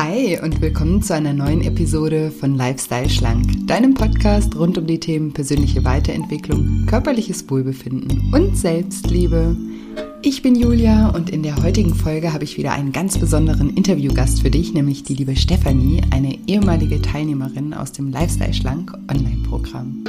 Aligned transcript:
Hi 0.00 0.38
und 0.40 0.60
willkommen 0.60 1.02
zu 1.02 1.12
einer 1.12 1.32
neuen 1.32 1.60
Episode 1.60 2.30
von 2.30 2.54
Lifestyle 2.54 3.10
Schlank, 3.10 3.66
deinem 3.66 3.94
Podcast 3.94 4.54
rund 4.54 4.78
um 4.78 4.86
die 4.86 5.00
Themen 5.00 5.32
persönliche 5.32 5.84
Weiterentwicklung, 5.84 6.86
körperliches 6.86 7.50
Wohlbefinden 7.50 8.32
und 8.32 8.56
Selbstliebe. 8.56 9.56
Ich 10.22 10.40
bin 10.40 10.54
Julia 10.54 11.08
und 11.08 11.30
in 11.30 11.42
der 11.42 11.60
heutigen 11.64 11.96
Folge 11.96 12.32
habe 12.32 12.44
ich 12.44 12.56
wieder 12.56 12.74
einen 12.74 12.92
ganz 12.92 13.18
besonderen 13.18 13.70
Interviewgast 13.70 14.42
für 14.42 14.52
dich, 14.52 14.72
nämlich 14.72 15.02
die 15.02 15.14
liebe 15.14 15.34
Stefanie, 15.34 16.00
eine 16.12 16.38
ehemalige 16.46 17.02
Teilnehmerin 17.02 17.74
aus 17.74 17.90
dem 17.90 18.12
Lifestyle 18.12 18.54
Schlank 18.54 18.96
Online-Programm. 19.10 20.04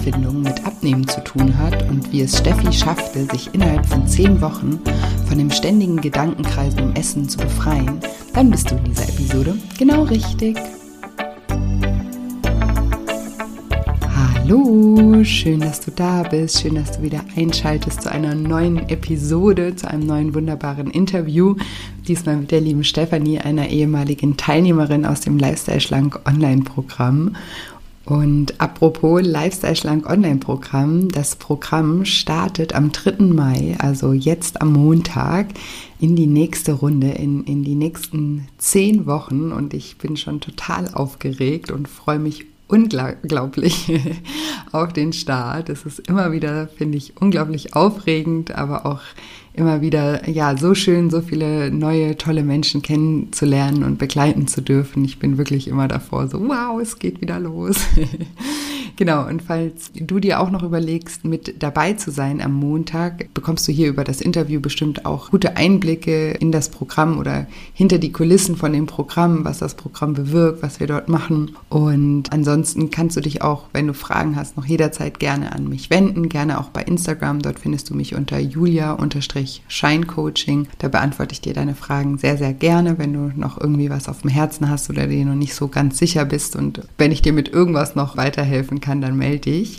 Selbstfindung 0.00 0.40
mit 0.40 0.64
Abnehmen 0.64 1.06
zu 1.06 1.22
tun 1.22 1.58
hat 1.58 1.88
und 1.90 2.10
wie 2.10 2.22
es 2.22 2.38
Steffi 2.38 2.72
schaffte, 2.72 3.26
sich 3.26 3.52
innerhalb 3.52 3.84
von 3.84 4.06
zehn 4.06 4.40
Wochen 4.40 4.80
von 5.28 5.36
dem 5.36 5.50
ständigen 5.50 6.00
Gedankenkreisen 6.00 6.80
um 6.80 6.94
Essen 6.94 7.28
zu 7.28 7.36
befreien, 7.36 8.00
dann 8.32 8.50
bist 8.50 8.70
du 8.70 8.76
in 8.76 8.84
dieser 8.84 9.08
Episode 9.08 9.58
genau 9.78 10.04
richtig. 10.04 10.56
Hallo, 14.16 15.22
schön, 15.22 15.60
dass 15.60 15.80
du 15.80 15.90
da 15.90 16.22
bist, 16.22 16.62
schön, 16.62 16.76
dass 16.76 16.92
du 16.92 17.02
wieder 17.02 17.20
einschaltest 17.36 18.02
zu 18.02 18.10
einer 18.10 18.34
neuen 18.34 18.88
Episode, 18.88 19.76
zu 19.76 19.86
einem 19.88 20.06
neuen 20.06 20.34
wunderbaren 20.34 20.90
Interview. 20.90 21.56
Diesmal 22.08 22.36
mit 22.36 22.50
der 22.50 22.62
lieben 22.62 22.84
Stefanie, 22.84 23.38
einer 23.38 23.68
ehemaligen 23.68 24.38
Teilnehmerin 24.38 25.04
aus 25.04 25.20
dem 25.20 25.36
Lifestyle 25.36 25.80
Schlank 25.80 26.20
Online-Programm. 26.26 27.36
Und 28.06 28.60
apropos 28.60 29.20
Lifestyle 29.22 29.76
Schlank 29.76 30.08
Online-Programm, 30.08 31.10
das 31.10 31.36
Programm 31.36 32.04
startet 32.04 32.74
am 32.74 32.92
3. 32.92 33.24
Mai, 33.24 33.76
also 33.78 34.12
jetzt 34.12 34.62
am 34.62 34.72
Montag, 34.72 35.48
in 36.00 36.16
die 36.16 36.26
nächste 36.26 36.72
Runde, 36.72 37.10
in, 37.10 37.44
in 37.44 37.62
die 37.62 37.74
nächsten 37.74 38.48
zehn 38.58 39.06
Wochen. 39.06 39.52
Und 39.52 39.74
ich 39.74 39.98
bin 39.98 40.16
schon 40.16 40.40
total 40.40 40.88
aufgeregt 40.94 41.70
und 41.70 41.88
freue 41.88 42.18
mich 42.18 42.46
unglaublich 42.68 43.92
auf 44.72 44.92
den 44.92 45.12
Start. 45.12 45.68
Es 45.68 45.84
ist 45.84 46.00
immer 46.00 46.32
wieder, 46.32 46.68
finde 46.68 46.98
ich, 46.98 47.14
unglaublich 47.20 47.74
aufregend, 47.74 48.52
aber 48.52 48.86
auch 48.86 49.00
immer 49.52 49.80
wieder, 49.80 50.28
ja, 50.28 50.56
so 50.56 50.74
schön, 50.74 51.10
so 51.10 51.20
viele 51.20 51.70
neue, 51.70 52.16
tolle 52.16 52.42
Menschen 52.42 52.82
kennenzulernen 52.82 53.82
und 53.82 53.98
begleiten 53.98 54.46
zu 54.46 54.62
dürfen. 54.62 55.04
Ich 55.04 55.18
bin 55.18 55.38
wirklich 55.38 55.68
immer 55.68 55.88
davor 55.88 56.28
so, 56.28 56.40
wow, 56.40 56.80
es 56.80 56.98
geht 56.98 57.20
wieder 57.20 57.40
los. 57.40 57.76
Genau, 59.00 59.26
und 59.26 59.40
falls 59.40 59.90
du 59.94 60.20
dir 60.20 60.40
auch 60.40 60.50
noch 60.50 60.62
überlegst, 60.62 61.24
mit 61.24 61.62
dabei 61.62 61.94
zu 61.94 62.10
sein 62.10 62.42
am 62.42 62.52
Montag, 62.52 63.32
bekommst 63.32 63.66
du 63.66 63.72
hier 63.72 63.88
über 63.88 64.04
das 64.04 64.20
Interview 64.20 64.60
bestimmt 64.60 65.06
auch 65.06 65.30
gute 65.30 65.56
Einblicke 65.56 66.32
in 66.32 66.52
das 66.52 66.68
Programm 66.68 67.18
oder 67.18 67.46
hinter 67.72 67.96
die 67.96 68.12
Kulissen 68.12 68.56
von 68.56 68.74
dem 68.74 68.84
Programm, 68.84 69.46
was 69.46 69.60
das 69.60 69.74
Programm 69.74 70.12
bewirkt, 70.12 70.62
was 70.62 70.80
wir 70.80 70.86
dort 70.86 71.08
machen. 71.08 71.56
Und 71.70 72.30
ansonsten 72.30 72.90
kannst 72.90 73.16
du 73.16 73.22
dich 73.22 73.40
auch, 73.40 73.68
wenn 73.72 73.86
du 73.86 73.94
Fragen 73.94 74.36
hast, 74.36 74.58
noch 74.58 74.66
jederzeit 74.66 75.18
gerne 75.18 75.52
an 75.52 75.66
mich 75.66 75.88
wenden, 75.88 76.28
gerne 76.28 76.60
auch 76.60 76.68
bei 76.68 76.82
Instagram. 76.82 77.40
Dort 77.40 77.58
findest 77.58 77.88
du 77.88 77.94
mich 77.94 78.14
unter 78.14 78.38
julia-scheincoaching. 78.38 80.68
Da 80.76 80.88
beantworte 80.88 81.32
ich 81.32 81.40
dir 81.40 81.54
deine 81.54 81.74
Fragen 81.74 82.18
sehr, 82.18 82.36
sehr 82.36 82.52
gerne, 82.52 82.98
wenn 82.98 83.14
du 83.14 83.32
noch 83.34 83.58
irgendwie 83.58 83.88
was 83.88 84.10
auf 84.10 84.20
dem 84.20 84.28
Herzen 84.28 84.68
hast 84.68 84.90
oder 84.90 85.06
dir 85.06 85.24
noch 85.24 85.36
nicht 85.36 85.54
so 85.54 85.68
ganz 85.68 85.96
sicher 85.96 86.26
bist 86.26 86.54
und 86.54 86.82
wenn 86.98 87.12
ich 87.12 87.22
dir 87.22 87.32
mit 87.32 87.48
irgendwas 87.48 87.94
noch 87.94 88.18
weiterhelfen 88.18 88.82
kann 88.82 88.89
kann, 88.90 89.00
dann 89.00 89.16
melde 89.16 89.50
dich. 89.50 89.78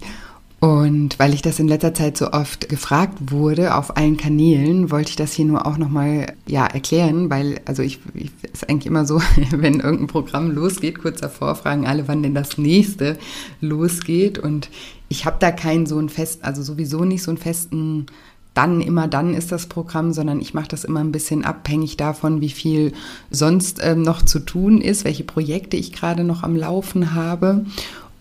Und 0.61 1.17
weil 1.17 1.33
ich 1.33 1.41
das 1.41 1.59
in 1.59 1.67
letzter 1.67 1.93
Zeit 1.93 2.17
so 2.17 2.31
oft 2.31 2.69
gefragt 2.69 3.31
wurde 3.31 3.75
auf 3.75 3.97
allen 3.97 4.15
Kanälen, 4.15 4.91
wollte 4.91 5.09
ich 5.09 5.15
das 5.15 5.33
hier 5.33 5.45
nur 5.45 5.65
auch 5.65 5.77
nochmal 5.77 6.33
ja, 6.47 6.67
erklären, 6.67 7.31
weil, 7.31 7.59
also 7.65 7.81
ich, 7.81 7.99
ich 8.13 8.31
ist 8.53 8.69
eigentlich 8.69 8.85
immer 8.85 9.05
so, 9.05 9.19
wenn 9.51 9.79
irgendein 9.79 10.07
Programm 10.07 10.51
losgeht, 10.51 10.99
kurz 10.99 11.19
davor 11.19 11.55
fragen 11.55 11.87
alle, 11.87 12.07
wann 12.07 12.23
denn 12.23 12.35
das 12.35 12.57
nächste 12.57 13.17
losgeht. 13.59 14.37
Und 14.37 14.69
ich 15.09 15.25
habe 15.25 15.37
da 15.39 15.51
keinen 15.51 15.87
so 15.87 15.97
einen 15.97 16.09
festen, 16.09 16.45
also 16.45 16.61
sowieso 16.61 17.03
nicht 17.03 17.23
so 17.23 17.31
einen 17.31 17.39
festen 17.39 18.05
dann 18.53 18.81
immer 18.81 19.07
dann 19.07 19.33
ist 19.33 19.51
das 19.51 19.67
Programm, 19.67 20.11
sondern 20.11 20.41
ich 20.41 20.53
mache 20.53 20.67
das 20.67 20.83
immer 20.83 20.99
ein 20.99 21.13
bisschen 21.13 21.45
abhängig 21.45 21.95
davon, 21.95 22.41
wie 22.41 22.49
viel 22.49 22.91
sonst 23.29 23.79
ähm, 23.81 24.01
noch 24.01 24.23
zu 24.23 24.39
tun 24.39 24.81
ist, 24.81 25.05
welche 25.05 25.23
Projekte 25.23 25.77
ich 25.77 25.93
gerade 25.93 26.23
noch 26.25 26.43
am 26.43 26.55
Laufen 26.55 27.13
habe. 27.13 27.65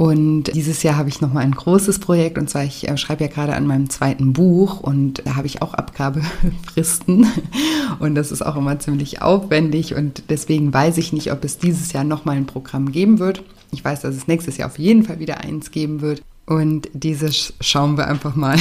Und 0.01 0.45
dieses 0.55 0.83
Jahr 0.83 0.97
habe 0.97 1.11
ich 1.11 1.21
nochmal 1.21 1.45
ein 1.45 1.55
großes 1.55 1.99
Projekt 1.99 2.39
und 2.39 2.49
zwar, 2.49 2.65
ich 2.65 2.89
äh, 2.89 2.97
schreibe 2.97 3.25
ja 3.25 3.29
gerade 3.29 3.55
an 3.55 3.67
meinem 3.67 3.91
zweiten 3.91 4.33
Buch 4.33 4.81
und 4.81 5.21
da 5.27 5.37
habe 5.37 5.47
ich 5.47 5.61
auch 5.61 5.75
Abgabefristen 5.75 7.27
und 7.99 8.15
das 8.15 8.33
ist 8.33 8.41
auch 8.41 8.57
immer 8.57 8.79
ziemlich 8.79 9.21
aufwendig 9.21 9.95
und 9.95 10.23
deswegen 10.31 10.73
weiß 10.73 10.97
ich 10.97 11.13
nicht, 11.13 11.31
ob 11.33 11.45
es 11.45 11.59
dieses 11.59 11.93
Jahr 11.93 12.05
nochmal 12.05 12.39
ein 12.39 12.47
Programm 12.47 12.93
geben 12.93 13.19
wird. 13.19 13.43
Ich 13.73 13.85
weiß, 13.85 14.01
dass 14.01 14.17
es 14.17 14.27
nächstes 14.27 14.57
Jahr 14.57 14.71
auf 14.71 14.79
jeden 14.79 15.03
Fall 15.03 15.19
wieder 15.19 15.43
eins 15.43 15.71
geben 15.71 16.01
wird. 16.01 16.23
Und 16.47 16.89
dieses 16.95 17.53
schauen 17.61 17.99
wir 17.99 18.09
einfach 18.09 18.35
mal, 18.35 18.57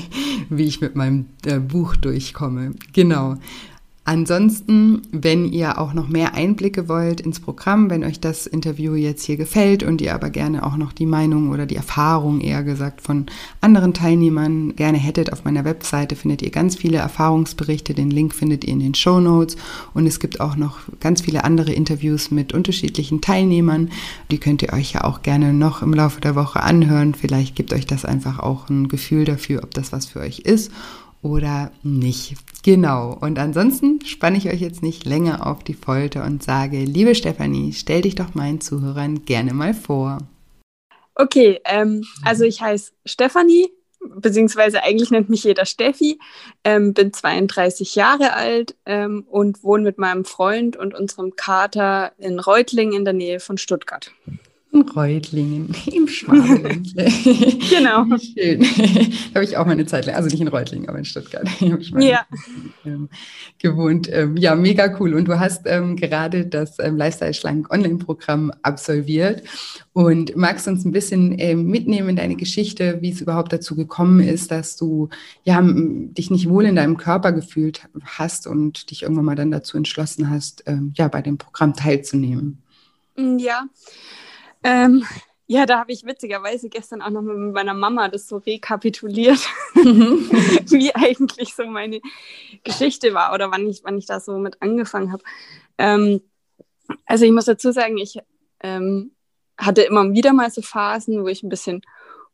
wie 0.48 0.64
ich 0.64 0.80
mit 0.80 0.94
meinem 0.94 1.26
äh, 1.44 1.58
Buch 1.58 1.96
durchkomme. 1.96 2.70
Genau. 2.92 3.38
Ansonsten, 4.06 5.00
wenn 5.12 5.50
ihr 5.50 5.78
auch 5.78 5.94
noch 5.94 6.08
mehr 6.08 6.34
Einblicke 6.34 6.90
wollt 6.90 7.22
ins 7.22 7.40
Programm, 7.40 7.88
wenn 7.88 8.04
euch 8.04 8.20
das 8.20 8.46
Interview 8.46 8.94
jetzt 8.94 9.24
hier 9.24 9.38
gefällt 9.38 9.82
und 9.82 10.02
ihr 10.02 10.14
aber 10.14 10.28
gerne 10.28 10.66
auch 10.66 10.76
noch 10.76 10.92
die 10.92 11.06
Meinung 11.06 11.48
oder 11.48 11.64
die 11.64 11.76
Erfahrung 11.76 12.42
eher 12.42 12.62
gesagt 12.64 13.00
von 13.00 13.24
anderen 13.62 13.94
Teilnehmern 13.94 14.76
gerne 14.76 14.98
hättet, 14.98 15.32
auf 15.32 15.44
meiner 15.44 15.64
Webseite 15.64 16.16
findet 16.16 16.42
ihr 16.42 16.50
ganz 16.50 16.76
viele 16.76 16.98
Erfahrungsberichte. 16.98 17.94
Den 17.94 18.10
Link 18.10 18.34
findet 18.34 18.64
ihr 18.64 18.74
in 18.74 18.80
den 18.80 18.94
Show 18.94 19.20
Notes 19.20 19.56
und 19.94 20.06
es 20.06 20.20
gibt 20.20 20.38
auch 20.38 20.56
noch 20.56 20.80
ganz 21.00 21.22
viele 21.22 21.44
andere 21.44 21.72
Interviews 21.72 22.30
mit 22.30 22.52
unterschiedlichen 22.52 23.22
Teilnehmern. 23.22 23.88
Die 24.30 24.38
könnt 24.38 24.60
ihr 24.60 24.74
euch 24.74 24.92
ja 24.92 25.04
auch 25.04 25.22
gerne 25.22 25.54
noch 25.54 25.80
im 25.80 25.94
Laufe 25.94 26.20
der 26.20 26.34
Woche 26.34 26.62
anhören. 26.62 27.14
Vielleicht 27.14 27.56
gibt 27.56 27.72
euch 27.72 27.86
das 27.86 28.04
einfach 28.04 28.38
auch 28.38 28.68
ein 28.68 28.88
Gefühl 28.88 29.24
dafür, 29.24 29.62
ob 29.62 29.72
das 29.72 29.92
was 29.92 30.04
für 30.04 30.20
euch 30.20 30.40
ist 30.40 30.70
oder 31.22 31.72
nicht. 31.82 32.36
Genau. 32.64 33.14
Und 33.20 33.38
ansonsten 33.38 34.00
spanne 34.06 34.38
ich 34.38 34.48
euch 34.48 34.60
jetzt 34.60 34.82
nicht 34.82 35.04
länger 35.04 35.46
auf 35.46 35.62
die 35.62 35.74
Folter 35.74 36.24
und 36.24 36.42
sage, 36.42 36.78
liebe 36.78 37.14
Stefanie, 37.14 37.74
stell 37.74 38.00
dich 38.00 38.14
doch 38.14 38.34
meinen 38.34 38.62
Zuhörern 38.62 39.26
gerne 39.26 39.52
mal 39.52 39.74
vor. 39.74 40.18
Okay, 41.14 41.60
ähm, 41.66 42.04
also 42.24 42.44
ich 42.44 42.62
heiße 42.62 42.92
Stefanie, 43.04 43.68
beziehungsweise 44.16 44.82
eigentlich 44.82 45.10
nennt 45.10 45.28
mich 45.28 45.44
jeder 45.44 45.66
Steffi, 45.66 46.18
ähm, 46.64 46.94
bin 46.94 47.12
32 47.12 47.96
Jahre 47.96 48.32
alt 48.32 48.74
ähm, 48.86 49.26
und 49.30 49.62
wohne 49.62 49.84
mit 49.84 49.98
meinem 49.98 50.24
Freund 50.24 50.74
und 50.76 50.94
unserem 50.94 51.36
Kater 51.36 52.12
in 52.16 52.40
Reutlingen 52.40 52.94
in 52.94 53.04
der 53.04 53.14
Nähe 53.14 53.40
von 53.40 53.58
Stuttgart. 53.58 54.10
In 54.74 54.82
Reutlingen, 54.88 55.72
im 55.92 56.08
Schwabenländle. 56.08 57.04
genau. 57.70 58.04
Schön. 58.18 58.60
da 58.60 59.34
habe 59.36 59.44
ich 59.44 59.56
auch 59.56 59.66
meine 59.66 59.86
Zeit 59.86 60.06
lang, 60.06 60.16
also 60.16 60.28
nicht 60.28 60.40
in 60.40 60.48
Reutlingen, 60.48 60.88
aber 60.88 60.98
in 60.98 61.04
Stuttgart. 61.04 61.48
ja. 61.60 62.26
Ähm, 62.84 63.08
gewohnt. 63.58 64.08
Ähm, 64.12 64.36
ja, 64.36 64.56
mega 64.56 64.96
cool. 64.98 65.14
Und 65.14 65.28
du 65.28 65.38
hast 65.38 65.62
ähm, 65.66 65.94
gerade 65.94 66.46
das 66.46 66.80
ähm, 66.80 66.96
Lifestyle 66.96 67.34
Schlank 67.34 67.72
Online-Programm 67.72 68.50
absolviert. 68.62 69.44
Und 69.92 70.34
magst 70.34 70.66
uns 70.66 70.84
ein 70.84 70.90
bisschen 70.90 71.38
ähm, 71.38 71.66
mitnehmen 71.66 72.08
in 72.08 72.16
deine 72.16 72.34
Geschichte, 72.34 72.98
wie 73.00 73.10
es 73.10 73.20
überhaupt 73.20 73.52
dazu 73.52 73.76
gekommen 73.76 74.18
ist, 74.18 74.50
dass 74.50 74.76
du 74.76 75.08
ja, 75.44 75.62
dich 75.62 76.32
nicht 76.32 76.48
wohl 76.48 76.64
in 76.64 76.74
deinem 76.74 76.96
Körper 76.96 77.30
gefühlt 77.30 77.82
hast 78.04 78.48
und 78.48 78.90
dich 78.90 79.04
irgendwann 79.04 79.24
mal 79.24 79.36
dann 79.36 79.52
dazu 79.52 79.76
entschlossen 79.76 80.30
hast, 80.30 80.64
ähm, 80.66 80.92
ja, 80.96 81.06
bei 81.06 81.22
dem 81.22 81.38
Programm 81.38 81.74
teilzunehmen? 81.74 82.58
Ja. 83.16 83.68
Ähm, 84.64 85.04
ja, 85.46 85.66
da 85.66 85.78
habe 85.78 85.92
ich 85.92 86.04
witzigerweise 86.04 86.70
gestern 86.70 87.02
auch 87.02 87.10
noch 87.10 87.20
mit 87.20 87.52
meiner 87.52 87.74
Mama 87.74 88.08
das 88.08 88.26
so 88.26 88.38
rekapituliert, 88.38 89.38
wie 89.74 90.94
eigentlich 90.94 91.54
so 91.54 91.66
meine 91.66 92.00
Geschichte 92.64 93.12
war 93.12 93.34
oder 93.34 93.50
wann 93.50 93.68
ich, 93.68 93.84
wann 93.84 93.98
ich 93.98 94.06
da 94.06 94.20
so 94.20 94.38
mit 94.38 94.62
angefangen 94.62 95.12
habe. 95.12 95.22
Ähm, 95.76 96.22
also 97.04 97.26
ich 97.26 97.32
muss 97.32 97.44
dazu 97.44 97.72
sagen, 97.72 97.98
ich 97.98 98.18
ähm, 98.60 99.12
hatte 99.58 99.82
immer 99.82 100.10
wieder 100.12 100.32
mal 100.32 100.50
so 100.50 100.62
Phasen, 100.62 101.22
wo 101.22 101.28
ich 101.28 101.42
ein 101.42 101.50
bisschen 101.50 101.82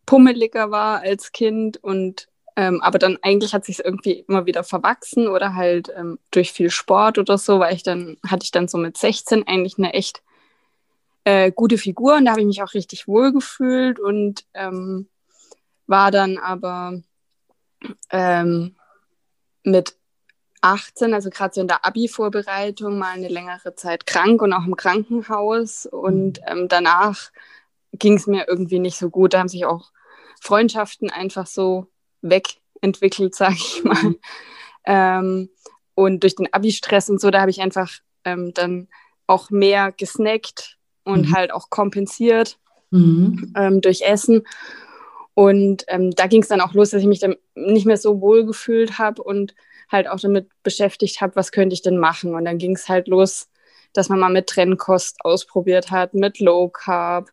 pummeliger 0.07 0.71
war 0.71 1.01
als 1.01 1.33
Kind 1.33 1.83
und 1.83 2.29
ähm, 2.57 2.81
aber 2.81 2.99
dann 2.99 3.19
eigentlich 3.23 3.55
hat 3.55 3.65
sich 3.65 3.85
irgendwie 3.85 4.25
immer 4.29 4.47
wieder 4.47 4.63
verwachsen 4.65 5.29
oder 5.29 5.55
halt 5.55 5.93
ähm, 5.97 6.19
durch 6.31 6.53
viel 6.53 6.71
Sport 6.71 7.19
oder 7.19 7.39
so, 7.39 7.59
weil 7.59 7.75
ich 7.75 7.83
dann 7.83 8.19
hatte 8.27 8.45
ich 8.45 8.51
dann 8.51 8.69
so 8.69 8.79
mit 8.79 8.97
16 8.97 9.47
eigentlich 9.47 9.79
eine 9.79 9.95
echt 9.95 10.23
äh, 11.25 11.53
gute 11.53 11.79
Figur 11.79 12.17
und 12.17 12.25
da 12.25 12.33
habe 12.33 12.41
ich 12.41 12.47
mich 12.47 12.63
auch 12.63 12.75
richtig 12.75 13.07
wohl 13.07 13.33
gefühlt 13.33 14.01
und 14.01 14.45
ähm, 14.55 15.09
war 15.87 16.11
dann 16.11 16.39
aber 16.39 17.01
ähm, 18.11 18.77
mit 19.65 19.97
18, 20.63 21.15
also 21.15 21.31
gerade 21.31 21.55
so 21.55 21.61
in 21.61 21.69
der 21.69 21.85
Abi-Vorbereitung, 21.85 22.99
mal 22.99 23.13
eine 23.13 23.29
längere 23.29 23.75
Zeit 23.75 24.07
krank 24.07 24.43
und 24.43 24.53
auch 24.53 24.67
im 24.67 24.77
Krankenhaus. 24.77 25.87
Und 25.87 26.41
mhm. 26.41 26.47
ähm, 26.47 26.69
danach 26.69 27.31
ging 27.93 28.15
es 28.15 28.27
mir 28.27 28.47
irgendwie 28.49 28.79
nicht 28.79 28.99
so 28.99 29.11
gut. 29.11 29.35
Da 29.35 29.41
haben 29.41 29.49
sich 29.49 29.65
auch 29.65 29.91
Freundschaften 30.41 31.11
einfach 31.11 31.47
so 31.47 31.87
wegentwickelt, 32.23 33.35
sage 33.35 33.57
ich 33.57 33.85
mal. 33.85 34.03
Mhm. 34.03 34.19
Ähm, 34.85 35.51
und 35.95 36.23
durch 36.23 36.37
den 36.37 36.53
Abi-Stress 36.53 37.11
und 37.11 37.21
so, 37.21 37.31
da 37.31 37.41
habe 37.41 37.51
ich 37.51 37.61
einfach 37.61 37.93
ähm, 38.25 38.53
dann 38.55 38.89
auch 39.27 39.51
mehr 39.51 39.93
gesnackt 39.93 40.79
und 41.05 41.29
mhm. 41.29 41.35
halt 41.35 41.53
auch 41.53 41.71
kompensiert 41.71 42.59
mhm. 42.91 43.53
ähm, 43.57 43.81
durch 43.81 44.03
Essen. 44.03 44.47
Und 45.35 45.85
ähm, 45.89 46.11
da 46.11 46.27
ging 46.27 46.43
es 46.43 46.49
dann 46.49 46.61
auch 46.61 46.75
los, 46.75 46.91
dass 46.91 47.03
ich 47.03 47.09
mich 47.09 47.21
dann 47.21 47.37
nicht 47.55 47.87
mehr 47.87 47.97
so 47.97 48.21
wohl 48.21 48.45
gefühlt 48.45 48.99
habe 48.99 49.23
und 49.23 49.55
halt 49.91 50.09
auch 50.09 50.21
damit 50.21 50.49
beschäftigt 50.63 51.21
habe, 51.21 51.37
was 51.37 51.53
könnte 51.53 51.75
ich 51.75 51.83
denn 51.83 51.99
machen. 51.99 52.35
Und 52.35 52.45
dann 52.45 52.59
ging 52.59 52.75
es 52.75 52.89
halt 52.89 53.09
los, 53.09 53.49
dass 53.93 54.09
man 54.09 54.21
mal 54.21 54.31
mit 54.31 54.49
Trennkost 54.49 55.25
ausprobiert 55.25 55.91
hat, 55.91 56.15
mit 56.15 56.41
Low 56.41 56.69
Carb. 56.69 57.31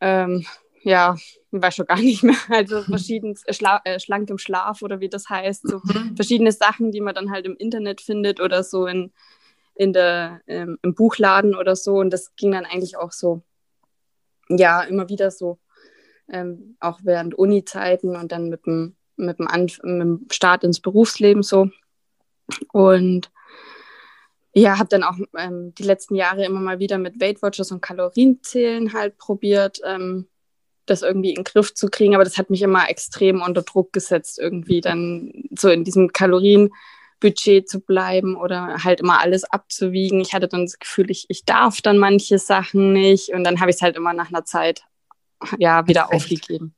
Ähm, 0.00 0.46
ja, 0.82 1.16
weiß 1.50 1.76
schon 1.76 1.86
gar 1.86 1.98
nicht 2.00 2.22
mehr. 2.22 2.36
Also 2.48 2.82
verschieden 2.84 3.36
äh, 3.44 3.52
Schla 3.52 3.80
äh, 3.84 4.00
schlank 4.00 4.30
im 4.30 4.38
Schlaf 4.38 4.82
oder 4.82 5.00
wie 5.00 5.08
das 5.08 5.28
heißt. 5.28 5.68
So 5.68 5.80
mhm. 5.82 6.16
verschiedene 6.16 6.52
Sachen, 6.52 6.92
die 6.92 7.00
man 7.00 7.14
dann 7.14 7.30
halt 7.30 7.46
im 7.46 7.56
Internet 7.56 8.00
findet 8.00 8.40
oder 8.40 8.62
so 8.62 8.86
in, 8.86 9.12
in 9.78 9.92
der, 9.92 10.40
ähm, 10.48 10.76
im 10.82 10.94
Buchladen 10.94 11.54
oder 11.54 11.76
so. 11.76 11.94
Und 11.98 12.10
das 12.10 12.34
ging 12.34 12.50
dann 12.50 12.66
eigentlich 12.66 12.96
auch 12.96 13.12
so, 13.12 13.42
ja, 14.48 14.82
immer 14.82 15.08
wieder 15.08 15.30
so, 15.30 15.60
ähm, 16.28 16.76
auch 16.80 16.98
während 17.04 17.36
Uni-Zeiten 17.36 18.16
und 18.16 18.32
dann 18.32 18.48
mit 18.48 18.66
dem, 18.66 18.96
mit, 19.16 19.38
dem 19.38 19.46
mit 19.46 19.80
dem 19.82 20.26
Start 20.32 20.64
ins 20.64 20.80
Berufsleben 20.80 21.44
so. 21.44 21.70
Und 22.72 23.30
ja, 24.52 24.78
habe 24.78 24.88
dann 24.88 25.04
auch 25.04 25.16
ähm, 25.36 25.72
die 25.74 25.84
letzten 25.84 26.16
Jahre 26.16 26.44
immer 26.44 26.60
mal 26.60 26.80
wieder 26.80 26.98
mit 26.98 27.20
Weight 27.20 27.40
Watchers 27.40 27.70
und 27.70 27.80
Kalorienzählen 27.80 28.92
halt 28.92 29.16
probiert, 29.16 29.80
ähm, 29.84 30.26
das 30.86 31.02
irgendwie 31.02 31.30
in 31.30 31.36
den 31.36 31.44
Griff 31.44 31.72
zu 31.72 31.88
kriegen. 31.88 32.16
Aber 32.16 32.24
das 32.24 32.36
hat 32.36 32.50
mich 32.50 32.62
immer 32.62 32.90
extrem 32.90 33.42
unter 33.42 33.62
Druck 33.62 33.92
gesetzt, 33.92 34.40
irgendwie 34.40 34.80
dann 34.80 35.44
so 35.56 35.68
in 35.68 35.84
diesem 35.84 36.12
Kalorienbudget 37.20 37.68
zu 37.68 37.80
bleiben 37.80 38.36
oder 38.36 38.84
halt 38.84 39.00
immer 39.00 39.20
alles 39.20 39.44
abzuwiegen. 39.44 40.20
Ich 40.20 40.34
hatte 40.34 40.48
dann 40.48 40.64
das 40.64 40.78
Gefühl, 40.78 41.10
ich, 41.10 41.26
ich 41.28 41.44
darf 41.44 41.80
dann 41.80 41.98
manche 41.98 42.38
Sachen 42.38 42.92
nicht. 42.92 43.30
Und 43.30 43.44
dann 43.44 43.60
habe 43.60 43.70
ich 43.70 43.76
es 43.76 43.82
halt 43.82 43.96
immer 43.96 44.12
nach 44.12 44.28
einer 44.28 44.44
Zeit 44.44 44.82
ja 45.58 45.86
wieder 45.86 46.12
aufgegeben. 46.12 46.74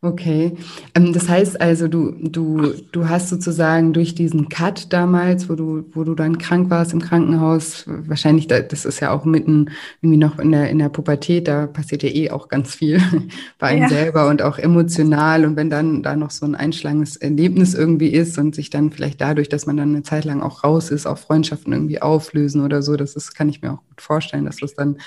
Okay, 0.00 0.56
ähm, 0.94 1.12
das 1.12 1.28
heißt 1.28 1.60
also, 1.60 1.88
du, 1.88 2.12
du, 2.12 2.72
du 2.92 3.08
hast 3.08 3.30
sozusagen 3.30 3.92
durch 3.92 4.14
diesen 4.14 4.48
Cut 4.48 4.92
damals, 4.92 5.48
wo 5.48 5.56
du, 5.56 5.86
wo 5.92 6.04
du 6.04 6.14
dann 6.14 6.38
krank 6.38 6.70
warst 6.70 6.92
im 6.92 7.02
Krankenhaus, 7.02 7.84
wahrscheinlich, 7.88 8.46
das 8.46 8.84
ist 8.84 9.00
ja 9.00 9.10
auch 9.10 9.24
mitten 9.24 9.70
irgendwie 10.00 10.18
noch 10.18 10.38
in 10.38 10.52
der, 10.52 10.70
in 10.70 10.78
der 10.78 10.88
Pubertät, 10.88 11.48
da 11.48 11.66
passiert 11.66 12.04
ja 12.04 12.10
eh 12.10 12.30
auch 12.30 12.48
ganz 12.48 12.76
viel 12.76 13.02
bei 13.58 13.68
einem 13.68 13.82
ja. 13.82 13.88
selber 13.88 14.28
und 14.28 14.40
auch 14.40 14.58
emotional. 14.58 15.44
Und 15.44 15.56
wenn 15.56 15.68
dann 15.68 16.04
da 16.04 16.14
noch 16.14 16.30
so 16.30 16.46
ein 16.46 16.54
einschlagendes 16.54 17.16
Erlebnis 17.16 17.74
irgendwie 17.74 18.10
ist 18.10 18.38
und 18.38 18.54
sich 18.54 18.70
dann 18.70 18.92
vielleicht 18.92 19.20
dadurch, 19.20 19.48
dass 19.48 19.66
man 19.66 19.78
dann 19.78 19.88
eine 19.88 20.04
Zeit 20.04 20.24
lang 20.24 20.42
auch 20.42 20.62
raus 20.62 20.92
ist, 20.92 21.06
auch 21.06 21.18
Freundschaften 21.18 21.72
irgendwie 21.72 22.00
auflösen 22.00 22.64
oder 22.64 22.82
so, 22.82 22.94
das 22.94 23.16
ist, 23.16 23.34
kann 23.34 23.48
ich 23.48 23.62
mir 23.62 23.72
auch 23.72 23.82
gut 23.88 24.00
vorstellen, 24.00 24.44
dass 24.44 24.58
das 24.58 24.74
dann 24.74 24.98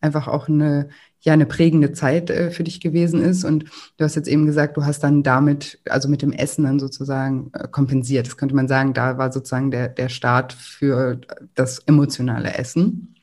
einfach 0.00 0.28
auch 0.28 0.46
eine 0.48 0.88
ja 1.26 1.32
eine 1.32 1.44
prägende 1.44 1.92
Zeit 1.92 2.30
äh, 2.30 2.50
für 2.50 2.64
dich 2.64 2.80
gewesen 2.80 3.20
ist. 3.20 3.44
Und 3.44 3.64
du 3.96 4.04
hast 4.04 4.14
jetzt 4.14 4.28
eben 4.28 4.46
gesagt, 4.46 4.76
du 4.76 4.84
hast 4.84 5.00
dann 5.00 5.22
damit, 5.22 5.80
also 5.88 6.08
mit 6.08 6.22
dem 6.22 6.32
Essen 6.32 6.64
dann 6.64 6.78
sozusagen 6.78 7.50
äh, 7.52 7.66
kompensiert. 7.68 8.26
Das 8.26 8.36
könnte 8.36 8.54
man 8.54 8.68
sagen, 8.68 8.94
da 8.94 9.18
war 9.18 9.32
sozusagen 9.32 9.70
der, 9.70 9.88
der 9.88 10.08
Start 10.08 10.52
für 10.52 11.20
das 11.54 11.80
emotionale 11.80 12.54
Essen. 12.54 13.16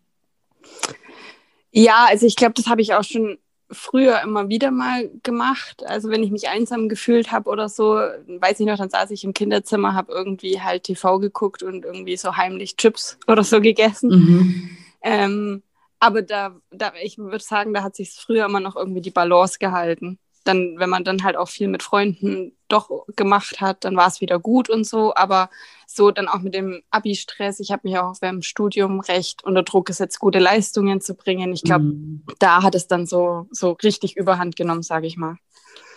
Ja, 1.72 2.06
also 2.10 2.28
ich 2.28 2.36
glaube, 2.36 2.54
das 2.56 2.68
habe 2.68 2.82
ich 2.82 2.94
auch 2.94 3.04
schon 3.04 3.38
früher 3.72 4.22
immer 4.22 4.50
wieder 4.50 4.70
mal 4.70 5.10
gemacht. 5.24 5.84
Also 5.86 6.10
wenn 6.10 6.24
ich 6.24 6.30
mich 6.30 6.50
einsam 6.50 6.90
gefühlt 6.90 7.32
habe 7.32 7.50
oder 7.50 7.70
so, 7.70 7.96
weiß 7.96 8.60
ich 8.60 8.68
noch, 8.68 8.78
dann 8.78 8.90
saß 8.90 9.12
ich 9.12 9.24
im 9.24 9.34
Kinderzimmer, 9.34 9.94
habe 9.94 10.12
irgendwie 10.12 10.62
halt 10.62 10.84
TV 10.84 11.20
geguckt 11.20 11.64
und 11.64 11.86
irgendwie 11.86 12.18
so 12.18 12.36
heimlich 12.36 12.76
Chips 12.76 13.18
oder 13.28 13.44
so 13.44 13.62
gegessen. 13.62 14.10
Mhm. 14.10 14.70
Ähm, 15.02 15.64
aber 16.04 16.22
da, 16.22 16.54
da 16.70 16.92
ich 17.02 17.18
würde 17.18 17.44
sagen, 17.44 17.74
da 17.74 17.82
hat 17.82 17.96
sich 17.96 18.12
früher 18.12 18.46
immer 18.46 18.60
noch 18.60 18.76
irgendwie 18.76 19.00
die 19.00 19.10
Balance 19.12 19.58
gehalten. 19.58 20.20
Dann, 20.44 20.76
wenn 20.78 20.90
man 20.90 21.06
dann 21.06 21.24
halt 21.24 21.38
auch 21.38 21.48
viel 21.48 21.70
mit 21.70 21.82
Freunden 21.82 22.58
doch 22.68 23.06
gemacht 23.16 23.62
hat, 23.62 23.86
dann 23.86 23.96
war 23.96 24.08
es 24.08 24.20
wieder 24.20 24.38
gut 24.38 24.70
und 24.70 24.86
so. 24.86 25.16
Aber 25.16 25.50
so 25.88 26.12
dann 26.12 26.28
auch 26.28 26.40
mit 26.40 26.54
dem 26.54 26.82
Abi-Stress, 26.92 27.62
ich 27.62 27.72
habe 27.72 27.88
mich 27.88 27.98
auch 27.98 28.16
während 28.20 28.40
dem 28.40 28.42
Studium 28.42 29.00
recht 29.00 29.46
unter 29.46 29.64
Druck 29.64 29.86
gesetzt, 29.86 30.20
gute 30.20 30.40
Leistungen 30.40 31.00
zu 31.00 31.16
bringen. 31.16 31.54
Ich 31.54 31.64
glaube, 31.64 31.86
mhm. 31.86 32.24
da 32.40 32.64
hat 32.64 32.76
es 32.76 32.88
dann 32.88 33.06
so, 33.06 33.48
so 33.52 33.72
richtig 33.72 34.18
überhand 34.18 34.58
genommen, 34.58 34.84
sage 34.84 35.08
ich 35.08 35.16
mal. 35.16 35.38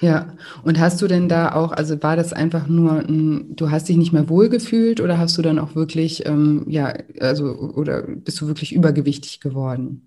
Ja, 0.01 0.35
und 0.63 0.79
hast 0.79 1.01
du 1.01 1.07
denn 1.07 1.29
da 1.29 1.53
auch, 1.55 1.73
also 1.73 2.03
war 2.03 2.17
das 2.17 2.33
einfach 2.33 2.67
nur, 2.67 2.99
ein, 2.99 3.57
du 3.57 3.71
hast 3.71 3.89
dich 3.89 3.97
nicht 3.97 4.13
mehr 4.13 4.29
wohlgefühlt 4.29 5.01
oder 5.01 5.19
hast 5.19 5.39
du 5.39 5.43
dann 5.43 5.59
auch 5.59 5.75
wirklich, 5.75 6.27
ähm, 6.27 6.65
ja, 6.69 6.93
also, 7.21 7.47
oder 7.47 8.03
bist 8.03 8.41
du 8.41 8.47
wirklich 8.47 8.73
übergewichtig 8.73 9.41
geworden? 9.41 10.07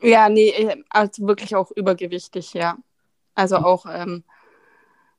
Ja, 0.00 0.28
nee, 0.28 0.48
äh, 0.48 0.76
also 0.88 1.26
wirklich 1.26 1.54
auch 1.54 1.70
übergewichtig, 1.70 2.54
ja. 2.54 2.76
Also 3.34 3.58
hm. 3.58 3.64
auch 3.64 3.86
ähm, 3.90 4.24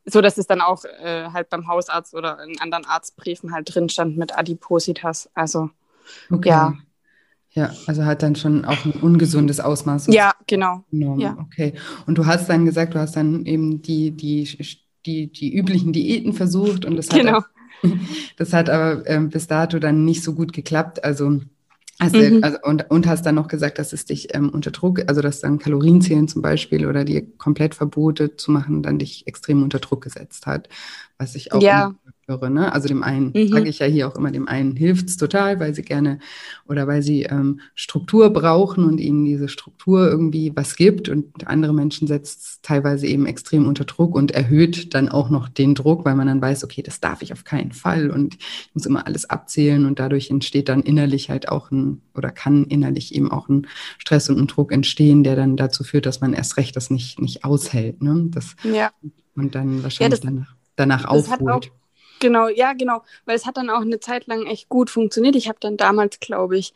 so, 0.06 0.22
dass 0.22 0.38
es 0.38 0.48
dann 0.48 0.62
auch 0.62 0.86
äh, 0.86 1.30
halt 1.32 1.50
beim 1.50 1.68
Hausarzt 1.68 2.14
oder 2.14 2.44
in 2.44 2.60
anderen 2.62 2.86
Arztbriefen 2.86 3.54
halt 3.54 3.74
drin 3.74 3.90
stand 3.90 4.18
mit 4.18 4.38
Adipositas. 4.38 5.30
Also, 5.34 5.70
okay. 6.32 6.50
ja. 6.50 6.74
Ja, 7.56 7.74
also 7.88 8.04
hat 8.04 8.22
dann 8.22 8.36
schon 8.36 8.66
auch 8.66 8.84
ein 8.84 8.92
ungesundes 8.92 9.62
Ausmaß. 9.62 10.07
Ja, 10.07 10.34
genau. 10.46 10.84
Genommen. 10.92 11.22
Ja. 11.22 11.38
Okay. 11.40 11.74
Und 12.06 12.18
du 12.18 12.25
hast 12.25 12.50
dann 12.50 12.66
gesagt, 12.66 12.94
du 12.96 13.00
hast 13.00 13.16
dann 13.16 13.46
eben 13.46 13.81
die, 13.81 14.12
die, 14.12 14.44
die, 15.06 15.31
die 15.31 15.56
üblichen 15.56 15.94
Diäten 15.94 16.34
versucht 16.34 16.84
und 16.84 16.98
das 16.98 17.10
hat, 17.10 17.22
genau. 17.22 17.38
auch, 17.38 17.46
das 18.38 18.52
hat 18.52 18.69
aber 18.69 19.10
äh, 19.10 19.19
bis 19.22 19.48
dato 19.48 19.80
dann 19.80 20.04
nicht 20.04 20.22
so 20.22 20.34
gut 20.34 20.52
geklappt. 20.52 21.06
Also 21.06 21.40
Hast 21.98 22.13
mhm. 22.13 22.44
also, 22.44 22.57
und, 22.63 22.90
und 22.92 23.07
hast 23.07 23.25
dann 23.25 23.36
noch 23.36 23.48
gesagt, 23.48 23.80
dass 23.80 23.94
es 23.94 24.04
dich 24.04 24.35
ähm, 24.35 24.50
unter 24.50 24.71
Druck, 24.71 25.04
also 25.07 25.21
dass 25.21 25.40
dann 25.40 25.59
Kalorienzählen 25.59 26.28
zum 26.28 26.42
Beispiel 26.42 26.85
oder 26.88 27.06
dir 27.06 27.26
komplett 27.38 27.74
Verbote 27.74 28.35
zu 28.35 28.52
machen, 28.52 28.83
dann 28.83 29.00
dich 29.00 29.26
extrem 29.28 29.64
unter 29.64 29.80
Druck 29.80 30.04
gesetzt 30.04 30.45
hat. 30.45 30.68
Was 31.18 31.36
ich 31.36 31.54
auch 31.54 31.62
ja 31.62 31.95
höre. 32.28 32.50
Ne? 32.50 32.72
Also 32.72 32.88
dem 32.88 33.04
einen 33.04 33.31
mhm. 33.34 33.48
sage 33.50 33.69
ich 33.69 33.80
ja 33.80 33.86
hier 33.86 34.07
auch 34.07 34.16
immer, 34.16 34.31
dem 34.31 34.48
einen 34.48 34.76
hilft 34.76 35.10
es 35.10 35.18
total, 35.18 35.60
weil 35.60 35.74
sie 35.74 35.84
gerne 35.84 36.19
oder 36.68 36.88
weil 36.88 37.02
sie 37.02 37.24
ähm, 37.24 37.60
Struktur 37.74 38.31
brauchen 38.31 38.84
und 38.86 39.00
ihnen 39.00 39.26
diese 39.26 39.48
Struktur 39.48 40.07
irgendwie 40.07 40.52
was 40.56 40.76
gibt 40.76 41.10
und 41.10 41.48
andere 41.48 41.74
Menschen 41.74 42.07
setzt 42.07 42.42
es 42.42 42.62
teilweise 42.62 43.07
eben 43.07 43.26
extrem 43.26 43.68
unter 43.68 43.86
Druck 43.86 44.16
und 44.16 44.31
erhöht 44.31 44.94
dann 44.94 45.10
auch 45.10 45.30
noch 45.30 45.50
den 45.50 45.76
Druck, 45.76 46.06
weil 46.06 46.16
man 46.16 46.28
dann 46.28 46.42
weiß, 46.42 46.64
okay, 46.64 46.81
das 46.81 47.00
darf 47.00 47.22
ich 47.22 47.34
auf 47.34 47.44
keinen 47.44 47.72
Fall 47.72 48.10
und 48.10 48.36
ich 48.36 48.72
muss 48.74 48.86
immer 48.86 49.06
alles 49.06 49.30
abzählen 49.30 49.86
und 49.86 50.00
dadurch 50.00 50.30
entsteht 50.30 50.69
dann 50.69 50.81
innerlich 50.81 51.30
halt 51.30 51.50
auch 51.50 51.72
ein 51.72 52.02
oder 52.16 52.31
kann 52.31 52.66
innerlich 52.66 53.14
eben 53.14 53.31
auch 53.31 53.50
ein 53.50 53.68
Stress 53.98 54.30
und 54.30 54.40
ein 54.40 54.48
Druck 54.48 54.72
entstehen, 54.72 55.24
der 55.24 55.36
dann 55.36 55.57
dazu 55.57 55.84
führt, 55.84 56.06
dass 56.06 56.22
man 56.22 56.34
erst 56.34 56.57
recht 56.57 56.76
das 56.76 56.90
nicht, 56.90 57.19
nicht 57.19 57.44
aushält. 57.44 58.02
Ne? 58.02 58.28
Das, 58.30 58.56
ja. 58.64 58.92
Und 59.36 59.54
dann 59.54 59.84
wahrscheinlich 59.84 60.24
ja, 60.24 60.31
das, 60.31 60.48
danach, 60.76 61.04
danach 61.04 61.12
aufholt. 61.12 61.72
Genau, 62.20 62.48
ja, 62.48 62.74
genau. 62.74 63.04
Weil 63.26 63.36
es 63.36 63.46
hat 63.46 63.58
dann 63.58 63.70
auch 63.70 63.82
eine 63.82 64.00
Zeit 64.00 64.28
lang 64.28 64.46
echt 64.46 64.70
gut 64.70 64.90
funktioniert. 64.90 65.36
Ich 65.36 65.48
habe 65.48 65.58
dann 65.60 65.78
damals, 65.78 66.20
glaube 66.20 66.58
ich, 66.58 66.74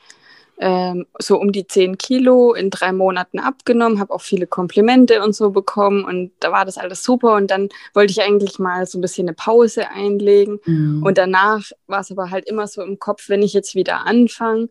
ähm, 0.59 1.05
so 1.17 1.39
um 1.39 1.51
die 1.51 1.65
10 1.65 1.97
Kilo 1.97 2.53
in 2.53 2.69
drei 2.69 2.91
Monaten 2.91 3.39
abgenommen, 3.39 3.99
habe 3.99 4.13
auch 4.13 4.21
viele 4.21 4.45
Komplimente 4.45 5.23
und 5.23 5.33
so 5.33 5.51
bekommen 5.51 6.03
und 6.03 6.31
da 6.41 6.51
war 6.51 6.65
das 6.65 6.77
alles 6.77 7.01
super 7.01 7.35
und 7.35 7.49
dann 7.49 7.69
wollte 7.93 8.11
ich 8.11 8.21
eigentlich 8.21 8.59
mal 8.59 8.85
so 8.85 8.97
ein 8.97 9.01
bisschen 9.01 9.27
eine 9.27 9.35
Pause 9.35 9.89
einlegen 9.89 10.59
mhm. 10.65 11.01
und 11.01 11.17
danach 11.17 11.71
war 11.87 12.01
es 12.01 12.11
aber 12.11 12.29
halt 12.29 12.45
immer 12.45 12.67
so 12.67 12.83
im 12.83 12.99
Kopf, 12.99 13.29
wenn 13.29 13.41
ich 13.41 13.53
jetzt 13.53 13.73
wieder 13.73 14.05
anfange, 14.05 14.67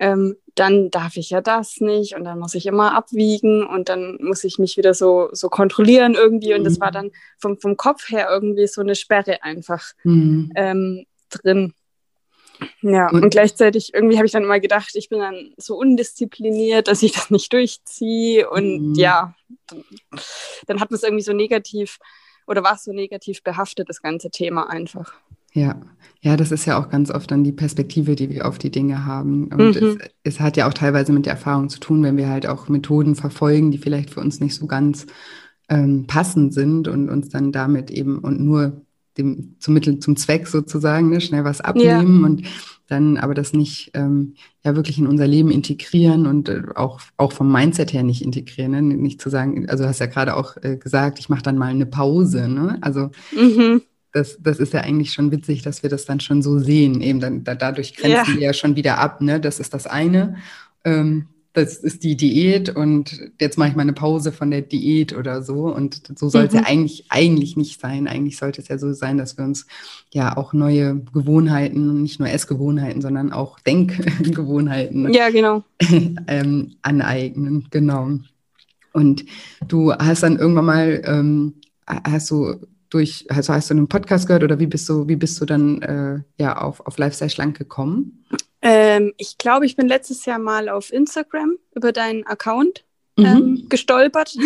ähm, 0.00 0.36
dann 0.54 0.90
darf 0.90 1.16
ich 1.16 1.30
ja 1.30 1.40
das 1.40 1.80
nicht 1.80 2.14
und 2.14 2.24
dann 2.24 2.38
muss 2.38 2.54
ich 2.54 2.66
immer 2.66 2.94
abwiegen 2.94 3.66
und 3.66 3.88
dann 3.88 4.18
muss 4.20 4.44
ich 4.44 4.58
mich 4.58 4.76
wieder 4.76 4.94
so, 4.94 5.28
so 5.32 5.48
kontrollieren 5.48 6.14
irgendwie. 6.14 6.54
Und 6.54 6.64
das 6.64 6.80
war 6.80 6.88
mhm. 6.88 6.94
dann 6.94 7.10
vom, 7.38 7.58
vom 7.58 7.76
Kopf 7.76 8.10
her 8.10 8.28
irgendwie 8.30 8.66
so 8.66 8.80
eine 8.80 8.94
Sperre 8.94 9.42
einfach 9.42 9.92
mhm. 10.04 10.52
ähm, 10.54 11.06
drin. 11.30 11.74
Ja, 12.82 13.08
und, 13.10 13.24
und 13.24 13.30
gleichzeitig 13.30 13.94
irgendwie 13.94 14.16
habe 14.16 14.26
ich 14.26 14.32
dann 14.32 14.44
immer 14.44 14.60
gedacht, 14.60 14.94
ich 14.94 15.08
bin 15.08 15.18
dann 15.18 15.52
so 15.56 15.76
undiszipliniert, 15.76 16.86
dass 16.86 17.02
ich 17.02 17.12
das 17.12 17.30
nicht 17.30 17.52
durchziehe. 17.52 18.48
Und 18.48 18.90
mhm. 18.90 18.94
ja, 18.94 19.34
dann, 19.66 19.84
dann 20.66 20.80
hat 20.80 20.90
man 20.90 20.96
es 20.96 21.02
irgendwie 21.02 21.24
so 21.24 21.32
negativ 21.32 21.98
oder 22.46 22.62
war 22.62 22.74
es 22.74 22.84
so 22.84 22.92
negativ 22.92 23.42
behaftet, 23.42 23.88
das 23.88 24.02
ganze 24.02 24.30
Thema 24.30 24.68
einfach. 24.68 25.14
Ja, 25.54 25.80
ja, 26.20 26.38
das 26.38 26.52
ist 26.52 26.64
ja 26.64 26.78
auch 26.78 26.88
ganz 26.88 27.10
oft 27.10 27.30
dann 27.30 27.44
die 27.44 27.52
Perspektive, 27.52 28.16
die 28.16 28.30
wir 28.30 28.46
auf 28.46 28.56
die 28.56 28.70
Dinge 28.70 29.04
haben. 29.04 29.48
Und 29.48 29.80
mhm. 29.80 29.98
es, 30.00 30.10
es, 30.22 30.40
hat 30.40 30.56
ja 30.56 30.66
auch 30.66 30.72
teilweise 30.72 31.12
mit 31.12 31.26
der 31.26 31.34
Erfahrung 31.34 31.68
zu 31.68 31.78
tun, 31.80 32.02
wenn 32.02 32.16
wir 32.16 32.30
halt 32.30 32.46
auch 32.46 32.68
Methoden 32.70 33.14
verfolgen, 33.14 33.70
die 33.70 33.78
vielleicht 33.78 34.08
für 34.08 34.20
uns 34.20 34.40
nicht 34.40 34.54
so 34.54 34.66
ganz 34.66 35.06
ähm, 35.68 36.06
passend 36.06 36.54
sind 36.54 36.88
und 36.88 37.10
uns 37.10 37.28
dann 37.28 37.52
damit 37.52 37.90
eben 37.90 38.18
und 38.20 38.40
nur 38.40 38.80
dem, 39.18 39.56
zum 39.58 39.74
Mittel 39.74 39.98
zum 39.98 40.16
Zweck 40.16 40.46
sozusagen, 40.46 41.10
ne? 41.10 41.20
schnell 41.20 41.44
was 41.44 41.60
abnehmen 41.60 42.20
ja. 42.20 42.26
und 42.26 42.42
dann 42.86 43.16
aber 43.18 43.34
das 43.34 43.52
nicht 43.52 43.90
ähm, 43.94 44.34
ja 44.64 44.76
wirklich 44.76 44.98
in 44.98 45.06
unser 45.06 45.26
Leben 45.26 45.50
integrieren 45.50 46.26
und 46.26 46.48
äh, 46.48 46.62
auch, 46.74 47.00
auch 47.18 47.32
vom 47.32 47.52
Mindset 47.52 47.92
her 47.92 48.02
nicht 48.02 48.22
integrieren. 48.22 48.72
Ne? 48.72 48.82
Nicht 48.82 49.20
zu 49.20 49.30
sagen, 49.30 49.68
also 49.68 49.84
du 49.84 49.88
hast 49.88 50.00
ja 50.00 50.06
gerade 50.06 50.36
auch 50.36 50.56
äh, 50.62 50.76
gesagt, 50.76 51.18
ich 51.18 51.28
mache 51.28 51.42
dann 51.42 51.58
mal 51.58 51.70
eine 51.70 51.86
Pause. 51.86 52.48
Ne? 52.48 52.78
Also 52.80 53.10
mhm. 53.34 53.82
Das, 54.14 54.38
das 54.40 54.60
ist 54.60 54.72
ja 54.72 54.80
eigentlich 54.82 55.12
schon 55.12 55.32
witzig, 55.32 55.62
dass 55.62 55.82
wir 55.82 55.90
das 55.90 56.04
dann 56.04 56.20
schon 56.20 56.40
so 56.40 56.60
sehen. 56.60 57.00
Eben 57.00 57.18
dann 57.18 57.42
da, 57.42 57.56
dadurch 57.56 57.96
grenzen 57.96 58.34
ja. 58.34 58.40
wir 58.40 58.46
ja 58.46 58.52
schon 58.52 58.76
wieder 58.76 58.98
ab. 58.98 59.20
Ne? 59.20 59.40
Das 59.40 59.58
ist 59.58 59.74
das 59.74 59.88
eine. 59.88 60.36
Ähm, 60.84 61.26
das 61.52 61.76
ist 61.78 62.04
die 62.04 62.16
Diät 62.16 62.68
und 62.68 63.30
jetzt 63.40 63.58
mache 63.58 63.70
ich 63.70 63.74
mal 63.74 63.82
eine 63.82 63.92
Pause 63.92 64.30
von 64.30 64.52
der 64.52 64.62
Diät 64.62 65.16
oder 65.16 65.42
so. 65.42 65.66
Und 65.66 66.00
so 66.16 66.28
soll 66.28 66.44
es 66.44 66.52
mhm. 66.52 66.60
ja 66.60 66.64
eigentlich, 66.66 67.06
eigentlich 67.08 67.56
nicht 67.56 67.80
sein. 67.80 68.06
Eigentlich 68.06 68.36
sollte 68.36 68.62
es 68.62 68.68
ja 68.68 68.78
so 68.78 68.92
sein, 68.92 69.18
dass 69.18 69.36
wir 69.36 69.44
uns 69.44 69.66
ja 70.12 70.36
auch 70.36 70.52
neue 70.52 71.00
Gewohnheiten, 71.12 72.00
nicht 72.02 72.20
nur 72.20 72.28
Essgewohnheiten, 72.28 73.02
sondern 73.02 73.32
auch 73.32 73.58
Denkgewohnheiten 73.60 75.12
ja, 75.12 75.30
genau. 75.30 75.64
ähm, 76.28 76.76
aneignen. 76.82 77.66
Genau. 77.70 78.10
Und 78.92 79.24
du 79.66 79.92
hast 79.92 80.22
dann 80.22 80.38
irgendwann 80.38 80.66
mal, 80.66 81.02
ähm, 81.04 81.54
hast 81.86 82.30
du 82.30 82.54
durch, 82.94 83.26
also 83.28 83.52
hast 83.52 83.70
du 83.70 83.74
einen 83.74 83.88
Podcast 83.88 84.26
gehört 84.26 84.44
oder 84.44 84.58
wie 84.58 84.66
bist 84.66 84.88
du, 84.88 85.08
wie 85.08 85.16
bist 85.16 85.40
du 85.40 85.44
dann 85.44 85.82
äh, 85.82 86.20
ja 86.40 86.56
auf, 86.56 86.80
auf 86.86 86.96
Lifestyle 86.96 87.30
Schlank 87.30 87.58
gekommen? 87.58 88.24
Ähm, 88.62 89.12
ich 89.18 89.36
glaube, 89.36 89.66
ich 89.66 89.76
bin 89.76 89.88
letztes 89.88 90.24
Jahr 90.24 90.38
mal 90.38 90.68
auf 90.68 90.92
Instagram 90.92 91.56
über 91.74 91.92
deinen 91.92 92.24
Account 92.24 92.84
mhm. 93.16 93.24
ähm, 93.24 93.66
gestolpert 93.68 94.36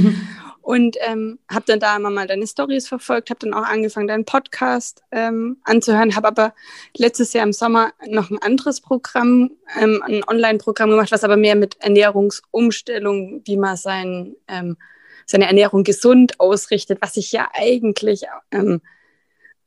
und 0.60 0.96
ähm, 1.06 1.38
habe 1.48 1.64
dann 1.66 1.78
da 1.78 1.96
immer 1.96 2.10
mal 2.10 2.26
deine 2.26 2.46
Stories 2.46 2.88
verfolgt, 2.88 3.30
habe 3.30 3.40
dann 3.40 3.54
auch 3.54 3.64
angefangen, 3.64 4.08
deinen 4.08 4.24
Podcast 4.24 5.02
ähm, 5.12 5.58
anzuhören, 5.62 6.16
habe 6.16 6.28
aber 6.28 6.54
letztes 6.96 7.32
Jahr 7.32 7.46
im 7.46 7.52
Sommer 7.52 7.92
noch 8.08 8.30
ein 8.30 8.38
anderes 8.38 8.80
Programm, 8.80 9.52
ähm, 9.80 10.02
ein 10.04 10.24
Online-Programm 10.26 10.90
gemacht, 10.90 11.12
was 11.12 11.24
aber 11.24 11.36
mehr 11.36 11.54
mit 11.54 11.76
Ernährungsumstellung, 11.80 13.42
wie 13.44 13.56
man 13.56 13.76
sein, 13.76 14.34
ähm, 14.48 14.76
seine 15.26 15.46
Ernährung 15.46 15.84
gesund 15.84 16.40
ausrichtet, 16.40 16.98
was 17.00 17.16
ich 17.16 17.32
ja 17.32 17.48
eigentlich 17.52 18.22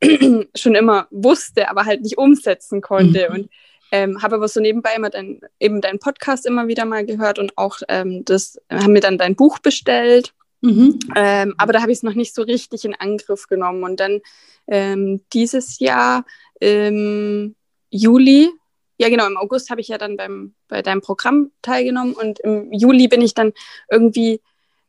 schon 0.55 0.75
immer 0.75 1.07
wusste, 1.11 1.69
aber 1.69 1.85
halt 1.85 2.01
nicht 2.01 2.17
umsetzen 2.17 2.81
konnte. 2.81 3.27
Mhm. 3.29 3.35
Und 3.35 3.49
ähm, 3.91 4.21
habe 4.21 4.35
aber 4.35 4.47
so 4.47 4.59
nebenbei 4.59 4.93
immer 4.95 5.09
dein, 5.09 5.39
eben 5.59 5.81
deinen 5.81 5.99
Podcast 5.99 6.45
immer 6.45 6.67
wieder 6.67 6.85
mal 6.85 7.05
gehört 7.05 7.39
und 7.39 7.57
auch 7.57 7.77
ähm, 7.87 8.25
das, 8.25 8.59
haben 8.69 8.93
mir 8.93 8.99
dann 8.99 9.17
dein 9.17 9.35
Buch 9.35 9.59
bestellt. 9.59 10.33
Mhm. 10.61 10.99
Ähm, 11.15 11.55
aber 11.57 11.73
da 11.73 11.81
habe 11.81 11.91
ich 11.91 11.99
es 11.99 12.03
noch 12.03 12.15
nicht 12.15 12.33
so 12.33 12.41
richtig 12.41 12.83
in 12.83 12.95
Angriff 12.95 13.47
genommen. 13.47 13.83
Und 13.83 13.99
dann 13.99 14.21
ähm, 14.67 15.21
dieses 15.33 15.79
Jahr 15.79 16.25
im 16.59 17.55
Juli, 17.89 18.49
ja 18.97 19.09
genau, 19.09 19.27
im 19.27 19.37
August 19.37 19.69
habe 19.69 19.81
ich 19.81 19.87
ja 19.87 19.97
dann 19.97 20.17
beim, 20.17 20.53
bei 20.67 20.81
deinem 20.81 21.01
Programm 21.01 21.51
teilgenommen 21.61 22.13
und 22.13 22.39
im 22.39 22.73
Juli 22.73 23.07
bin 23.07 23.21
ich 23.21 23.33
dann 23.33 23.53
irgendwie, 23.89 24.41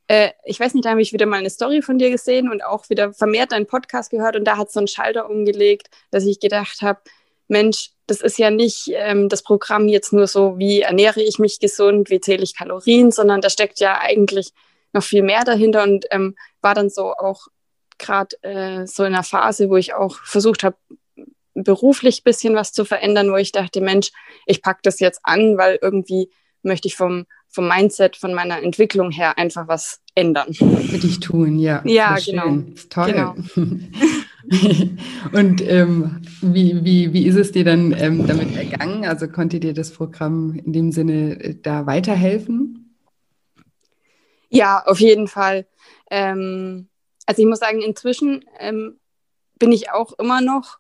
äh, 0.09 0.31
ich 0.45 0.59
weiß 0.59 0.75
nicht, 0.75 0.85
da 0.85 0.91
habe 0.91 1.03
ich 1.03 1.13
wieder 1.13 1.27
mal 1.27 1.37
eine 1.37 1.51
Story 1.51 1.83
von 1.83 1.99
dir 1.99 2.11
gesehen 2.11 2.51
und 2.51 2.65
auch 2.65 2.89
wieder 2.91 3.13
vermehrt 3.13 3.53
deinen 3.53 3.67
Podcast 3.67 4.11
gehört 4.11 4.37
und 4.37 4.45
da 4.45 4.57
hat 4.57 4.73
so 4.73 4.81
ein 4.81 4.89
Schalter 4.89 5.31
umgelegt, 5.31 5.89
dass 6.11 6.25
ich 6.25 6.41
gedacht 6.41 6.83
habe, 6.83 7.01
Mensch, 7.47 7.91
das 8.07 8.23
ist 8.23 8.39
ja 8.39 8.51
nicht 8.51 8.91
ähm, 8.95 9.29
das 9.29 9.43
Programm 9.43 9.87
jetzt 9.87 10.13
nur 10.13 10.27
so, 10.27 10.59
wie 10.59 10.81
ernähre 10.81 11.23
ich 11.23 11.39
mich 11.39 11.61
gesund, 11.61 12.11
wie 12.11 12.21
zähle 12.21 12.43
ich 12.43 12.57
Kalorien, 12.57 13.11
sondern 13.11 13.41
da 13.41 13.51
steckt 13.51 13.81
ja 13.81 13.99
eigentlich 14.01 14.53
noch 14.93 15.03
viel 15.03 15.23
mehr 15.23 15.45
dahinter 15.45 15.83
und 15.83 16.07
ähm, 16.11 16.37
war 16.63 16.75
dann 16.75 16.89
so 16.89 17.13
auch 17.13 17.49
gerade 17.99 18.37
äh, 18.43 18.87
so 18.87 19.05
in 19.05 19.15
einer 19.15 19.25
Phase, 19.25 19.69
wo 19.69 19.77
ich 19.77 19.93
auch 19.93 20.17
versucht 20.25 20.65
habe, 20.65 20.77
beruflich 21.55 22.21
ein 22.21 22.25
bisschen 22.25 22.55
was 22.55 22.73
zu 22.73 22.85
verändern, 22.85 23.31
wo 23.31 23.37
ich 23.37 23.53
dachte, 23.53 23.81
Mensch, 23.81 24.11
ich 24.47 24.63
packe 24.63 24.81
das 24.83 25.01
jetzt 25.01 25.21
an, 25.25 25.59
weil 25.59 25.79
irgendwie 25.83 26.31
möchte 26.63 26.89
ich 26.89 26.97
vom, 26.97 27.27
vom 27.49 27.69
Mindset, 27.69 28.17
von 28.17 28.35
meiner 28.35 28.63
Entwicklung 28.63 29.11
her 29.11 29.39
einfach 29.39 29.69
was 29.69 30.01
ändern. 30.15 30.53
Für 30.55 30.99
dich 30.99 31.21
tun, 31.21 31.59
ja. 31.59 31.83
Ja, 31.85 32.17
genau. 32.25 32.59
Toll. 32.91 33.13
Genau. 33.13 33.35
Und 35.33 35.61
ähm, 35.63 36.23
wie, 36.41 36.85
wie, 36.85 37.13
wie 37.13 37.27
ist 37.27 37.37
es 37.37 37.53
dir 37.53 37.65
dann 37.65 37.95
ähm, 37.99 38.27
damit 38.27 38.57
ergangen? 38.57 39.05
Also 39.05 39.29
konnte 39.29 39.61
dir 39.61 39.75
das 39.75 39.91
Programm 39.91 40.55
in 40.65 40.73
dem 40.73 40.93
Sinne 40.93 41.39
äh, 41.43 41.55
da 41.61 41.87
weiterhelfen? 41.87 42.97
Ja, 44.49 44.83
auf 44.87 45.01
jeden 45.01 45.29
Fall. 45.29 45.67
Ähm, 46.11 46.89
also 47.27 47.43
ich 47.43 47.49
muss 47.49 47.59
sagen, 47.59 47.83
inzwischen 47.83 48.45
ähm, 48.59 48.99
bin 49.59 49.73
ich 49.73 49.91
auch 49.91 50.19
immer 50.19 50.41
noch 50.41 50.79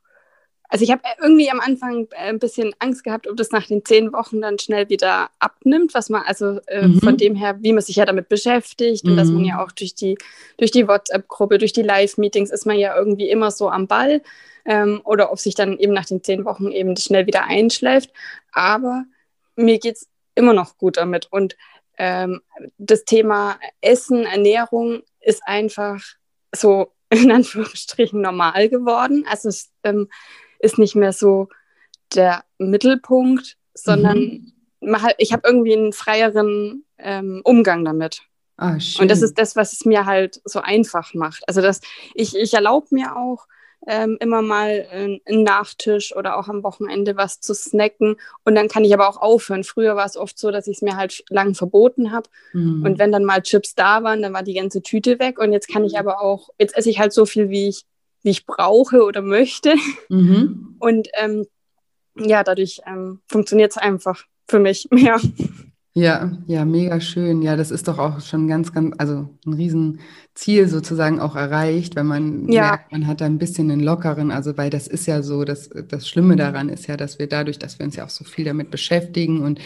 also 0.68 0.84
ich 0.84 0.90
habe 0.90 1.02
irgendwie 1.20 1.50
am 1.50 1.60
Anfang 1.60 2.08
äh, 2.10 2.28
ein 2.28 2.38
bisschen 2.38 2.75
Angst 2.78 3.02
gehabt, 3.02 3.26
ob 3.26 3.37
das 3.37 3.50
nach 3.50 3.66
den 3.66 3.84
zehn 3.84 4.12
Wochen 4.12 4.40
dann 4.40 4.58
schnell 4.58 4.88
wieder 4.88 5.30
abnimmt, 5.38 5.94
was 5.94 6.10
man 6.10 6.22
also 6.22 6.60
äh, 6.66 6.87
mhm. 6.87 7.00
von 7.00 7.16
dem 7.16 7.34
her, 7.34 7.56
wie 7.60 7.72
man 7.72 7.82
sich 7.82 7.96
ja 7.96 8.04
damit 8.04 8.28
beschäftigt 8.28 9.04
mhm. 9.04 9.10
und 9.10 9.16
dass 9.16 9.28
man 9.28 9.44
ja 9.44 9.62
auch 9.62 9.72
durch 9.72 9.94
die 9.94 10.18
durch 10.58 10.70
die 10.70 10.87
WhatsApp-Gruppe, 10.87 11.58
durch 11.58 11.72
die 11.72 11.82
Live-Meetings 11.82 12.50
ist 12.50 12.66
man 12.66 12.78
ja 12.78 12.96
irgendwie 12.96 13.30
immer 13.30 13.50
so 13.50 13.70
am 13.70 13.87
Ball 13.87 14.22
ähm, 14.66 15.00
oder 15.04 15.32
ob 15.32 15.38
sich 15.38 15.54
dann 15.54 15.78
eben 15.78 15.94
nach 15.94 16.06
den 16.06 16.22
zehn 16.22 16.44
Wochen 16.44 16.70
eben 16.70 16.96
schnell 16.96 17.26
wieder 17.26 17.44
einschläft. 17.44 18.12
Aber 18.52 19.04
mir 19.56 19.78
geht 19.78 19.96
es 19.96 20.08
immer 20.34 20.52
noch 20.52 20.76
gut 20.76 20.98
damit 20.98 21.28
und 21.30 21.56
ähm, 21.96 22.40
das 22.76 23.04
Thema 23.04 23.58
Essen, 23.80 24.25
Ernährung 24.25 25.02
ist 25.20 25.42
einfach 25.46 26.02
so 26.54 26.92
in 27.10 27.30
Anführungsstrichen 27.30 28.20
normal 28.20 28.68
geworden. 28.68 29.25
Also 29.28 29.48
es, 29.48 29.70
ähm, 29.82 30.08
ist 30.58 30.78
nicht 30.78 30.94
mehr 30.94 31.12
so 31.12 31.48
der 32.14 32.44
Mittelpunkt, 32.58 33.56
sondern 33.74 34.18
mhm. 34.80 34.96
ich 35.18 35.32
habe 35.32 35.42
irgendwie 35.46 35.74
einen 35.74 35.92
freieren 35.92 36.84
ähm, 36.98 37.40
Umgang 37.44 37.84
damit. 37.84 38.22
Ah, 38.56 38.76
und 38.98 39.08
das 39.08 39.22
ist 39.22 39.38
das, 39.38 39.54
was 39.54 39.72
es 39.72 39.84
mir 39.84 40.04
halt 40.04 40.40
so 40.44 40.60
einfach 40.60 41.14
macht. 41.14 41.44
Also 41.46 41.60
dass 41.60 41.80
ich, 42.14 42.34
ich 42.34 42.54
erlaube 42.54 42.88
mir 42.90 43.16
auch 43.16 43.46
ähm, 43.86 44.16
immer 44.20 44.42
mal 44.42 44.86
einen 44.90 45.44
Nachtisch 45.44 46.14
oder 46.14 46.36
auch 46.36 46.48
am 46.48 46.64
Wochenende 46.64 47.16
was 47.16 47.40
zu 47.40 47.54
snacken 47.54 48.16
und 48.44 48.56
dann 48.56 48.66
kann 48.66 48.84
ich 48.84 48.92
aber 48.92 49.08
auch 49.08 49.18
aufhören. 49.18 49.62
Früher 49.62 49.94
war 49.94 50.06
es 50.06 50.16
oft 50.16 50.38
so, 50.38 50.50
dass 50.50 50.66
ich 50.66 50.78
es 50.78 50.82
mir 50.82 50.96
halt 50.96 51.24
lang 51.28 51.54
verboten 51.54 52.10
habe 52.10 52.28
mhm. 52.52 52.84
und 52.84 52.98
wenn 52.98 53.12
dann 53.12 53.24
mal 53.24 53.42
Chips 53.42 53.76
da 53.76 54.02
waren, 54.02 54.22
dann 54.22 54.32
war 54.32 54.42
die 54.42 54.54
ganze 54.54 54.82
Tüte 54.82 55.20
weg 55.20 55.38
und 55.38 55.52
jetzt 55.52 55.68
kann 55.68 55.84
ich 55.84 55.92
mhm. 55.92 56.00
aber 56.00 56.20
auch, 56.20 56.50
jetzt 56.58 56.76
esse 56.76 56.90
ich 56.90 56.98
halt 56.98 57.12
so 57.12 57.26
viel, 57.26 57.50
wie 57.50 57.68
ich 57.68 57.84
wie 58.22 58.30
ich 58.30 58.46
brauche 58.46 59.04
oder 59.04 59.22
möchte. 59.22 59.75
Mhm. 60.08 60.76
Und 60.78 61.08
ähm, 61.14 61.46
ja, 62.16 62.42
dadurch 62.42 62.80
ähm, 62.87 63.20
funktioniert 63.26 63.72
es 63.72 63.76
einfach 63.76 64.25
für 64.48 64.58
mich 64.58 64.88
mehr. 64.90 65.20
Ja, 65.98 66.30
ja, 66.46 66.64
mega 66.64 67.00
schön. 67.00 67.42
Ja, 67.42 67.56
das 67.56 67.72
ist 67.72 67.88
doch 67.88 67.98
auch 67.98 68.20
schon 68.20 68.46
ganz, 68.46 68.72
ganz, 68.72 68.94
also 68.98 69.28
ein 69.44 69.52
Riesenziel 69.52 70.68
sozusagen 70.68 71.18
auch 71.18 71.34
erreicht, 71.34 71.96
wenn 71.96 72.06
man 72.06 72.48
ja. 72.48 72.68
merkt, 72.68 72.92
man 72.92 73.08
hat 73.08 73.20
da 73.20 73.24
ein 73.24 73.38
bisschen 73.38 73.68
einen 73.68 73.82
lockeren, 73.82 74.30
also 74.30 74.56
weil 74.56 74.70
das 74.70 74.86
ist 74.86 75.06
ja 75.06 75.22
so, 75.22 75.44
das, 75.44 75.70
das 75.88 76.08
Schlimme 76.08 76.36
daran 76.36 76.68
ist 76.68 76.86
ja, 76.86 76.96
dass 76.96 77.18
wir 77.18 77.26
dadurch, 77.26 77.58
dass 77.58 77.80
wir 77.80 77.86
uns 77.86 77.96
ja 77.96 78.04
auch 78.04 78.10
so 78.10 78.24
viel 78.24 78.44
damit 78.44 78.70
beschäftigen 78.70 79.42
und 79.42 79.58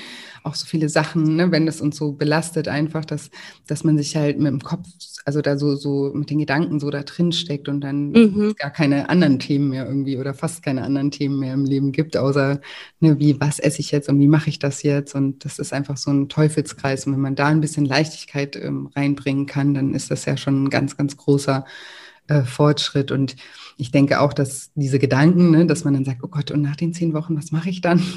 auch 0.43 0.55
so 0.55 0.67
viele 0.67 0.89
Sachen, 0.89 1.37
ne, 1.37 1.53
wenn 1.53 1.67
das 1.67 1.81
uns 1.81 1.97
so 1.97 2.13
belastet, 2.13 2.67
einfach, 2.67 3.05
dass, 3.05 3.31
dass 3.67 3.85
man 3.85 3.97
sich 3.99 4.17
halt 4.17 4.39
mit 4.39 4.49
dem 4.49 4.61
Kopf, 4.61 4.87
also 5.25 5.41
da 5.41 5.57
so, 5.57 5.77
so 5.77 6.11
mit 6.15 6.31
den 6.31 6.39
Gedanken 6.39 6.81
so 6.81 6.91
da 6.91 7.03
drin 7.03 7.33
steckt 7.33 7.69
und 7.69 7.83
dann 7.83 8.11
mhm. 8.11 8.55
gar 8.57 8.71
keine 8.71 9.09
anderen 9.09 9.39
Themen 9.39 9.69
mehr 9.69 9.87
irgendwie 9.87 10.17
oder 10.17 10.35
fast 10.35 10.63
keine 10.63 10.83
anderen 10.83 11.11
Themen 11.11 11.39
mehr 11.39 11.55
im 11.55 11.65
Leben 11.65 11.93
gibt, 11.93 12.17
außer 12.17 12.61
ne, 13.01 13.19
wie, 13.19 13.41
was 13.41 13.59
esse 13.59 13.81
ich 13.81 13.91
jetzt 13.93 14.09
und 14.09 14.19
wie 14.19 14.29
mache 14.29 14.49
ich 14.49 14.59
das 14.59 14.83
jetzt? 14.83 15.15
Und 15.15 15.45
das 15.45 15.59
ist 15.59 15.73
einfach 15.73 15.97
so 15.97 16.11
ein 16.11 16.22
Teufelskreis. 16.29 17.07
Und 17.07 17.13
wenn 17.15 17.21
man 17.21 17.35
da 17.35 17.47
ein 17.49 17.61
bisschen 17.61 17.85
Leichtigkeit 17.85 18.57
ähm, 18.57 18.89
reinbringen 18.95 19.47
kann, 19.47 19.75
dann 19.75 19.95
ist 19.95 20.11
das 20.11 20.25
ja 20.25 20.37
schon 20.37 20.65
ein 20.65 20.71
ganz, 20.71 20.97
ganz 20.97 21.17
großer 21.17 21.65
äh, 22.29 22.43
Fortschritt. 22.43 23.11
Und 23.11 23.37
ich 23.77 23.91
denke 23.91 24.21
auch, 24.21 24.33
dass 24.33 24.71
diese 24.75 24.99
Gedanken, 24.99 25.51
ne, 25.51 25.67
dass 25.67 25.85
man 25.85 25.95
dann 25.95 26.05
sagt, 26.05 26.23
oh 26.23 26.29
Gott, 26.29 26.51
und 26.51 26.63
nach 26.63 26.77
den 26.77 26.95
zehn 26.95 27.15
Wochen, 27.15 27.37
was 27.37 27.53
mache 27.53 27.71
ich 27.71 27.81
dann? 27.81 27.99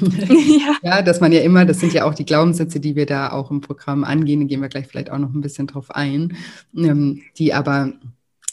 Ja. 0.56 0.76
ja. 0.82 1.02
dass 1.02 1.20
man 1.20 1.32
ja 1.32 1.40
immer, 1.40 1.64
das 1.64 1.80
sind 1.80 1.92
ja 1.92 2.04
auch 2.04 2.14
die 2.14 2.26
Glaubenssätze, 2.26 2.80
die 2.80 2.96
wir 2.96 3.06
da 3.06 3.32
auch 3.32 3.50
im 3.50 3.60
Programm 3.60 4.04
angehen, 4.04 4.40
da 4.40 4.46
gehen 4.46 4.60
wir 4.60 4.68
gleich 4.68 4.86
vielleicht 4.86 5.10
auch 5.10 5.18
noch 5.18 5.32
ein 5.32 5.40
bisschen 5.40 5.66
drauf 5.66 5.90
ein, 5.90 6.36
ähm, 6.76 7.22
die 7.36 7.52
aber 7.52 7.92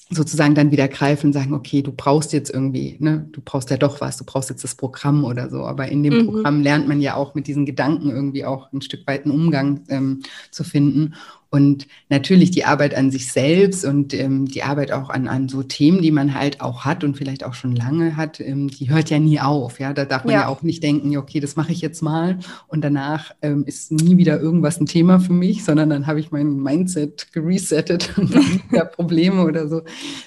sozusagen 0.09 0.55
dann 0.55 0.71
wieder 0.71 0.87
greifen 0.87 1.27
und 1.27 1.33
sagen, 1.33 1.53
okay, 1.53 1.81
du 1.81 1.91
brauchst 1.91 2.33
jetzt 2.33 2.53
irgendwie, 2.53 2.97
ne, 2.99 3.27
du 3.31 3.41
brauchst 3.43 3.69
ja 3.69 3.77
doch 3.77 4.01
was, 4.01 4.17
du 4.17 4.25
brauchst 4.25 4.49
jetzt 4.49 4.63
das 4.63 4.75
Programm 4.75 5.23
oder 5.23 5.49
so. 5.49 5.63
Aber 5.63 5.87
in 5.87 6.03
dem 6.03 6.17
mhm. 6.17 6.25
Programm 6.25 6.61
lernt 6.61 6.87
man 6.87 7.01
ja 7.01 7.15
auch 7.15 7.35
mit 7.35 7.47
diesen 7.47 7.65
Gedanken 7.65 8.09
irgendwie 8.09 8.45
auch 8.45 8.71
ein 8.71 8.81
Stück 8.81 9.07
weit 9.07 9.25
einen 9.25 9.33
Umgang 9.33 9.81
ähm, 9.89 10.21
zu 10.51 10.63
finden. 10.63 11.15
Und 11.53 11.85
natürlich 12.09 12.49
die 12.49 12.65
Arbeit 12.65 12.95
an 12.95 13.11
sich 13.11 13.31
selbst 13.31 13.85
und 13.85 14.11
ähm, 14.15 14.47
die 14.47 14.63
Arbeit 14.63 14.91
auch 14.91 15.11
an, 15.11 15.27
an 15.27 15.49
so 15.49 15.61
Themen, 15.61 16.01
die 16.01 16.09
man 16.09 16.33
halt 16.33 16.61
auch 16.61 16.83
hat 16.83 17.03
und 17.03 17.15
vielleicht 17.15 17.43
auch 17.43 17.53
schon 17.53 17.75
lange 17.75 18.17
hat, 18.17 18.39
ähm, 18.39 18.69
die 18.69 18.89
hört 18.89 19.11
ja 19.11 19.19
nie 19.19 19.39
auf. 19.39 19.79
Ja, 19.79 19.93
da 19.93 20.05
darf 20.05 20.23
man 20.23 20.33
ja, 20.33 20.41
ja 20.41 20.47
auch 20.47 20.63
nicht 20.63 20.81
denken, 20.81 21.15
okay, 21.15 21.39
das 21.39 21.55
mache 21.55 21.71
ich 21.71 21.79
jetzt 21.79 22.01
mal 22.01 22.39
und 22.65 22.83
danach 22.83 23.35
ähm, 23.43 23.65
ist 23.67 23.91
nie 23.91 24.17
wieder 24.17 24.39
irgendwas 24.39 24.79
ein 24.79 24.87
Thema 24.87 25.19
für 25.19 25.33
mich, 25.33 25.63
sondern 25.63 25.91
dann 25.91 26.07
habe 26.07 26.19
ich 26.19 26.31
mein 26.31 26.57
Mindset 26.57 27.31
geresettet 27.31 28.17
und 28.17 28.33
dann 28.33 28.61
wieder 28.71 28.85
Probleme 28.85 29.43
oder 29.43 29.67
so. 29.67 29.83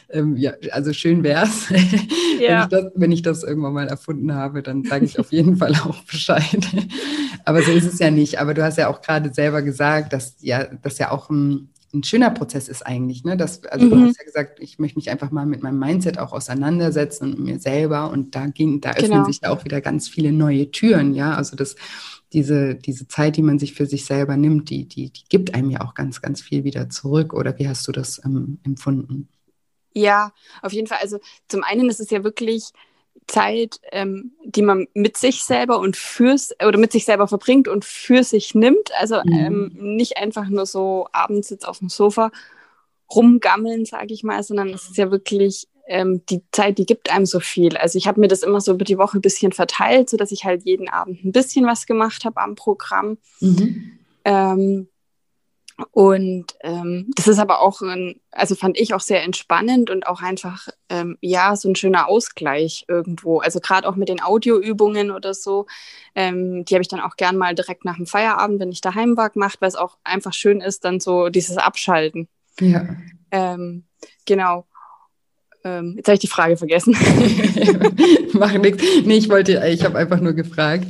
Ähm, 0.09 0.37
ja, 0.37 0.53
also 0.71 0.93
schön 0.93 1.25
wär's. 1.25 1.73
Ja. 2.39 2.49
wenn, 2.49 2.61
ich 2.61 2.69
das, 2.69 2.93
wenn 2.95 3.13
ich 3.13 3.23
das 3.23 3.43
irgendwann 3.45 3.73
mal 3.73 3.89
erfunden 3.89 4.35
habe, 4.35 4.63
dann 4.63 4.85
sage 4.85 5.07
ich 5.07 5.19
auf 5.19 5.33
jeden 5.33 5.57
Fall 5.57 5.73
auch 5.73 6.03
Bescheid. 6.05 6.69
Aber 7.47 7.63
so 7.63 7.71
ist 7.71 7.87
es 7.87 7.99
ja 7.99 8.11
nicht. 8.11 8.41
Aber 8.41 8.53
du 8.53 8.63
hast 8.63 8.77
ja 8.77 8.89
auch 8.89 9.01
gerade 9.01 9.33
selber 9.33 9.63
gesagt, 9.63 10.13
dass 10.13 10.37
ja 10.43 10.65
das 10.83 10.99
ja 10.99 11.13
auch 11.13 11.16
ein, 11.31 11.71
ein 11.93 12.03
schöner 12.03 12.31
Prozess 12.31 12.69
ist 12.69 12.87
eigentlich. 12.87 13.25
Ne? 13.25 13.37
Das, 13.37 13.65
also 13.65 13.87
mhm. 13.87 13.91
du 13.91 13.97
hast 14.07 14.19
ja 14.19 14.25
gesagt, 14.25 14.61
ich 14.61 14.79
möchte 14.79 14.99
mich 14.99 15.11
einfach 15.11 15.31
mal 15.31 15.47
mit 15.47 15.63
meinem 15.63 15.79
Mindset 15.79 16.19
auch 16.19 16.33
auseinandersetzen 16.33 17.35
und 17.35 17.41
mir 17.41 17.59
selber. 17.59 18.11
Und 18.11 18.35
da 18.35 18.47
ging, 18.47 18.81
da 18.81 18.91
öffnen 18.91 19.11
genau. 19.11 19.25
sich 19.25 19.41
ja 19.43 19.51
auch 19.51 19.65
wieder 19.65 19.81
ganz 19.81 20.09
viele 20.09 20.33
neue 20.33 20.71
Türen, 20.71 21.15
ja. 21.15 21.35
Also 21.35 21.57
das, 21.57 21.77
diese, 22.33 22.75
diese 22.75 23.09
Zeit, 23.09 23.37
die 23.37 23.43
man 23.43 23.59
sich 23.59 23.75
für 23.75 23.87
sich 23.87 24.05
selber 24.05 24.37
nimmt, 24.37 24.71
die, 24.71 24.87
die, 24.87 25.11
die 25.11 25.25
gibt 25.29 25.55
einem 25.55 25.71
ja 25.71 25.81
auch 25.81 25.95
ganz, 25.95 26.21
ganz 26.21 26.43
viel 26.43 26.65
wieder 26.65 26.91
zurück. 26.91 27.33
Oder 27.33 27.59
wie 27.59 27.69
hast 27.69 27.87
du 27.89 27.93
das 27.93 28.21
ähm, 28.25 28.59
empfunden? 28.65 29.29
Ja, 29.95 30.33
auf 30.61 30.73
jeden 30.73 30.87
Fall. 30.87 30.99
Also 31.01 31.21
zum 31.49 31.63
einen 31.63 31.89
ist 31.89 32.01
es 32.01 32.11
ja 32.11 32.23
wirklich 32.23 32.73
Zeit, 33.27 33.81
ähm, 33.93 34.33
die 34.45 34.63
man 34.63 34.87
mit 34.95 35.17
sich 35.17 35.43
selber 35.43 35.79
und 35.81 35.97
fürs 35.97 36.55
oder 36.65 36.79
mit 36.79 36.93
sich 36.93 37.05
selber 37.05 37.27
verbringt 37.29 37.69
und 37.69 37.85
für 37.85 38.23
sich 38.23 38.55
nimmt. 38.55 38.91
Also 38.99 39.17
mhm. 39.25 39.33
ähm, 39.33 39.77
nicht 39.79 40.17
einfach 40.17 40.49
nur 40.49 40.67
so 40.67 41.09
abends 41.13 41.51
jetzt 41.51 41.67
auf 41.67 41.79
dem 41.79 41.89
Sofa 41.89 42.31
rumgammeln, 43.15 43.85
sage 43.85 44.15
ich 44.15 44.23
mal, 44.23 44.43
sondern 44.43 44.69
es 44.71 44.89
ist 44.89 44.97
ja 44.97 45.11
wirklich 45.11 45.69
ähm, 45.89 46.23
die 46.29 46.43
Zeit, 46.51 46.79
die 46.79 46.87
gibt 46.87 47.11
einem 47.11 47.27
so 47.27 47.41
viel. 47.41 47.77
Also 47.77 47.99
ich 47.99 48.07
habe 48.07 48.21
mir 48.21 48.29
das 48.29 48.43
immer 48.43 48.61
so 48.61 48.73
über 48.73 48.85
die 48.85 48.99
Woche 48.99 49.19
ein 49.19 49.23
bisschen 49.23 49.53
verteilt, 49.53 50.11
sodass 50.11 50.33
ich 50.33 50.45
halt 50.45 50.65
jeden 50.65 50.89
Abend 50.89 51.25
ein 51.25 51.33
bisschen 51.33 51.67
was 51.67 51.87
gemacht 51.87 52.25
habe 52.25 52.41
am 52.41 52.55
Programm. 52.55 53.19
Mhm. 53.41 53.93
Und 55.91 56.55
ähm, 56.63 57.11
das 57.17 57.29
ist 57.29 57.39
aber 57.39 57.61
auch, 57.61 57.83
ein, 57.83 58.19
also 58.31 58.55
fand 58.55 58.79
ich 58.79 58.95
auch 58.95 59.01
sehr 59.01 59.23
entspannend 59.23 59.91
und 59.91 60.07
auch 60.07 60.23
einfach, 60.23 60.69
ähm, 60.89 61.19
ja, 61.21 61.55
so 61.55 61.69
ein 61.69 61.77
schöner 61.77 62.09
Ausgleich 62.09 62.87
irgendwo. 62.89 63.41
Also 63.41 63.61
gerade 63.61 63.87
auch 63.87 63.97
mit 63.97 64.09
den 64.09 64.23
Audioübungen 64.23 65.11
oder 65.11 65.35
so, 65.35 65.67
ähm, 66.15 66.65
die 66.65 66.75
habe 66.75 66.83
ich 66.83 66.89
dann 66.89 67.01
auch 67.01 67.17
gern 67.17 67.37
mal 67.37 67.55
direkt 67.55 67.85
nach 67.85 67.97
dem 67.97 68.07
Feierabend, 68.07 68.59
wenn 68.61 68.73
ich 68.73 68.81
daheim 68.81 69.19
war, 69.19 69.29
gemacht, 69.29 69.59
weil 69.61 69.69
es 69.69 69.77
auch 69.77 69.99
einfach 70.03 70.33
schön 70.33 70.63
ist, 70.63 70.85
dann 70.85 70.99
so 70.99 71.29
dieses 71.29 71.59
Abschalten. 71.59 72.29
Ja. 72.59 72.87
Ähm, 73.31 73.85
genau. 74.25 74.67
Ähm, 75.67 75.95
jetzt 75.97 76.07
habe 76.07 76.15
ich 76.15 76.21
die 76.21 76.29
Frage 76.29 76.57
vergessen. 76.57 76.95
Mach 78.33 78.57
nichts. 78.57 78.85
Nee, 79.05 79.17
ich 79.17 79.29
wollte, 79.29 79.61
ich 79.69 79.85
habe 79.85 79.99
einfach 79.99 80.21
nur 80.21 80.33
gefragt, 80.33 80.87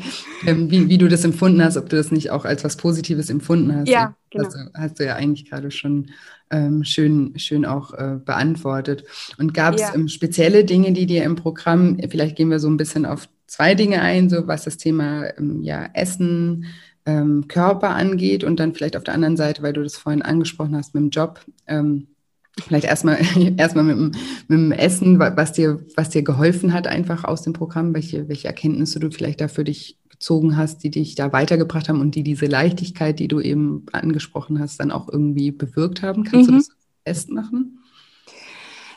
ähm, 0.47 0.71
wie, 0.71 0.91
wie 0.91 0.99
du 0.99 1.09
das 1.09 1.25
empfunden 1.25 1.65
hast, 1.65 1.79
ob 1.79 1.89
du 1.89 1.97
das 1.97 2.13
nicht 2.13 2.31
auch 2.31 2.45
als 2.45 2.63
was 2.63 2.77
Positives 2.77 3.31
empfunden 3.31 3.75
hast. 3.75 3.89
Ja, 3.89 4.15
genau. 4.31 4.45
Also 4.45 4.59
hast 4.75 5.01
du 5.01 5.07
ja 5.07 5.17
eigentlich 5.17 5.49
gerade 5.49 5.71
schon 5.71 6.11
ähm, 6.51 6.85
schön, 6.85 7.33
schön 7.39 7.65
auch 7.65 7.95
äh, 7.95 8.19
beantwortet. 8.23 9.05
Und 9.39 9.55
gab 9.55 9.77
es 9.77 9.81
ja. 9.81 9.95
ähm, 9.95 10.09
spezielle 10.09 10.67
Dinge, 10.67 10.93
die 10.93 11.07
dir 11.07 11.25
im 11.25 11.37
Programm, 11.37 11.99
vielleicht 12.11 12.37
gehen 12.37 12.51
wir 12.51 12.59
so 12.59 12.69
ein 12.69 12.77
bisschen 12.77 13.07
auf 13.07 13.31
zwei 13.47 13.75
Dinge 13.75 14.03
ein, 14.03 14.29
so 14.29 14.47
was 14.47 14.65
das 14.65 14.77
Thema 14.77 15.25
ähm, 15.39 15.63
ja, 15.63 15.89
Essen, 15.95 16.67
ähm, 17.07 17.49
Körper 17.49 17.91
angeht 17.95 18.45
und 18.45 18.61
dann 18.61 18.75
vielleicht 18.75 18.97
auf 18.97 19.05
der 19.05 19.15
anderen 19.15 19.39
Seite, 19.39 19.63
weil 19.63 19.73
du 19.73 19.83
das 19.83 19.97
vorhin 19.97 20.21
angesprochen 20.21 20.77
hast 20.77 20.93
mit 20.95 21.03
dem 21.03 21.11
Job, 21.11 21.41
ähm, 21.67 22.09
Vielleicht 22.59 22.87
erstmal 22.87 23.19
erstmal 23.57 23.85
mit, 23.85 23.97
dem, 23.97 24.11
mit 24.49 24.59
dem 24.59 24.73
Essen, 24.73 25.19
was 25.19 25.53
dir, 25.53 25.85
was 25.97 26.11
dir 26.11 26.23
geholfen 26.23 26.73
hat, 26.73 26.87
einfach 26.87 27.25
aus 27.25 27.43
dem 27.43 27.53
Programm, 27.53 27.95
welche, 27.95 28.29
welche 28.29 28.49
Erkenntnisse 28.49 28.99
du 28.99 29.11
vielleicht 29.11 29.41
da 29.41 29.49
für 29.49 29.65
dich 29.65 29.99
gezogen 30.09 30.57
hast, 30.57 30.83
die 30.83 30.91
dich 30.91 31.15
da 31.15 31.33
weitergebracht 31.33 31.89
haben 31.89 32.01
und 32.01 32.15
die 32.15 32.23
diese 32.23 32.47
Leichtigkeit, 32.47 33.19
die 33.19 33.29
du 33.29 33.41
eben 33.41 33.85
angesprochen 33.93 34.59
hast, 34.59 34.81
dann 34.81 34.91
auch 34.91 35.09
irgendwie 35.09 35.51
bewirkt 35.51 36.03
haben. 36.03 36.25
Kannst 36.25 36.49
mhm. 36.49 36.55
du 36.55 36.59
das 36.59 36.71
festmachen? 37.05 37.79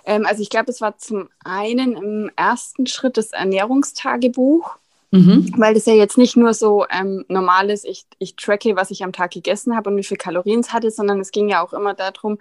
Ähm, 0.05 0.25
also 0.25 0.41
ich 0.41 0.49
glaube, 0.49 0.71
es 0.71 0.79
war 0.79 0.97
zum 0.97 1.29
einen 1.43 1.97
im 1.97 2.31
ersten 2.37 2.87
Schritt 2.87 3.17
das 3.17 3.31
Ernährungstagebuch. 3.31 4.77
Mhm. 5.11 5.53
Weil 5.57 5.73
das 5.73 5.87
ja 5.87 5.93
jetzt 5.95 6.19
nicht 6.19 6.37
nur 6.37 6.53
so 6.53 6.85
ähm, 6.87 7.25
normal 7.29 7.71
ist, 7.71 7.83
ich, 7.83 8.05
ich 8.19 8.35
tracke, 8.35 8.75
was 8.75 8.91
ich 8.91 9.03
am 9.03 9.11
Tag 9.11 9.31
gegessen 9.31 9.75
habe 9.75 9.89
und 9.89 9.97
wie 9.97 10.03
viel 10.03 10.17
Kalorien 10.17 10.59
es 10.59 10.71
hatte, 10.71 10.91
sondern 10.91 11.19
es 11.19 11.31
ging 11.31 11.49
ja 11.49 11.63
auch 11.63 11.73
immer 11.73 11.95
darum, 11.95 12.37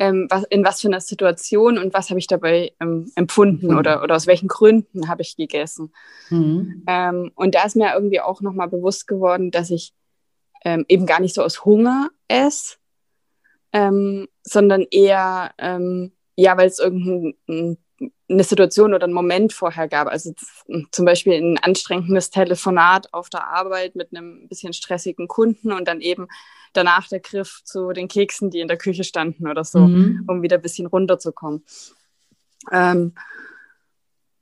ähm, 0.00 0.26
was, 0.30 0.44
in 0.44 0.64
was 0.64 0.80
für 0.80 0.88
einer 0.88 1.00
Situation 1.00 1.78
und 1.78 1.92
was 1.92 2.08
habe 2.08 2.18
ich 2.18 2.26
dabei 2.26 2.72
ähm, 2.80 3.12
empfunden 3.16 3.68
mhm. 3.68 3.78
oder, 3.78 4.02
oder 4.02 4.16
aus 4.16 4.26
welchen 4.26 4.48
Gründen 4.48 5.08
habe 5.08 5.20
ich 5.20 5.36
gegessen. 5.36 5.92
Mhm. 6.30 6.84
Ähm, 6.88 7.30
und 7.34 7.54
da 7.54 7.64
ist 7.64 7.76
mir 7.76 7.92
irgendwie 7.94 8.20
auch 8.20 8.40
nochmal 8.40 8.68
bewusst 8.68 9.06
geworden, 9.06 9.50
dass 9.50 9.70
ich 9.70 9.92
ähm, 10.64 10.86
eben 10.88 11.04
gar 11.04 11.20
nicht 11.20 11.34
so 11.34 11.42
aus 11.42 11.66
Hunger 11.66 12.08
esse, 12.28 12.76
ähm, 13.72 14.26
sondern 14.42 14.86
eher, 14.90 15.52
ähm, 15.58 16.12
ja, 16.34 16.56
weil 16.56 16.68
es 16.68 16.78
irgendein 16.78 17.76
eine 18.28 18.44
Situation 18.44 18.94
oder 18.94 19.04
einen 19.04 19.12
Moment 19.12 19.52
vorher 19.52 19.88
gab. 19.88 20.08
Also 20.08 20.32
zum 20.90 21.04
Beispiel 21.04 21.34
ein 21.34 21.58
anstrengendes 21.58 22.30
Telefonat 22.30 23.12
auf 23.12 23.28
der 23.28 23.48
Arbeit 23.48 23.94
mit 23.96 24.14
einem 24.14 24.48
bisschen 24.48 24.72
stressigen 24.72 25.28
Kunden 25.28 25.72
und 25.72 25.86
dann 25.86 26.00
eben 26.00 26.28
danach 26.72 27.08
der 27.08 27.20
Griff 27.20 27.62
zu 27.64 27.92
den 27.92 28.08
Keksen, 28.08 28.50
die 28.50 28.60
in 28.60 28.68
der 28.68 28.78
Küche 28.78 29.04
standen 29.04 29.48
oder 29.48 29.64
so, 29.64 29.80
mhm. 29.80 30.24
um 30.28 30.42
wieder 30.42 30.56
ein 30.56 30.62
bisschen 30.62 30.86
runterzukommen. 30.86 31.64
Ähm, 32.70 33.14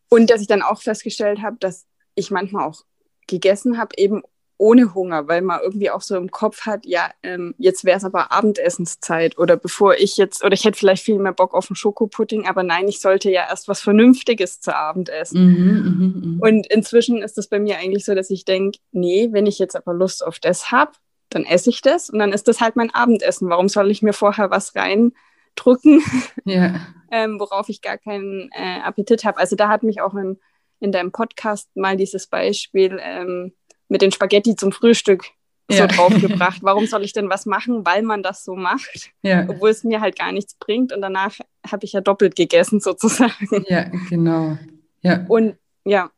und 0.09 0.31
dass 0.31 0.41
ich 0.41 0.47
dann 0.47 0.63
auch 0.63 0.83
festgestellt 0.83 1.41
habe, 1.43 1.57
dass 1.61 1.87
ich 2.15 2.31
manchmal 2.31 2.67
auch 2.67 2.83
gegessen 3.27 3.79
habe, 3.79 3.95
eben 3.97 4.23
ohne 4.59 4.93
Hunger, 4.93 5.29
weil 5.29 5.41
man 5.41 5.61
irgendwie 5.63 5.91
auch 5.91 6.03
so 6.03 6.17
im 6.17 6.31
Kopf 6.31 6.67
hat, 6.67 6.85
ja, 6.85 7.11
ähm, 7.23 7.55
jetzt 7.59 7.85
wäre 7.85 7.97
es 7.97 8.05
aber 8.05 8.33
Abendessenszeit 8.33 9.39
oder 9.39 9.57
bevor 9.57 9.95
ich 9.95 10.17
jetzt, 10.17 10.45
oder 10.45 10.53
ich 10.53 10.65
hätte 10.65 10.79
vielleicht 10.79 11.05
viel 11.05 11.19
mehr 11.19 11.33
Bock 11.33 11.55
auf 11.55 11.71
einen 11.71 11.77
Schokopudding, 11.77 12.47
aber 12.47 12.65
nein, 12.65 12.89
ich 12.89 13.01
sollte 13.01 13.31
ja 13.31 13.47
erst 13.49 13.69
was 13.69 13.81
Vernünftiges 13.81 14.61
zu 14.61 14.75
Abend 14.75 15.09
essen. 15.09 15.47
Mhm, 15.47 15.83
mh, 15.83 16.27
mh. 16.27 16.47
Und 16.49 16.67
inzwischen 16.67 17.23
ist 17.23 17.39
es 17.39 17.49
bei 17.49 17.61
mir 17.61 17.79
eigentlich 17.79 18.05
so, 18.05 18.15
dass 18.17 18.31
ich 18.31 18.45
denke, 18.45 18.79
nee, 18.91 19.29
wenn 19.31 19.47
ich 19.47 19.61
jetzt 19.61 19.77
aber 19.77 19.95
Lust 19.95 20.27
auf 20.27 20.41
das 20.41 20.73
habe, 20.73 20.93
dann 21.31 21.45
esse 21.45 21.71
ich 21.71 21.81
das 21.81 22.11
und 22.11 22.19
dann 22.19 22.33
ist 22.33 22.49
das 22.49 22.61
halt 22.61 22.75
mein 22.75 22.93
Abendessen. 22.93 23.49
Warum 23.49 23.69
soll 23.69 23.91
ich 23.91 24.03
mir 24.03 24.13
vorher 24.13 24.51
was 24.51 24.75
reindrücken, 24.75 26.03
ja. 26.45 26.81
ähm, 27.13 27.39
worauf 27.39 27.69
ich 27.69 27.81
gar 27.81 27.99
keinen 27.99 28.51
äh, 28.53 28.81
Appetit 28.83 29.25
habe? 29.25 29.39
Also 29.39 29.55
da 29.55 29.69
hat 29.69 29.85
mich 29.85 30.01
auch 30.01 30.15
in, 30.15 30.41
in 30.81 30.91
deinem 30.91 31.13
Podcast 31.13 31.69
mal 31.77 31.97
dieses 31.97 32.27
Beispiel 32.27 32.99
ähm, 33.01 33.53
mit 33.89 34.03
den 34.03 34.13
Spaghetti 34.13 34.57
zum 34.57 34.73
Frühstück 34.73 35.25
so 35.71 35.79
ja. 35.79 35.87
draufgebracht. 35.87 36.59
Warum 36.63 36.87
soll 36.87 37.05
ich 37.05 37.13
denn 37.13 37.29
was 37.29 37.47
machen, 37.47 37.85
weil 37.85 38.03
man 38.03 38.23
das 38.23 38.45
so 38.45 38.57
macht, 38.57 39.11
ja. 39.23 39.45
obwohl 39.49 39.71
es 39.71 39.85
mir 39.85 40.01
halt 40.01 40.19
gar 40.19 40.33
nichts 40.33 40.55
bringt 40.55 40.93
und 40.93 41.03
danach 41.03 41.39
habe 41.71 41.85
ich 41.85 41.93
ja 41.93 42.01
doppelt 42.01 42.37
gegessen 42.37 42.81
sozusagen. 42.81 43.65
Ja, 43.69 43.85
genau. 44.09 44.59
Ja. 45.03 45.25
Und 45.29 45.57
ja, 45.85 46.11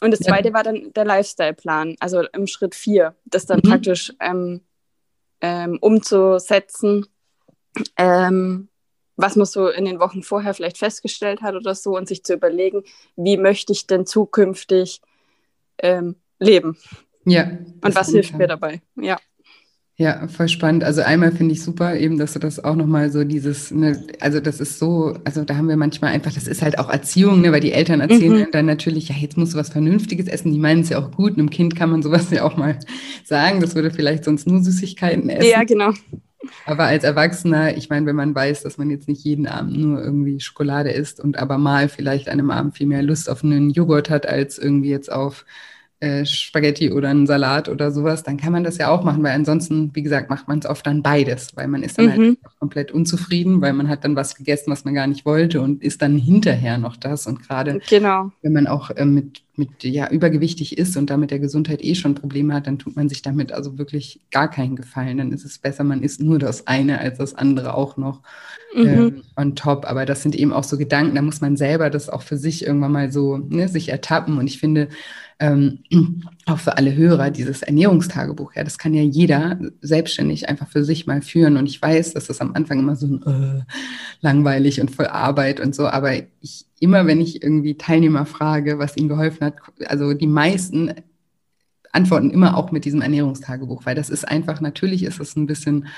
und 0.00 0.10
das 0.10 0.20
zweite 0.20 0.48
ja. 0.48 0.54
war 0.54 0.64
dann 0.64 0.92
der 0.94 1.04
Lifestyle-Plan, 1.04 1.96
also 2.00 2.22
im 2.32 2.48
Schritt 2.48 2.74
vier, 2.74 3.14
das 3.24 3.46
dann 3.46 3.60
mhm. 3.62 3.68
praktisch 3.68 4.12
ähm, 4.20 4.60
ähm, 5.40 5.78
umzusetzen, 5.80 7.06
ähm, 7.96 8.68
was 9.16 9.36
man 9.36 9.46
so 9.46 9.68
in 9.68 9.84
den 9.84 10.00
Wochen 10.00 10.24
vorher 10.24 10.54
vielleicht 10.54 10.78
festgestellt 10.78 11.40
hat 11.40 11.54
oder 11.54 11.76
so 11.76 11.96
und 11.96 12.08
sich 12.08 12.24
zu 12.24 12.34
überlegen, 12.34 12.82
wie 13.14 13.36
möchte 13.36 13.72
ich 13.72 13.86
denn 13.86 14.04
zukünftig 14.04 15.00
ähm, 15.78 16.16
leben? 16.42 16.76
Ja. 17.24 17.50
Und 17.82 17.94
was 17.94 18.10
hilft 18.10 18.36
mir 18.36 18.46
dabei? 18.46 18.80
Ja. 18.96 19.18
Ja, 19.96 20.26
voll 20.26 20.48
spannend. 20.48 20.84
Also 20.84 21.02
einmal 21.02 21.32
finde 21.32 21.52
ich 21.52 21.62
super 21.62 21.94
eben, 21.96 22.18
dass 22.18 22.32
du 22.32 22.38
das 22.38 22.64
auch 22.64 22.74
nochmal 22.74 23.10
so 23.10 23.24
dieses, 23.24 23.70
ne, 23.70 24.02
also 24.20 24.40
das 24.40 24.58
ist 24.58 24.78
so, 24.78 25.14
also 25.24 25.44
da 25.44 25.56
haben 25.56 25.68
wir 25.68 25.76
manchmal 25.76 26.12
einfach, 26.12 26.32
das 26.32 26.48
ist 26.48 26.62
halt 26.62 26.78
auch 26.78 26.88
Erziehung, 26.88 27.42
ne, 27.42 27.52
weil 27.52 27.60
die 27.60 27.72
Eltern 27.72 28.00
erzählen 28.00 28.40
mhm. 28.40 28.46
dann 28.52 28.66
natürlich, 28.66 29.10
ja, 29.10 29.14
jetzt 29.14 29.36
musst 29.36 29.52
du 29.52 29.58
was 29.58 29.68
Vernünftiges 29.68 30.28
essen. 30.28 30.50
Die 30.50 30.58
meinen 30.58 30.80
es 30.80 30.88
ja 30.88 30.98
auch 30.98 31.10
gut. 31.12 31.34
Einem 31.34 31.50
Kind 31.50 31.76
kann 31.76 31.90
man 31.90 32.02
sowas 32.02 32.30
ja 32.30 32.42
auch 32.42 32.56
mal 32.56 32.78
sagen. 33.24 33.60
Das 33.60 33.74
würde 33.74 33.90
vielleicht 33.90 34.24
sonst 34.24 34.46
nur 34.46 34.62
Süßigkeiten 34.62 35.28
essen. 35.28 35.50
Ja, 35.50 35.62
genau. 35.62 35.92
Aber 36.64 36.84
als 36.84 37.04
Erwachsener, 37.04 37.76
ich 37.76 37.88
meine, 37.88 38.06
wenn 38.06 38.16
man 38.16 38.34
weiß, 38.34 38.62
dass 38.62 38.78
man 38.78 38.90
jetzt 38.90 39.06
nicht 39.08 39.24
jeden 39.24 39.46
Abend 39.46 39.78
nur 39.78 40.02
irgendwie 40.02 40.40
Schokolade 40.40 40.90
isst 40.90 41.20
und 41.20 41.38
aber 41.38 41.58
mal 41.58 41.88
vielleicht 41.88 42.28
an 42.28 42.40
einem 42.40 42.50
Abend 42.50 42.76
viel 42.76 42.86
mehr 42.86 43.02
Lust 43.02 43.30
auf 43.30 43.44
einen 43.44 43.70
Joghurt 43.70 44.10
hat, 44.10 44.26
als 44.26 44.58
irgendwie 44.58 44.90
jetzt 44.90 45.12
auf 45.12 45.44
äh, 46.02 46.26
Spaghetti 46.26 46.90
oder 46.90 47.10
einen 47.10 47.28
Salat 47.28 47.68
oder 47.68 47.92
sowas, 47.92 48.24
dann 48.24 48.36
kann 48.36 48.52
man 48.52 48.64
das 48.64 48.76
ja 48.76 48.90
auch 48.90 49.04
machen, 49.04 49.22
weil 49.22 49.32
ansonsten, 49.32 49.90
wie 49.94 50.02
gesagt, 50.02 50.30
macht 50.30 50.48
man 50.48 50.58
es 50.58 50.66
oft 50.66 50.84
dann 50.84 51.00
beides, 51.00 51.54
weil 51.54 51.68
man 51.68 51.84
ist 51.84 51.96
dann 51.96 52.10
halt 52.10 52.18
mhm. 52.18 52.36
halt 52.42 52.58
komplett 52.58 52.90
unzufrieden, 52.90 53.60
weil 53.60 53.72
man 53.72 53.88
hat 53.88 54.02
dann 54.02 54.16
was 54.16 54.34
gegessen, 54.34 54.72
was 54.72 54.84
man 54.84 54.94
gar 54.94 55.06
nicht 55.06 55.24
wollte 55.24 55.60
und 55.60 55.80
ist 55.80 56.02
dann 56.02 56.18
hinterher 56.18 56.76
noch 56.76 56.96
das. 56.96 57.28
Und 57.28 57.46
gerade 57.46 57.80
genau. 57.88 58.32
wenn 58.42 58.52
man 58.52 58.66
auch 58.66 58.90
äh, 58.90 59.04
mit 59.04 59.42
mit 59.54 59.84
ja 59.84 60.10
übergewichtig 60.10 60.78
ist 60.78 60.96
und 60.96 61.10
damit 61.10 61.30
der 61.30 61.38
Gesundheit 61.38 61.84
eh 61.84 61.94
schon 61.94 62.14
Probleme 62.14 62.54
hat, 62.54 62.66
dann 62.66 62.78
tut 62.78 62.96
man 62.96 63.08
sich 63.08 63.20
damit 63.20 63.52
also 63.52 63.76
wirklich 63.76 64.20
gar 64.30 64.50
keinen 64.50 64.76
Gefallen. 64.76 65.18
Dann 65.18 65.30
ist 65.30 65.44
es 65.44 65.58
besser, 65.58 65.84
man 65.84 66.02
isst 66.02 66.22
nur 66.22 66.38
das 66.38 66.66
eine 66.66 67.00
als 67.00 67.18
das 67.18 67.34
andere 67.34 67.74
auch 67.74 67.98
noch 67.98 68.22
mhm. 68.74 68.86
ähm, 68.86 69.22
on 69.36 69.54
top. 69.54 69.84
Aber 69.84 70.06
das 70.06 70.22
sind 70.22 70.34
eben 70.34 70.52
auch 70.52 70.64
so 70.64 70.78
Gedanken, 70.78 71.14
da 71.14 71.22
muss 71.22 71.42
man 71.42 71.56
selber 71.56 71.90
das 71.90 72.08
auch 72.08 72.22
für 72.22 72.38
sich 72.38 72.66
irgendwann 72.66 72.92
mal 72.92 73.12
so 73.12 73.36
ne, 73.36 73.68
sich 73.68 73.90
ertappen. 73.90 74.38
Und 74.38 74.46
ich 74.46 74.58
finde, 74.58 74.88
ähm, 75.42 75.80
auch 76.46 76.58
für 76.58 76.76
alle 76.78 76.94
Hörer, 76.94 77.30
dieses 77.30 77.62
Ernährungstagebuch, 77.62 78.54
ja, 78.54 78.62
das 78.62 78.78
kann 78.78 78.94
ja 78.94 79.02
jeder 79.02 79.58
selbstständig 79.80 80.48
einfach 80.48 80.68
für 80.68 80.84
sich 80.84 81.06
mal 81.06 81.20
führen. 81.20 81.56
Und 81.56 81.66
ich 81.66 81.82
weiß, 81.82 82.14
dass 82.14 82.28
das 82.28 82.40
am 82.40 82.54
Anfang 82.54 82.78
immer 82.78 82.94
so 82.94 83.06
ein, 83.06 83.22
äh, 83.26 83.62
langweilig 84.20 84.80
und 84.80 84.90
voll 84.90 85.06
Arbeit 85.06 85.60
und 85.60 85.74
so, 85.74 85.88
aber 85.88 86.14
ich 86.40 86.66
immer, 86.78 87.06
wenn 87.06 87.20
ich 87.20 87.42
irgendwie 87.42 87.76
Teilnehmer 87.76 88.24
frage, 88.24 88.78
was 88.78 88.96
ihnen 88.96 89.08
geholfen 89.08 89.44
hat, 89.44 89.54
also 89.86 90.14
die 90.14 90.26
meisten 90.26 90.94
antworten 91.92 92.30
immer 92.30 92.56
auch 92.56 92.72
mit 92.72 92.84
diesem 92.84 93.02
Ernährungstagebuch, 93.02 93.84
weil 93.84 93.94
das 93.94 94.10
ist 94.10 94.26
einfach, 94.26 94.60
natürlich 94.60 95.02
ist 95.02 95.20
es 95.20 95.36
ein 95.36 95.46
bisschen 95.46 95.88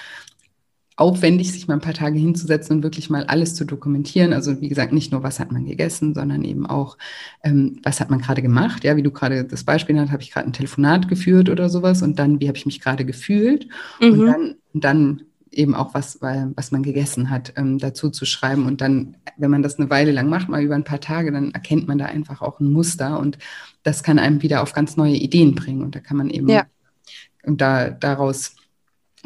aufwendig, 0.97 1.53
sich 1.53 1.67
mal 1.67 1.75
ein 1.75 1.81
paar 1.81 1.95
Tage 1.95 2.19
hinzusetzen 2.19 2.77
und 2.77 2.83
wirklich 2.85 3.11
mal 3.11 3.25
alles 3.25 3.57
zu 3.57 3.65
dokumentieren. 3.65 4.33
Also 4.33 4.61
wie 4.61 4.69
gesagt, 4.69 4.93
nicht 4.93 5.11
nur, 5.11 5.25
was 5.25 5.41
hat 5.41 5.51
man 5.51 5.65
gegessen, 5.65 6.15
sondern 6.15 6.45
eben 6.45 6.67
auch, 6.67 6.97
ähm, 7.43 7.81
was 7.83 8.01
hat 8.01 8.11
man 8.11 8.21
gerade 8.21 8.43
gemacht. 8.43 8.85
Ja, 8.85 8.97
wie 8.97 9.03
du 9.03 9.11
gerade 9.11 9.45
das 9.45 9.65
Beispiel 9.65 9.99
hast, 9.99 10.13
habe 10.13 10.23
ich 10.23 10.31
gerade 10.31 10.49
ein 10.49 10.53
Telefonat 10.53 11.09
geführt 11.09 11.49
oder 11.49 11.69
sowas 11.69 12.03
und 12.03 12.19
dann, 12.19 12.41
wie 12.41 12.47
habe 12.47 12.57
ich 12.57 12.67
mich 12.67 12.81
gerade 12.81 13.05
gefühlt 13.05 13.67
mhm. 14.01 14.13
und 14.13 14.27
dann, 14.27 14.55
dann 14.73 15.23
eben 15.51 15.75
auch 15.75 15.95
was, 15.95 16.21
was 16.21 16.73
man 16.73 16.83
gegessen 16.83 17.31
hat, 17.31 17.53
ähm, 17.57 17.79
dazu 17.79 18.11
zu 18.11 18.25
schreiben. 18.25 18.67
Und 18.67 18.81
dann, 18.81 19.17
wenn 19.37 19.51
man 19.51 19.63
das 19.63 19.79
eine 19.79 19.91
Weile 19.91 20.13
lang 20.13 20.29
macht, 20.29 20.49
mal 20.49 20.63
über 20.63 20.75
ein 20.75 20.85
paar 20.85 21.01
Tage, 21.01 21.33
dann 21.33 21.53
erkennt 21.53 21.89
man 21.89 21.99
da 21.99 22.07
einfach 22.07 22.43
auch 22.43 22.61
ein 22.61 22.73
Muster 22.73 23.19
und 23.19 23.39
das 23.83 24.03
kann 24.03 24.19
einem 24.19 24.43
wieder 24.43 24.63
auf 24.63 24.73
ganz 24.73 24.97
neue 24.97 25.15
Ideen 25.15 25.55
bringen. 25.55 25.83
Und 25.83 25.95
da 25.95 26.01
kann 26.01 26.17
man 26.17 26.31
eben, 26.31 26.49
ja. 26.49 26.65
und 27.45 27.61
da 27.61 27.91
daraus 27.91 28.57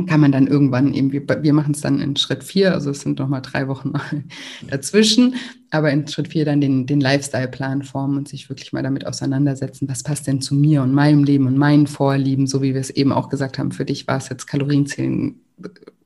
kann 0.07 0.21
man 0.21 0.33
dann 0.33 0.47
irgendwann 0.47 0.95
eben, 0.95 1.13
wir, 1.13 1.23
wir 1.43 1.53
machen 1.53 1.75
es 1.75 1.81
dann 1.81 2.01
in 2.01 2.17
Schritt 2.17 2.45
vier, 2.45 2.73
also 2.73 2.91
es 2.91 3.01
sind 3.01 3.19
nochmal 3.19 3.43
drei 3.43 3.67
Wochen 3.69 3.93
dazwischen, 4.71 5.35
aber 5.71 5.91
in 5.91 6.07
Schritt 6.07 6.29
vier 6.29 6.45
dann 6.45 6.61
den, 6.61 6.87
den 6.87 7.01
Lifestyle-Plan 7.01 7.83
formen 7.83 8.19
und 8.19 8.29
sich 8.29 8.49
wirklich 8.49 8.73
mal 8.73 8.83
damit 8.83 9.07
auseinandersetzen, 9.07 9.89
was 9.89 10.03
passt 10.03 10.27
denn 10.27 10.41
zu 10.41 10.55
mir 10.55 10.83
und 10.83 10.93
meinem 10.93 11.25
Leben 11.25 11.47
und 11.47 11.59
meinen 11.59 11.87
Vorlieben, 11.87 12.47
so 12.47 12.63
wie 12.63 12.75
wir 12.75 12.81
es 12.81 12.91
eben 12.91 13.13
auch 13.13 13.29
gesagt 13.29 13.59
haben, 13.59 13.73
für 13.73 13.85
dich 13.85 14.07
war 14.07 14.19
es 14.19 14.29
jetzt 14.29 14.47
Kalorienzählen 14.47 15.41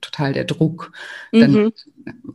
total 0.00 0.32
der 0.32 0.44
Druck. 0.44 0.92
Dann 1.30 1.52
mhm. 1.52 1.72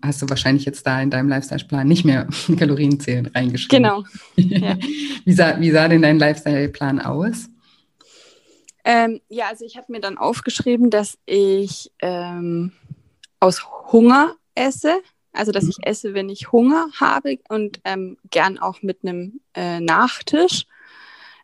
hast 0.01 0.21
du 0.21 0.29
wahrscheinlich 0.29 0.65
jetzt 0.65 0.87
da 0.87 1.01
in 1.01 1.09
deinem 1.09 1.29
Lifestyle-Plan 1.29 1.87
nicht 1.87 2.05
mehr 2.05 2.27
Kalorienzählen 2.57 3.27
reingeschrieben. 3.27 3.83
Genau. 3.83 4.03
Ja. 4.35 4.77
wie, 5.25 5.33
sah, 5.33 5.59
wie 5.59 5.71
sah 5.71 5.87
denn 5.87 6.01
dein 6.01 6.19
Lifestyle-Plan 6.19 7.01
aus? 7.01 7.49
Ähm, 8.89 9.19
ja, 9.27 9.49
also 9.49 9.65
ich 9.65 9.75
habe 9.75 9.91
mir 9.91 9.99
dann 9.99 10.17
aufgeschrieben, 10.17 10.89
dass 10.89 11.17
ich 11.25 11.91
ähm, 11.99 12.71
aus 13.41 13.67
Hunger 13.91 14.35
esse. 14.55 15.01
Also 15.33 15.51
dass 15.51 15.65
mhm. 15.65 15.71
ich 15.71 15.77
esse, 15.85 16.13
wenn 16.13 16.29
ich 16.29 16.53
Hunger 16.53 16.87
habe 16.97 17.37
und 17.49 17.81
ähm, 17.83 18.17
gern 18.29 18.57
auch 18.57 18.81
mit 18.81 18.99
einem 19.03 19.41
äh, 19.53 19.81
Nachtisch. 19.81 20.65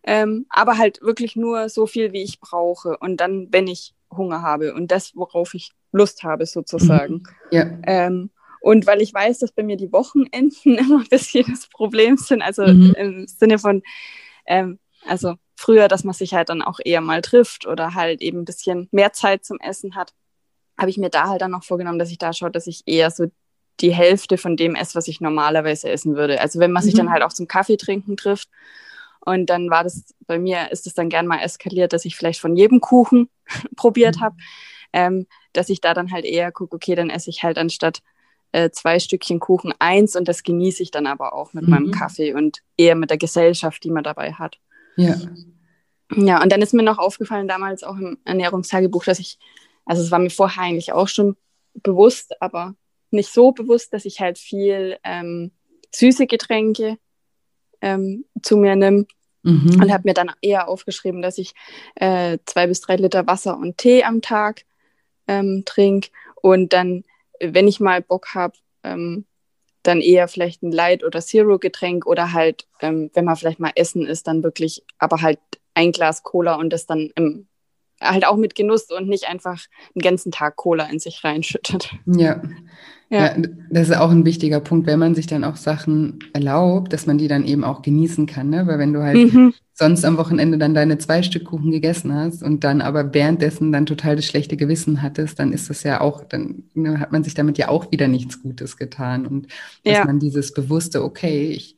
Ähm, 0.06 0.46
aber 0.48 0.78
halt 0.78 1.02
wirklich 1.02 1.36
nur 1.36 1.68
so 1.68 1.86
viel, 1.86 2.14
wie 2.14 2.24
ich 2.24 2.40
brauche. 2.40 2.98
Und 2.98 3.18
dann, 3.18 3.50
wenn 3.52 3.68
ich 3.68 3.94
Hunger 4.10 4.42
habe 4.42 4.74
und 4.74 4.90
das, 4.90 5.14
worauf 5.14 5.54
ich 5.54 5.74
Lust 5.92 6.24
habe, 6.24 6.46
sozusagen. 6.46 7.16
Mhm. 7.16 7.24
Ja. 7.52 7.66
Ähm, 7.86 8.30
und 8.62 8.88
weil 8.88 9.02
ich 9.02 9.14
weiß, 9.14 9.40
dass 9.40 9.52
bei 9.52 9.64
mir 9.64 9.76
die 9.76 9.92
Wochenenden 9.92 10.78
immer 10.78 11.02
ein 11.02 11.10
bisschen 11.10 11.46
das 11.50 11.68
Problem 11.68 12.16
sind, 12.16 12.42
also 12.42 12.66
mhm. 12.66 12.94
im 12.98 13.28
Sinne 13.28 13.60
von, 13.60 13.84
ähm, 14.46 14.80
also 15.06 15.36
früher, 15.64 15.88
dass 15.88 16.04
man 16.04 16.14
sich 16.14 16.34
halt 16.34 16.50
dann 16.50 16.62
auch 16.62 16.80
eher 16.84 17.00
mal 17.00 17.22
trifft 17.22 17.66
oder 17.66 17.94
halt 17.94 18.22
eben 18.22 18.40
ein 18.40 18.46
bisschen 18.46 18.90
mehr 18.92 19.14
Zeit 19.14 19.46
zum 19.46 19.60
Essen 19.60 19.96
hat, 19.96 20.14
habe 20.78 20.90
ich 20.90 20.98
mir 20.98 21.10
da 21.10 21.30
halt 21.30 21.42
dann 21.42 21.54
auch 21.54 21.64
vorgenommen, 21.64 22.00
dass 22.00 22.12
ich 22.12 22.18
da 22.18 22.34
schaue, 22.34 22.52
dass 22.52 22.68
ich 22.68 22.84
eher 22.86 23.12
so 23.12 23.28
die 23.80 23.94
Hälfte 23.94 24.38
von 24.38 24.58
dem 24.58 24.76
esse, 24.76 24.96
was 24.96 25.08
ich 25.08 25.22
normalerweise 25.22 25.90
essen 25.90 26.16
würde. 26.16 26.42
Also 26.42 26.60
wenn 26.60 26.72
man 26.72 26.84
mhm. 26.84 26.86
sich 26.86 26.96
dann 26.96 27.12
halt 27.12 27.24
auch 27.24 27.32
zum 27.32 27.48
Kaffee 27.48 27.78
trinken 27.78 28.18
trifft. 28.18 28.50
Und 29.26 29.50
dann 29.50 29.70
war 29.70 29.84
das, 29.84 30.14
bei 30.28 30.38
mir 30.38 30.70
ist 30.72 30.86
es 30.86 30.96
dann 30.96 31.08
gern 31.08 31.28
mal 31.28 31.40
eskaliert, 31.40 31.94
dass 31.94 32.04
ich 32.04 32.18
vielleicht 32.18 32.42
von 32.42 32.58
jedem 32.58 32.82
Kuchen 32.82 33.30
probiert 33.78 34.18
mhm. 34.18 34.22
habe, 34.22 34.36
ähm, 34.92 35.28
dass 35.54 35.70
ich 35.70 35.80
da 35.80 35.94
dann 35.94 36.12
halt 36.12 36.26
eher 36.26 36.52
gucke, 36.52 36.76
okay, 36.76 36.96
dann 36.96 37.10
esse 37.10 37.30
ich 37.30 37.42
halt 37.42 37.58
anstatt 37.58 38.00
äh, 38.52 38.70
zwei 38.70 39.00
Stückchen 39.00 39.40
Kuchen 39.40 39.74
eins 39.80 40.18
und 40.18 40.28
das 40.28 40.44
genieße 40.44 40.84
ich 40.84 40.92
dann 40.92 41.08
aber 41.08 41.34
auch 41.34 41.54
mit 41.54 41.64
mhm. 41.64 41.70
meinem 41.70 41.92
Kaffee 41.92 42.34
und 42.34 42.60
eher 42.76 42.96
mit 42.96 43.12
der 43.12 43.18
Gesellschaft, 43.18 43.84
die 43.86 43.92
man 43.92 44.04
dabei 44.04 44.34
hat. 44.34 44.60
Ja. 44.96 45.16
Ja, 46.16 46.44
und 46.44 46.52
dann 46.52 46.62
ist 46.62 46.74
mir 46.74 46.84
noch 46.84 47.00
aufgefallen, 47.00 47.48
damals 47.48 47.84
auch 47.84 47.98
im 47.98 48.20
Ernährungstagebuch, 48.24 49.04
dass 49.04 49.20
ich, 49.20 49.40
also 49.86 50.02
es 50.02 50.12
war 50.12 50.20
mir 50.20 50.30
vorher 50.30 50.64
eigentlich 50.64 50.94
auch 50.94 51.08
schon 51.08 51.36
bewusst, 51.74 52.40
aber 52.42 52.76
nicht 53.10 53.32
so 53.32 53.52
bewusst, 53.52 53.94
dass 53.94 54.06
ich 54.06 54.20
halt 54.20 54.38
viel 54.38 54.98
ähm, 55.04 55.52
süße 55.94 56.28
Getränke 56.28 56.98
ähm, 57.82 58.26
zu 58.42 58.58
mir 58.58 58.76
nehme. 58.76 59.06
Mhm. 59.44 59.82
Und 59.82 59.92
habe 59.92 60.08
mir 60.08 60.14
dann 60.14 60.32
eher 60.42 60.70
aufgeschrieben, 60.70 61.22
dass 61.22 61.38
ich 61.38 61.54
äh, 61.96 62.38
zwei 62.46 62.68
bis 62.68 62.80
drei 62.80 62.96
Liter 62.96 63.28
Wasser 63.28 63.58
und 63.58 63.78
Tee 63.78 64.06
am 64.06 64.22
Tag 64.22 64.64
ähm, 65.28 65.64
trinke. 65.66 66.10
Und 66.42 66.72
dann, 66.72 67.04
wenn 67.42 67.68
ich 67.68 67.82
mal 67.82 68.02
Bock 68.02 68.36
habe, 68.36 68.54
ähm, 68.84 69.26
dann 69.84 70.02
eher 70.02 70.28
vielleicht 70.28 70.64
ein 70.64 70.72
Light- 70.72 71.04
oder 71.04 71.20
Zero-Getränk 71.20 72.06
oder 72.06 72.34
halt, 72.34 72.68
ähm, 72.82 73.12
wenn 73.14 73.26
man 73.26 73.36
vielleicht 73.36 73.60
mal 73.60 73.72
essen 73.76 74.08
ist, 74.08 74.28
dann 74.28 74.44
wirklich, 74.44 74.84
aber 74.98 75.22
halt 75.22 75.40
ein 75.74 75.92
Glas 75.92 76.24
Cola 76.24 76.56
und 76.56 76.72
das 76.72 76.86
dann 76.86 77.12
im, 77.16 77.48
halt 78.02 78.26
auch 78.26 78.38
mit 78.38 78.56
Genuss 78.56 78.90
und 78.92 79.08
nicht 79.08 79.28
einfach 79.28 79.62
den 79.96 80.02
ganzen 80.02 80.32
Tag 80.32 80.56
Cola 80.56 80.86
in 80.86 81.00
sich 81.00 81.24
reinschüttet. 81.24 81.92
Ja. 82.06 82.42
Ja. 83.14 83.38
ja. 83.38 83.48
das 83.70 83.90
ist 83.90 83.96
auch 83.96 84.10
ein 84.10 84.26
wichtiger 84.26 84.60
Punkt, 84.60 84.88
wenn 84.88 84.98
man 84.98 85.14
sich 85.14 85.28
dann 85.28 85.44
auch 85.44 85.56
Sachen 85.56 86.18
erlaubt, 86.34 86.92
dass 86.94 87.06
man 87.06 87.20
die 87.20 87.28
dann 87.28 87.46
eben 87.46 87.64
auch 87.64 87.84
genießen 87.84 88.26
kann, 88.26 88.50
ne? 88.50 88.66
Weil 88.66 88.80
wenn 88.80 88.92
du 88.92 89.04
halt 89.04 89.34
mhm. 89.34 89.54
sonst 89.74 90.04
am 90.04 90.18
Wochenende 90.18 90.58
dann 90.58 90.74
deine 90.74 90.98
zwei 90.98 91.22
Stück 91.22 91.46
Kuchen 91.46 91.70
gegessen 91.70 92.16
hast 92.16 92.42
und 92.42 92.64
dann 92.64 92.82
aber 92.82 93.14
währenddessen 93.14 93.72
dann 93.72 93.86
total 93.86 94.16
das 94.16 94.26
schlechte 94.26 94.58
Gewissen 94.58 95.04
hattest, 95.04 95.38
dann 95.38 95.54
ist 95.54 95.70
das 95.70 95.84
ja 95.84 96.02
auch, 96.02 96.24
dann 96.24 96.64
ne, 96.74 97.00
hat 97.00 97.12
man 97.12 97.24
sich 97.24 97.36
damit 97.36 97.60
ja 97.60 97.70
auch 97.70 97.92
wieder 97.92 98.08
nichts 98.08 98.42
Gutes 98.42 98.78
getan. 98.78 99.28
Und 99.28 99.46
dass 99.84 99.98
ja. 99.98 100.06
man 100.06 100.18
dieses 100.20 100.52
bewusste, 100.52 101.04
okay, 101.04 101.52
ich 101.52 101.78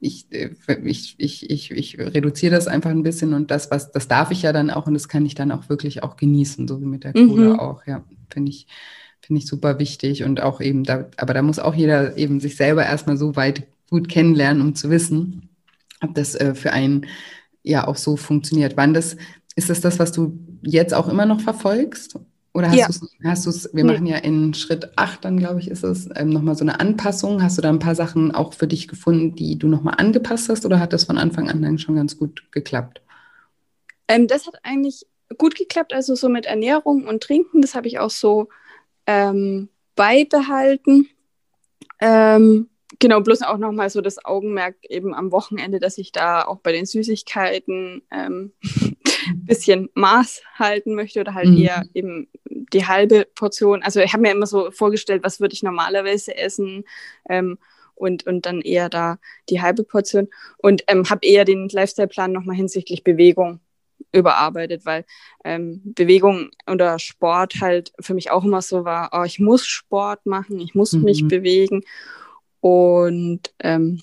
ich, 0.00 0.26
ich, 0.30 1.14
ich, 1.16 1.50
ich, 1.50 1.70
ich 1.70 1.98
reduziere 1.98 2.54
das 2.54 2.66
einfach 2.66 2.90
ein 2.90 3.02
bisschen 3.02 3.32
und 3.32 3.50
das, 3.50 3.70
was, 3.70 3.90
das 3.90 4.06
darf 4.06 4.32
ich 4.32 4.42
ja 4.42 4.52
dann 4.52 4.70
auch 4.70 4.86
und 4.86 4.92
das 4.92 5.08
kann 5.08 5.24
ich 5.24 5.34
dann 5.34 5.50
auch 5.50 5.70
wirklich 5.70 6.02
auch 6.02 6.16
genießen, 6.16 6.68
so 6.68 6.78
wie 6.82 6.84
mit 6.84 7.04
der 7.04 7.14
Cola 7.14 7.54
mhm. 7.54 7.58
auch, 7.58 7.86
ja, 7.86 8.04
finde 8.28 8.50
ich, 8.50 8.66
finde 9.24 9.40
ich 9.40 9.46
super 9.46 9.78
wichtig 9.78 10.24
und 10.24 10.42
auch 10.42 10.60
eben 10.60 10.84
da, 10.84 11.06
aber 11.16 11.34
da 11.34 11.42
muss 11.42 11.58
auch 11.58 11.74
jeder 11.74 12.16
eben 12.16 12.40
sich 12.40 12.56
selber 12.56 12.84
erstmal 12.84 13.16
so 13.16 13.36
weit 13.36 13.64
gut 13.90 14.08
kennenlernen, 14.08 14.62
um 14.62 14.74
zu 14.74 14.90
wissen, 14.90 15.48
ob 16.00 16.14
das 16.14 16.34
äh, 16.34 16.54
für 16.54 16.72
einen 16.72 17.06
ja 17.62 17.86
auch 17.86 17.96
so 17.96 18.16
funktioniert. 18.16 18.76
Wann 18.76 18.94
das, 18.94 19.16
ist 19.56 19.70
das 19.70 19.80
das, 19.80 19.98
was 19.98 20.12
du 20.12 20.38
jetzt 20.62 20.94
auch 20.94 21.08
immer 21.08 21.26
noch 21.26 21.40
verfolgst? 21.40 22.18
Oder 22.52 22.68
hast 22.68 22.76
ja. 22.76 22.86
du 22.88 23.28
hast 23.28 23.46
du's, 23.46 23.68
wir 23.72 23.82
nee. 23.82 23.92
machen 23.92 24.06
ja 24.06 24.18
in 24.18 24.54
Schritt 24.54 24.96
8 24.96 25.24
dann, 25.24 25.38
glaube 25.38 25.58
ich, 25.58 25.68
ist 25.68 25.82
es, 25.82 26.08
ähm, 26.14 26.28
nochmal 26.28 26.54
so 26.54 26.62
eine 26.62 26.78
Anpassung. 26.78 27.42
Hast 27.42 27.58
du 27.58 27.62
da 27.62 27.68
ein 27.68 27.80
paar 27.80 27.96
Sachen 27.96 28.32
auch 28.32 28.52
für 28.52 28.68
dich 28.68 28.86
gefunden, 28.86 29.34
die 29.34 29.58
du 29.58 29.66
nochmal 29.66 29.94
angepasst 29.98 30.48
hast 30.48 30.64
oder 30.64 30.78
hat 30.78 30.92
das 30.92 31.04
von 31.04 31.18
Anfang 31.18 31.50
an 31.50 31.62
dann 31.62 31.78
schon 31.78 31.96
ganz 31.96 32.16
gut 32.16 32.44
geklappt? 32.52 33.00
Ähm, 34.06 34.28
das 34.28 34.46
hat 34.46 34.54
eigentlich 34.62 35.06
gut 35.36 35.56
geklappt, 35.56 35.92
also 35.92 36.14
so 36.14 36.28
mit 36.28 36.46
Ernährung 36.46 37.06
und 37.06 37.22
Trinken, 37.22 37.60
das 37.60 37.74
habe 37.74 37.88
ich 37.88 37.98
auch 37.98 38.10
so 38.10 38.48
ähm, 39.06 39.68
beibehalten. 39.96 41.08
Ähm, 42.00 42.68
genau, 42.98 43.20
bloß 43.20 43.42
auch 43.42 43.58
nochmal 43.58 43.90
so 43.90 44.00
das 44.00 44.24
Augenmerk 44.24 44.76
eben 44.88 45.14
am 45.14 45.32
Wochenende, 45.32 45.78
dass 45.78 45.98
ich 45.98 46.12
da 46.12 46.42
auch 46.42 46.60
bei 46.60 46.72
den 46.72 46.86
Süßigkeiten 46.86 48.02
ein 48.10 48.52
ähm, 48.62 48.96
bisschen 49.36 49.88
Maß 49.94 50.42
halten 50.54 50.94
möchte 50.94 51.20
oder 51.20 51.34
halt 51.34 51.48
mhm. 51.48 51.58
eher 51.58 51.84
eben 51.94 52.28
die 52.44 52.86
halbe 52.86 53.26
Portion. 53.34 53.82
Also 53.82 54.00
ich 54.00 54.12
habe 54.12 54.22
mir 54.22 54.32
immer 54.32 54.46
so 54.46 54.70
vorgestellt, 54.70 55.22
was 55.22 55.40
würde 55.40 55.54
ich 55.54 55.62
normalerweise 55.62 56.36
essen 56.36 56.84
ähm, 57.28 57.58
und, 57.94 58.26
und 58.26 58.46
dann 58.46 58.60
eher 58.60 58.88
da 58.88 59.18
die 59.48 59.62
halbe 59.62 59.84
Portion 59.84 60.28
und 60.58 60.84
ähm, 60.88 61.08
habe 61.08 61.26
eher 61.26 61.44
den 61.44 61.68
Lifestyle-Plan 61.68 62.32
nochmal 62.32 62.56
hinsichtlich 62.56 63.04
Bewegung 63.04 63.60
überarbeitet, 64.14 64.86
weil 64.86 65.04
ähm, 65.44 65.82
Bewegung 65.84 66.50
oder 66.70 66.98
Sport 66.98 67.60
halt 67.60 67.92
für 68.00 68.14
mich 68.14 68.30
auch 68.30 68.44
immer 68.44 68.62
so 68.62 68.84
war, 68.84 69.10
oh, 69.12 69.24
ich 69.24 69.40
muss 69.40 69.66
Sport 69.66 70.24
machen, 70.26 70.58
ich 70.60 70.74
muss 70.74 70.92
mhm. 70.92 71.02
mich 71.02 71.26
bewegen 71.28 71.82
und 72.60 73.52
ähm, 73.58 74.00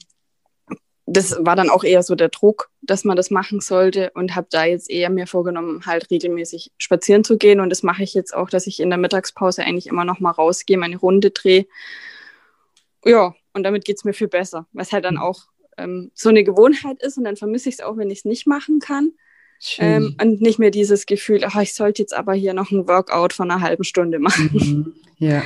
das 1.08 1.36
war 1.39 1.56
dann 1.56 1.69
auch 1.69 1.84
eher 1.84 2.04
so 2.04 2.15
der 2.15 2.30
Druck, 2.30 2.69
dass 2.82 3.04
man 3.04 3.17
das 3.17 3.32
machen 3.32 3.60
sollte 3.60 4.12
und 4.13 4.36
habe 4.36 4.47
da 4.50 4.65
jetzt 4.65 4.89
eher 4.89 5.10
mir 5.10 5.28
vorgenommen, 5.28 5.86
halt 5.86 6.10
regelmäßig 6.10 6.71
spazieren 6.78 7.24
zu 7.24 7.38
gehen 7.38 7.60
und 7.60 7.69
das 7.69 7.84
mache 7.84 8.04
ich 8.04 8.13
jetzt 8.13 8.34
auch, 8.34 8.50
dass 8.50 8.67
ich 8.67 8.80
in 8.80 8.89
der 8.89 9.00
Mittagspause 9.00 9.63
eigentlich 9.63 9.88
immer 9.88 10.06
noch 10.06 10.19
mal 10.19 10.32
rausgehe, 10.32 10.78
meine 10.78 10.97
Runde 10.97 11.32
drehe. 11.32 11.65
Ja, 13.04 13.34
und 13.54 13.63
damit 13.63 13.84
geht 13.84 13.97
es 13.97 14.04
mir 14.04 14.13
viel 14.13 14.28
besser, 14.28 14.67
was 14.71 14.91
halt 14.91 15.06
dann 15.06 15.17
auch 15.17 15.47
ähm, 15.78 16.12
so 16.13 16.30
eine 16.30 16.43
Gewohnheit 16.43 17.02
ist 17.02 17.17
und 17.17 17.24
dann 17.24 17.36
vermisse 17.36 17.69
ich 17.69 17.76
es 17.76 17.82
auch, 17.82 17.97
wenn 17.97 18.10
ich 18.10 18.19
es 18.19 18.26
nicht 18.26 18.47
machen 18.47 18.80
kann. 18.80 19.12
Ähm, 19.78 20.15
und 20.21 20.41
nicht 20.41 20.60
mehr 20.60 20.71
dieses 20.71 21.06
Gefühl, 21.06 21.41
ach, 21.45 21.62
ich 21.62 21.74
sollte 21.74 22.02
jetzt 22.02 22.15
aber 22.15 22.34
hier 22.34 22.54
noch 22.54 22.71
ein 22.71 22.88
Workout 22.88 23.34
von 23.34 23.52
einer 23.52 23.62
halben 23.62 23.84
Stunde 23.84 24.19
machen. 24.19 24.50
Mhm. 24.54 24.93
Ja. 25.17 25.43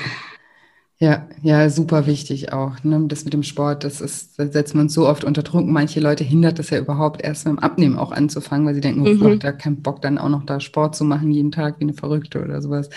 Ja, 0.97 1.27
ja, 1.41 1.69
super 1.69 2.07
wichtig 2.07 2.53
auch. 2.53 2.81
Ne? 2.85 3.03
Das 3.09 3.25
mit 3.25 3.33
dem 3.33 3.43
Sport, 3.43 3.83
das 3.83 3.99
ist, 3.99 4.39
da 4.39 4.47
setzt 4.47 4.73
man 4.73 4.87
so 4.87 5.05
oft 5.05 5.25
unter 5.25 5.43
Druck. 5.43 5.65
Manche 5.65 5.99
Leute 5.99 6.23
hindert 6.23 6.57
das 6.57 6.69
ja 6.69 6.79
überhaupt 6.79 7.21
erst 7.21 7.43
beim 7.43 7.59
Abnehmen 7.59 7.97
auch 7.97 8.13
anzufangen, 8.13 8.65
weil 8.65 8.75
sie 8.75 8.79
denken, 8.79 9.01
oh 9.01 9.09
mhm. 9.09 9.19
Gott, 9.19 9.43
da 9.43 9.51
keinen 9.51 9.81
Bock 9.81 10.01
dann 10.01 10.17
auch 10.17 10.29
noch 10.29 10.45
da 10.45 10.61
Sport 10.61 10.95
zu 10.95 11.03
machen 11.03 11.31
jeden 11.31 11.51
Tag 11.51 11.79
wie 11.79 11.83
eine 11.83 11.93
Verrückte 11.93 12.41
oder 12.41 12.61
sowas. 12.61 12.89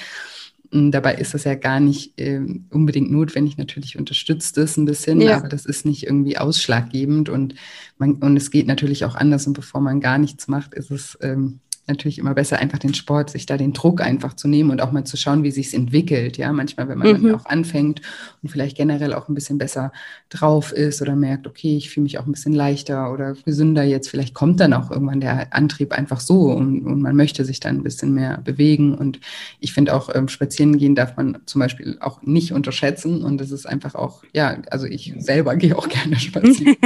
Und 0.70 0.92
dabei 0.92 1.14
ist 1.14 1.34
das 1.34 1.44
ja 1.44 1.54
gar 1.54 1.80
nicht 1.80 2.18
äh, 2.20 2.40
unbedingt 2.70 3.10
notwendig. 3.10 3.56
Natürlich 3.56 3.98
unterstützt 3.98 4.58
es 4.58 4.76
ein 4.76 4.84
bisschen, 4.84 5.20
ja. 5.20 5.38
aber 5.38 5.48
das 5.48 5.64
ist 5.64 5.86
nicht 5.86 6.04
irgendwie 6.04 6.36
ausschlaggebend 6.36 7.28
und 7.28 7.54
man, 7.96 8.14
und 8.14 8.36
es 8.36 8.50
geht 8.50 8.66
natürlich 8.66 9.04
auch 9.04 9.14
anders. 9.14 9.46
Und 9.46 9.54
bevor 9.54 9.80
man 9.80 10.00
gar 10.00 10.18
nichts 10.18 10.46
macht, 10.48 10.74
ist 10.74 10.90
es 10.90 11.16
ähm, 11.22 11.60
natürlich 11.88 12.18
immer 12.18 12.34
besser, 12.34 12.58
einfach 12.58 12.78
den 12.78 12.94
Sport, 12.94 13.30
sich 13.30 13.46
da 13.46 13.56
den 13.56 13.72
Druck 13.72 14.00
einfach 14.00 14.34
zu 14.34 14.48
nehmen 14.48 14.70
und 14.70 14.80
auch 14.80 14.92
mal 14.92 15.04
zu 15.04 15.16
schauen, 15.16 15.42
wie 15.42 15.50
sich 15.50 15.72
entwickelt. 15.74 16.36
Ja, 16.36 16.52
manchmal, 16.52 16.88
wenn 16.88 16.98
man 16.98 17.08
mhm. 17.08 17.22
dann 17.22 17.34
auch 17.34 17.46
anfängt 17.46 18.02
und 18.42 18.50
vielleicht 18.50 18.76
generell 18.76 19.14
auch 19.14 19.28
ein 19.28 19.34
bisschen 19.34 19.58
besser 19.58 19.92
drauf 20.28 20.72
ist 20.72 21.02
oder 21.02 21.16
merkt, 21.16 21.46
okay, 21.46 21.76
ich 21.76 21.90
fühle 21.90 22.04
mich 22.04 22.18
auch 22.18 22.26
ein 22.26 22.32
bisschen 22.32 22.52
leichter 22.52 23.12
oder 23.12 23.34
gesünder 23.44 23.82
jetzt, 23.82 24.08
vielleicht 24.08 24.34
kommt 24.34 24.60
dann 24.60 24.72
auch 24.72 24.90
irgendwann 24.90 25.20
der 25.20 25.54
Antrieb 25.54 25.92
einfach 25.92 26.20
so 26.20 26.52
und, 26.52 26.86
und 26.86 27.00
man 27.00 27.16
möchte 27.16 27.44
sich 27.44 27.60
dann 27.60 27.76
ein 27.76 27.82
bisschen 27.82 28.12
mehr 28.14 28.38
bewegen. 28.38 28.94
Und 28.94 29.20
ich 29.60 29.72
finde 29.72 29.94
auch, 29.94 30.14
ähm, 30.14 30.28
spazieren 30.28 30.78
gehen 30.78 30.94
darf 30.94 31.16
man 31.16 31.38
zum 31.46 31.60
Beispiel 31.60 31.96
auch 32.00 32.22
nicht 32.22 32.52
unterschätzen. 32.52 33.24
Und 33.24 33.40
das 33.40 33.50
ist 33.50 33.66
einfach 33.66 33.94
auch, 33.94 34.22
ja, 34.32 34.58
also 34.70 34.86
ich 34.86 35.14
selber 35.18 35.56
gehe 35.56 35.76
auch 35.76 35.88
gerne 35.88 36.16
spazieren. 36.16 36.76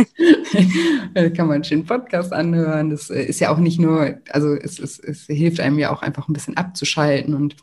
da 1.14 1.28
kann 1.30 1.46
man 1.46 1.56
einen 1.56 1.64
schönen 1.64 1.84
Podcast 1.84 2.32
anhören. 2.32 2.90
Das 2.90 3.10
äh, 3.10 3.22
ist 3.22 3.40
ja 3.40 3.52
auch 3.52 3.58
nicht 3.58 3.80
nur, 3.80 4.18
also 4.30 4.54
es 4.54 4.78
ist 4.78 4.91
es, 4.98 5.26
es 5.26 5.26
hilft 5.26 5.60
einem 5.60 5.78
ja 5.78 5.90
auch 5.90 6.02
einfach 6.02 6.28
ein 6.28 6.32
bisschen 6.32 6.56
abzuschalten 6.56 7.34
und 7.34 7.56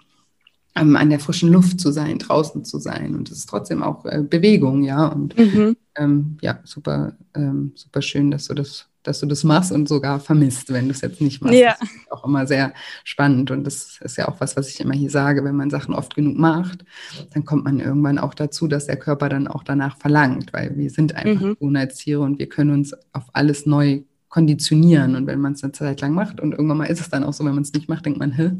ähm, 0.76 0.96
an 0.96 1.10
der 1.10 1.20
frischen 1.20 1.52
Luft 1.52 1.80
zu 1.80 1.92
sein, 1.92 2.20
draußen 2.20 2.64
zu 2.64 2.80
sein. 2.80 3.16
Und 3.16 3.30
es 3.30 3.40
ist 3.40 3.50
trotzdem 3.50 3.84
auch 3.84 4.06
äh, 4.06 4.24
Bewegung, 4.28 4.84
ja. 4.84 5.08
Und 5.08 5.38
mhm. 5.38 5.76
ähm, 5.96 6.38
ja, 6.42 6.60
super, 6.64 7.14
ähm, 7.36 7.74
super 7.76 8.02
schön, 8.02 8.32
dass 8.32 8.46
du 8.46 8.54
das, 8.54 8.88
dass 9.04 9.20
du 9.20 9.26
das 9.26 9.44
machst 9.44 9.72
und 9.72 9.88
sogar 9.90 10.20
vermisst, 10.20 10.72
wenn 10.72 10.86
du 10.86 10.92
es 10.92 11.02
jetzt 11.02 11.22
nicht 11.22 11.42
machst. 11.42 11.58
Ja. 11.58 11.76
Das 11.80 11.90
ist 11.90 12.12
auch 12.12 12.26
immer 12.26 12.46
sehr 12.46 12.74
spannend. 13.04 13.52
Und 13.52 13.64
das 13.64 14.00
ist 14.02 14.18
ja 14.18 14.28
auch 14.28 14.40
was, 14.40 14.56
was 14.58 14.70
ich 14.70 14.80
immer 14.80 14.94
hier 14.94 15.10
sage, 15.10 15.44
wenn 15.44 15.56
man 15.56 15.70
Sachen 15.70 15.94
oft 15.94 16.16
genug 16.16 16.38
macht, 16.38 16.86
dann 17.34 17.46
kommt 17.46 17.64
man 17.64 17.80
irgendwann 17.80 18.20
auch 18.20 18.34
dazu, 18.34 18.68
dass 18.68 18.86
der 18.86 18.98
Körper 18.98 19.30
dann 19.30 19.48
auch 19.48 19.64
danach 19.64 19.98
verlangt, 19.98 20.54
weil 20.54 20.78
wir 20.78 20.90
sind 20.90 21.16
einfach 21.16 21.42
mhm. 21.42 21.56
Gewohnheitstiere 21.56 22.22
und 22.22 22.40
wir 22.40 22.48
können 22.48 22.72
uns 22.72 22.94
auf 23.14 23.26
alles 23.34 23.66
neu 23.66 24.02
konditionieren. 24.30 25.16
Und 25.16 25.28
wenn 25.28 25.42
man 25.42 25.54
es 25.54 25.64
eine 25.64 25.74
Zeit 25.74 26.02
lang 26.02 26.14
macht 26.14 26.40
und 26.40 26.52
irgendwann 26.52 26.78
mal 26.78 26.86
ist 26.86 27.02
es 27.02 27.10
dann 27.10 27.24
auch 27.24 27.34
so, 27.34 27.44
wenn 27.46 27.56
man 27.56 27.64
es 27.64 27.74
nicht 27.74 27.90
macht, 27.90 28.06
denkt 28.06 28.20
man, 28.20 28.32
hä, 28.32 28.52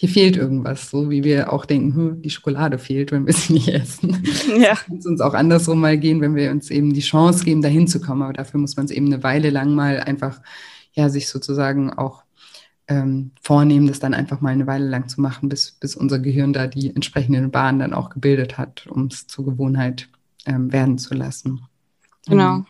hier 0.00 0.08
fehlt 0.08 0.36
irgendwas, 0.36 0.90
so 0.90 1.10
wie 1.10 1.24
wir 1.24 1.52
auch 1.52 1.66
denken, 1.66 1.96
hm, 1.96 2.22
die 2.22 2.30
Schokolade 2.30 2.78
fehlt, 2.78 3.10
wenn 3.10 3.26
wir 3.26 3.32
sie 3.32 3.54
nicht 3.54 3.68
essen. 3.68 4.22
Ja. 4.56 4.76
Kann 4.76 4.98
es 4.98 5.06
uns 5.06 5.20
auch 5.20 5.34
andersrum 5.34 5.80
mal 5.80 5.98
gehen, 5.98 6.20
wenn 6.20 6.36
wir 6.36 6.52
uns 6.52 6.70
eben 6.70 6.92
die 6.92 7.00
Chance 7.00 7.44
geben, 7.44 7.62
dahin 7.62 7.88
zu 7.88 8.00
kommen. 8.00 8.22
Aber 8.22 8.32
dafür 8.32 8.60
muss 8.60 8.76
man 8.76 8.86
es 8.86 8.92
eben 8.92 9.06
eine 9.06 9.24
Weile 9.24 9.50
lang 9.50 9.74
mal 9.74 9.98
einfach, 9.98 10.40
ja, 10.92 11.08
sich 11.08 11.28
sozusagen 11.28 11.92
auch 11.92 12.22
ähm, 12.86 13.32
vornehmen, 13.42 13.88
das 13.88 13.98
dann 13.98 14.14
einfach 14.14 14.40
mal 14.40 14.50
eine 14.50 14.68
Weile 14.68 14.88
lang 14.88 15.08
zu 15.08 15.20
machen, 15.20 15.48
bis, 15.48 15.72
bis 15.72 15.96
unser 15.96 16.20
Gehirn 16.20 16.52
da 16.52 16.68
die 16.68 16.94
entsprechenden 16.94 17.50
Bahnen 17.50 17.80
dann 17.80 17.92
auch 17.92 18.10
gebildet 18.10 18.56
hat, 18.56 18.86
um 18.86 19.06
es 19.06 19.26
zur 19.26 19.46
Gewohnheit 19.46 20.08
ähm, 20.46 20.72
werden 20.72 20.98
zu 20.98 21.14
lassen. 21.14 21.62
Genau. 22.26 22.64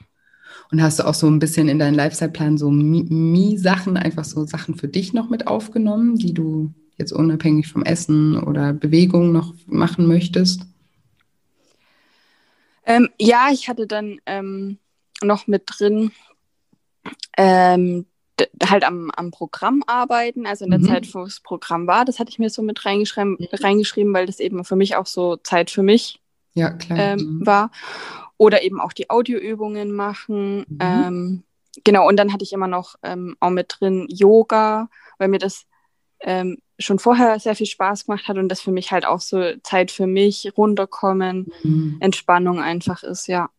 Und 0.70 0.82
hast 0.82 0.98
du 0.98 1.06
auch 1.06 1.14
so 1.14 1.26
ein 1.26 1.38
bisschen 1.38 1.68
in 1.68 1.78
deinen 1.78 1.94
Lifestyle-Plan 1.94 2.58
so 2.58 2.70
Mi-Sachen, 2.70 3.96
einfach 3.96 4.24
so 4.24 4.44
Sachen 4.44 4.74
für 4.74 4.88
dich 4.88 5.12
noch 5.14 5.30
mit 5.30 5.46
aufgenommen, 5.46 6.16
die 6.16 6.34
du 6.34 6.72
jetzt 6.98 7.12
unabhängig 7.12 7.68
vom 7.68 7.82
Essen 7.82 8.36
oder 8.36 8.72
Bewegung 8.74 9.32
noch 9.32 9.54
machen 9.66 10.06
möchtest? 10.06 10.62
Ähm, 12.84 13.08
ja, 13.18 13.48
ich 13.52 13.68
hatte 13.68 13.86
dann 13.86 14.18
ähm, 14.26 14.78
noch 15.22 15.46
mit 15.46 15.62
drin, 15.66 16.10
ähm, 17.36 18.06
halt 18.64 18.84
am, 18.84 19.10
am 19.16 19.30
Programm 19.30 19.82
arbeiten, 19.86 20.46
also 20.46 20.64
in 20.64 20.70
der 20.70 20.80
mhm. 20.80 20.86
Zeit, 20.86 21.14
wo 21.14 21.24
das 21.24 21.40
Programm 21.40 21.86
war, 21.86 22.04
das 22.04 22.18
hatte 22.18 22.30
ich 22.30 22.38
mir 22.38 22.50
so 22.50 22.62
mit 22.62 22.84
reingeschrieben, 22.84 23.36
mhm. 23.38 23.46
reingeschrieben 23.52 24.12
weil 24.12 24.26
das 24.26 24.40
eben 24.40 24.64
für 24.64 24.76
mich 24.76 24.96
auch 24.96 25.06
so 25.06 25.36
Zeit 25.36 25.70
für 25.70 25.82
mich 25.82 26.20
ja, 26.54 26.70
klar. 26.70 26.98
Ähm, 26.98 27.18
mhm. 27.18 27.46
war. 27.46 27.70
Oder 28.38 28.62
eben 28.62 28.80
auch 28.80 28.92
die 28.92 29.10
Audioübungen 29.10 29.92
machen. 29.92 30.60
Mhm. 30.68 30.78
Ähm, 30.80 31.42
genau, 31.84 32.08
und 32.08 32.16
dann 32.16 32.32
hatte 32.32 32.44
ich 32.44 32.52
immer 32.52 32.68
noch 32.68 32.94
ähm, 33.02 33.36
auch 33.40 33.50
mit 33.50 33.76
drin 33.78 34.06
Yoga, 34.08 34.88
weil 35.18 35.28
mir 35.28 35.38
das 35.38 35.66
ähm, 36.20 36.58
schon 36.78 36.98
vorher 36.98 37.38
sehr 37.40 37.54
viel 37.54 37.66
Spaß 37.66 38.06
gemacht 38.06 38.28
hat 38.28 38.38
und 38.38 38.48
das 38.48 38.60
für 38.60 38.72
mich 38.72 38.92
halt 38.92 39.04
auch 39.04 39.20
so 39.20 39.42
Zeit 39.62 39.90
für 39.90 40.06
mich, 40.06 40.52
runterkommen, 40.56 41.52
mhm. 41.62 41.96
Entspannung 42.00 42.60
einfach 42.60 43.02
ist, 43.02 43.26
ja. 43.26 43.50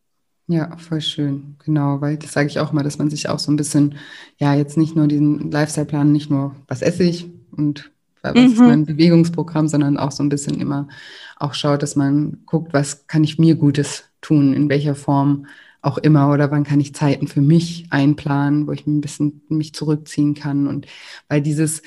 Ja, 0.48 0.76
voll 0.78 1.02
schön, 1.02 1.58
genau, 1.64 2.02
weil 2.02 2.18
das 2.18 2.32
sage 2.32 2.48
ich 2.48 2.60
auch 2.60 2.72
mal, 2.72 2.84
dass 2.84 2.98
man 2.98 3.10
sich 3.10 3.30
auch 3.30 3.38
so 3.38 3.52
ein 3.52 3.56
bisschen, 3.56 4.00
ja, 4.38 4.56
jetzt 4.56 4.78
nicht 4.78 4.96
nur 4.96 5.08
diesen 5.08 5.52
Lifestyle-Plan, 5.52 6.12
nicht 6.12 6.32
nur, 6.32 6.56
was 6.68 6.82
esse 6.82 7.04
ich 7.04 7.30
und 7.52 7.92
was 8.22 8.36
mhm. 8.36 8.68
mein 8.68 8.86
Bewegungsprogramm, 8.86 9.68
sondern 9.68 9.98
auch 9.98 10.12
so 10.12 10.24
ein 10.24 10.30
bisschen 10.30 10.60
immer 10.60 10.88
auch 11.38 11.54
schaut, 11.54 11.82
dass 11.82 11.96
man 11.96 12.40
guckt, 12.46 12.74
was 12.74 13.08
kann 13.08 13.24
ich 13.24 13.40
mir 13.40 13.56
Gutes 13.56 14.04
tun, 14.22 14.54
in 14.54 14.70
welcher 14.70 14.96
Form 14.96 15.46
auch 15.82 15.98
immer 15.98 16.30
oder 16.32 16.52
wann 16.52 16.66
kann 16.66 16.82
ich 16.82 16.94
Zeiten 16.94 17.28
für 17.28 17.42
mich 17.42 17.88
einplanen, 17.90 18.68
wo 18.68 18.74
ich 18.74 18.86
ein 18.86 19.00
bisschen 19.00 19.42
mich 19.48 19.74
zurückziehen 19.74 20.34
kann 20.34 20.68
und 20.68 20.88
weil 21.30 21.42
dieses 21.42 21.82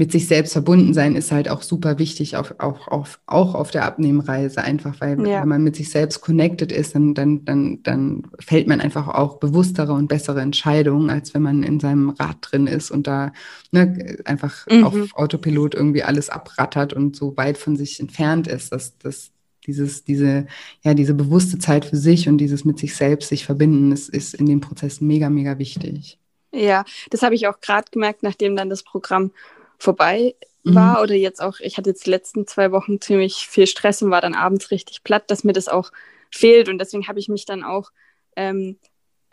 mit 0.00 0.12
sich 0.12 0.28
selbst 0.28 0.54
verbunden 0.54 0.94
sein 0.94 1.14
ist 1.14 1.30
halt 1.30 1.50
auch 1.50 1.60
super 1.60 1.98
wichtig, 1.98 2.38
auch, 2.38 2.52
auch, 2.58 2.88
auf, 2.88 3.20
auch 3.26 3.54
auf 3.54 3.70
der 3.70 3.84
Abnehmreise, 3.84 4.62
einfach 4.62 4.98
weil 4.98 5.28
ja. 5.28 5.42
wenn 5.42 5.48
man 5.48 5.62
mit 5.62 5.76
sich 5.76 5.90
selbst 5.90 6.22
connected 6.22 6.72
ist, 6.72 6.94
dann, 6.94 7.12
dann, 7.12 7.44
dann, 7.44 7.82
dann 7.82 8.22
fällt 8.38 8.66
man 8.66 8.80
einfach 8.80 9.08
auch 9.08 9.36
bewusstere 9.36 9.92
und 9.92 10.08
bessere 10.08 10.40
Entscheidungen, 10.40 11.10
als 11.10 11.34
wenn 11.34 11.42
man 11.42 11.62
in 11.62 11.80
seinem 11.80 12.08
Rad 12.08 12.38
drin 12.40 12.66
ist 12.66 12.90
und 12.90 13.08
da 13.08 13.34
ne, 13.72 14.16
einfach 14.24 14.66
mhm. 14.70 14.84
auf 14.84 14.94
Autopilot 15.16 15.74
irgendwie 15.74 16.02
alles 16.02 16.30
abrattert 16.30 16.94
und 16.94 17.14
so 17.14 17.36
weit 17.36 17.58
von 17.58 17.76
sich 17.76 18.00
entfernt 18.00 18.48
ist, 18.48 18.72
dass, 18.72 18.96
dass 18.96 19.32
dieses, 19.66 20.04
diese, 20.04 20.46
ja, 20.82 20.94
diese 20.94 21.12
bewusste 21.12 21.58
Zeit 21.58 21.84
für 21.84 21.98
sich 21.98 22.26
und 22.26 22.38
dieses 22.38 22.64
mit 22.64 22.78
sich 22.78 22.96
selbst 22.96 23.28
sich 23.28 23.44
verbinden, 23.44 23.92
ist, 23.92 24.08
ist 24.08 24.32
in 24.32 24.46
dem 24.46 24.62
Prozess 24.62 25.02
mega, 25.02 25.28
mega 25.28 25.58
wichtig. 25.58 26.18
Ja, 26.54 26.86
das 27.10 27.20
habe 27.20 27.34
ich 27.34 27.46
auch 27.48 27.60
gerade 27.60 27.90
gemerkt, 27.90 28.22
nachdem 28.22 28.56
dann 28.56 28.70
das 28.70 28.82
Programm 28.82 29.32
vorbei 29.80 30.36
mhm. 30.62 30.74
war 30.74 30.98
mhm. 30.98 31.02
oder 31.02 31.14
jetzt 31.14 31.42
auch, 31.42 31.58
ich 31.60 31.76
hatte 31.76 31.90
jetzt 31.90 32.06
die 32.06 32.10
letzten 32.10 32.46
zwei 32.46 32.70
Wochen 32.70 33.00
ziemlich 33.00 33.48
viel 33.48 33.66
Stress 33.66 34.02
und 34.02 34.10
war 34.10 34.20
dann 34.20 34.34
abends 34.34 34.70
richtig 34.70 35.02
platt, 35.02 35.30
dass 35.30 35.44
mir 35.44 35.52
das 35.52 35.68
auch 35.68 35.90
fehlt 36.30 36.68
und 36.68 36.78
deswegen 36.78 37.08
habe 37.08 37.18
ich 37.18 37.28
mich 37.28 37.44
dann 37.44 37.64
auch 37.64 37.90
ähm, 38.36 38.78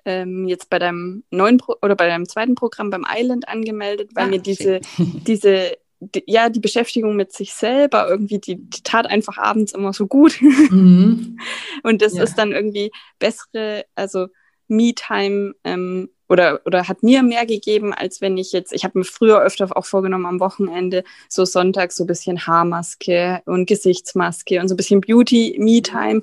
ähm, 0.06 0.48
jetzt 0.48 0.70
bei 0.70 0.80
deinem 0.80 1.24
neuen 1.30 1.58
Pro 1.58 1.76
oder 1.82 1.96
bei 1.96 2.08
deinem 2.08 2.28
zweiten 2.28 2.56
Programm 2.56 2.90
beim 2.90 3.06
Island 3.08 3.48
angemeldet, 3.48 4.12
weil 4.16 4.26
ah, 4.26 4.30
mir 4.30 4.40
diese, 4.40 4.80
diese 4.98 5.78
die, 6.00 6.24
ja, 6.28 6.50
die 6.50 6.60
Beschäftigung 6.60 7.16
mit 7.16 7.34
sich 7.34 7.54
selber 7.54 8.08
irgendwie, 8.08 8.40
die, 8.40 8.56
die 8.56 8.84
tat 8.84 9.08
einfach 9.08 9.38
abends 9.38 9.74
immer 9.74 9.94
so 9.94 10.08
gut. 10.08 10.40
Mhm. 10.42 11.40
Und 11.84 12.02
das 12.02 12.14
ja. 12.16 12.24
ist 12.24 12.36
dann 12.36 12.52
irgendwie 12.52 12.92
bessere, 13.20 13.86
also 13.96 14.28
Me-Time 14.68 15.56
ähm, 15.64 16.10
oder, 16.30 16.62
oder 16.66 16.88
hat 16.88 17.04
mir 17.04 17.24
mehr 17.24 17.46
gegeben, 17.46 17.94
als 17.94 18.22
wenn 18.22 18.38
ich 18.38 18.52
jetzt, 18.52 18.74
ich 18.74 18.84
habe 18.84 19.00
mir 19.00 19.06
früher 19.06 19.42
öfter 19.42 19.76
auch 19.76 19.86
vorgenommen 19.86 20.26
am 20.26 20.40
Wochenende, 20.40 21.04
so 21.30 21.46
Sonntag 21.46 21.92
so 21.92 22.04
ein 22.04 22.08
bisschen 22.08 22.46
Haarmaske 22.46 23.42
und 23.46 23.66
Gesichtsmaske 23.68 24.60
und 24.60 24.68
so 24.68 24.74
ein 24.74 24.78
bisschen 24.78 25.02
Beauty-Me-Time. 25.02 26.22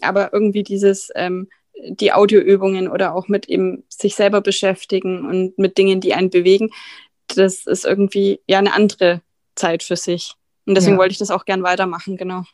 Aber 0.00 0.32
irgendwie 0.32 0.62
dieses, 0.62 1.10
ähm, 1.14 1.48
die 1.86 2.12
Audioübungen 2.12 2.88
oder 2.88 3.14
auch 3.14 3.28
mit 3.28 3.46
eben 3.48 3.84
sich 3.88 4.14
selber 4.14 4.40
beschäftigen 4.40 5.26
und 5.26 5.58
mit 5.58 5.78
Dingen, 5.78 6.00
die 6.00 6.14
einen 6.14 6.30
bewegen, 6.30 6.70
das 7.28 7.66
ist 7.66 7.84
irgendwie 7.84 8.40
ja 8.46 8.58
eine 8.58 8.72
andere 8.72 9.22
Zeit 9.54 9.82
für 9.82 9.96
sich. 9.96 10.34
Und 10.66 10.74
deswegen 10.74 10.94
ja. 10.94 11.00
wollte 11.00 11.12
ich 11.12 11.18
das 11.18 11.30
auch 11.30 11.44
gern 11.44 11.62
weitermachen, 11.62 12.16
genau. 12.16 12.44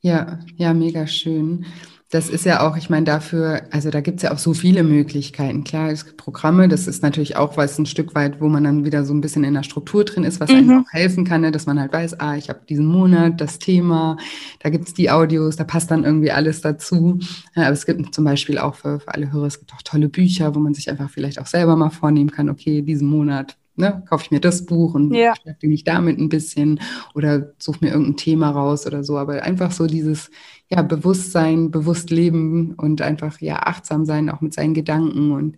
Ja, 0.00 0.40
ja, 0.56 0.74
mega 0.74 1.06
schön 1.06 1.66
das 2.12 2.28
ist 2.28 2.44
ja 2.44 2.60
auch, 2.60 2.76
ich 2.76 2.90
meine, 2.90 3.06
dafür, 3.06 3.62
also 3.70 3.88
da 3.88 4.02
gibt 4.02 4.18
es 4.18 4.24
ja 4.24 4.34
auch 4.34 4.38
so 4.38 4.52
viele 4.52 4.82
Möglichkeiten. 4.82 5.64
Klar, 5.64 5.88
es 5.90 6.04
gibt 6.04 6.18
Programme, 6.18 6.68
das 6.68 6.86
ist 6.86 7.02
natürlich 7.02 7.36
auch 7.36 7.56
was 7.56 7.78
ein 7.78 7.86
Stück 7.86 8.14
weit, 8.14 8.38
wo 8.38 8.50
man 8.50 8.64
dann 8.64 8.84
wieder 8.84 9.06
so 9.06 9.14
ein 9.14 9.22
bisschen 9.22 9.44
in 9.44 9.54
der 9.54 9.62
Struktur 9.62 10.04
drin 10.04 10.22
ist, 10.22 10.38
was 10.38 10.50
mhm. 10.50 10.56
einem 10.56 10.84
auch 10.84 10.92
helfen 10.92 11.24
kann, 11.24 11.40
ne? 11.40 11.50
dass 11.50 11.64
man 11.64 11.80
halt 11.80 11.90
weiß, 11.90 12.20
ah, 12.20 12.36
ich 12.36 12.50
habe 12.50 12.60
diesen 12.68 12.84
Monat 12.84 13.40
das 13.40 13.58
Thema, 13.58 14.18
da 14.60 14.68
gibt 14.68 14.88
es 14.88 14.94
die 14.94 15.10
Audios, 15.10 15.56
da 15.56 15.64
passt 15.64 15.90
dann 15.90 16.04
irgendwie 16.04 16.30
alles 16.30 16.60
dazu. 16.60 17.18
Ja, 17.56 17.62
aber 17.62 17.72
es 17.72 17.86
gibt 17.86 18.14
zum 18.14 18.26
Beispiel 18.26 18.58
auch 18.58 18.74
für, 18.74 19.00
für 19.00 19.14
alle 19.14 19.32
Hörer, 19.32 19.46
es 19.46 19.58
gibt 19.58 19.72
auch 19.72 19.80
tolle 19.82 20.10
Bücher, 20.10 20.54
wo 20.54 20.58
man 20.58 20.74
sich 20.74 20.90
einfach 20.90 21.08
vielleicht 21.08 21.40
auch 21.40 21.46
selber 21.46 21.76
mal 21.76 21.88
vornehmen 21.88 22.30
kann, 22.30 22.50
okay, 22.50 22.82
diesen 22.82 23.08
Monat 23.08 23.56
ne, 23.76 24.02
kaufe 24.08 24.24
ich 24.24 24.30
mir 24.30 24.40
das 24.40 24.66
Buch 24.66 24.94
und 24.94 25.14
Ja. 25.14 25.32
beschäftige 25.32 25.70
mich 25.70 25.84
damit 25.84 26.18
ein 26.18 26.28
bisschen 26.28 26.80
oder 27.14 27.52
suche 27.58 27.78
mir 27.80 27.90
irgendein 27.90 28.16
Thema 28.16 28.50
raus 28.50 28.86
oder 28.86 29.02
so. 29.02 29.16
Aber 29.16 29.42
einfach 29.42 29.72
so 29.72 29.86
dieses 29.86 30.30
ja, 30.72 30.82
Bewusstsein, 30.82 31.70
bewusst 31.70 32.10
leben 32.10 32.74
und 32.74 33.02
einfach 33.02 33.40
ja 33.40 33.58
achtsam 33.64 34.06
sein, 34.06 34.30
auch 34.30 34.40
mit 34.40 34.54
seinen 34.54 34.74
Gedanken 34.74 35.32
und 35.32 35.56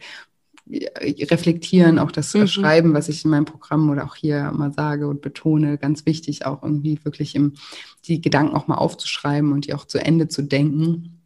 reflektieren, 1.30 1.98
auch 1.98 2.10
das 2.10 2.34
Mhm. 2.34 2.46
Schreiben, 2.48 2.94
was 2.94 3.08
ich 3.08 3.24
in 3.24 3.30
meinem 3.30 3.44
Programm 3.44 3.90
oder 3.90 4.04
auch 4.04 4.16
hier 4.16 4.50
mal 4.52 4.72
sage 4.72 5.08
und 5.08 5.20
betone, 5.22 5.78
ganz 5.78 6.06
wichtig, 6.06 6.46
auch 6.46 6.62
irgendwie 6.62 6.98
wirklich 7.04 7.34
im, 7.34 7.54
die 8.06 8.20
Gedanken 8.20 8.56
auch 8.56 8.66
mal 8.66 8.76
aufzuschreiben 8.76 9.52
und 9.52 9.66
die 9.66 9.74
auch 9.74 9.84
zu 9.86 9.98
Ende 9.98 10.28
zu 10.28 10.42
denken 10.42 11.20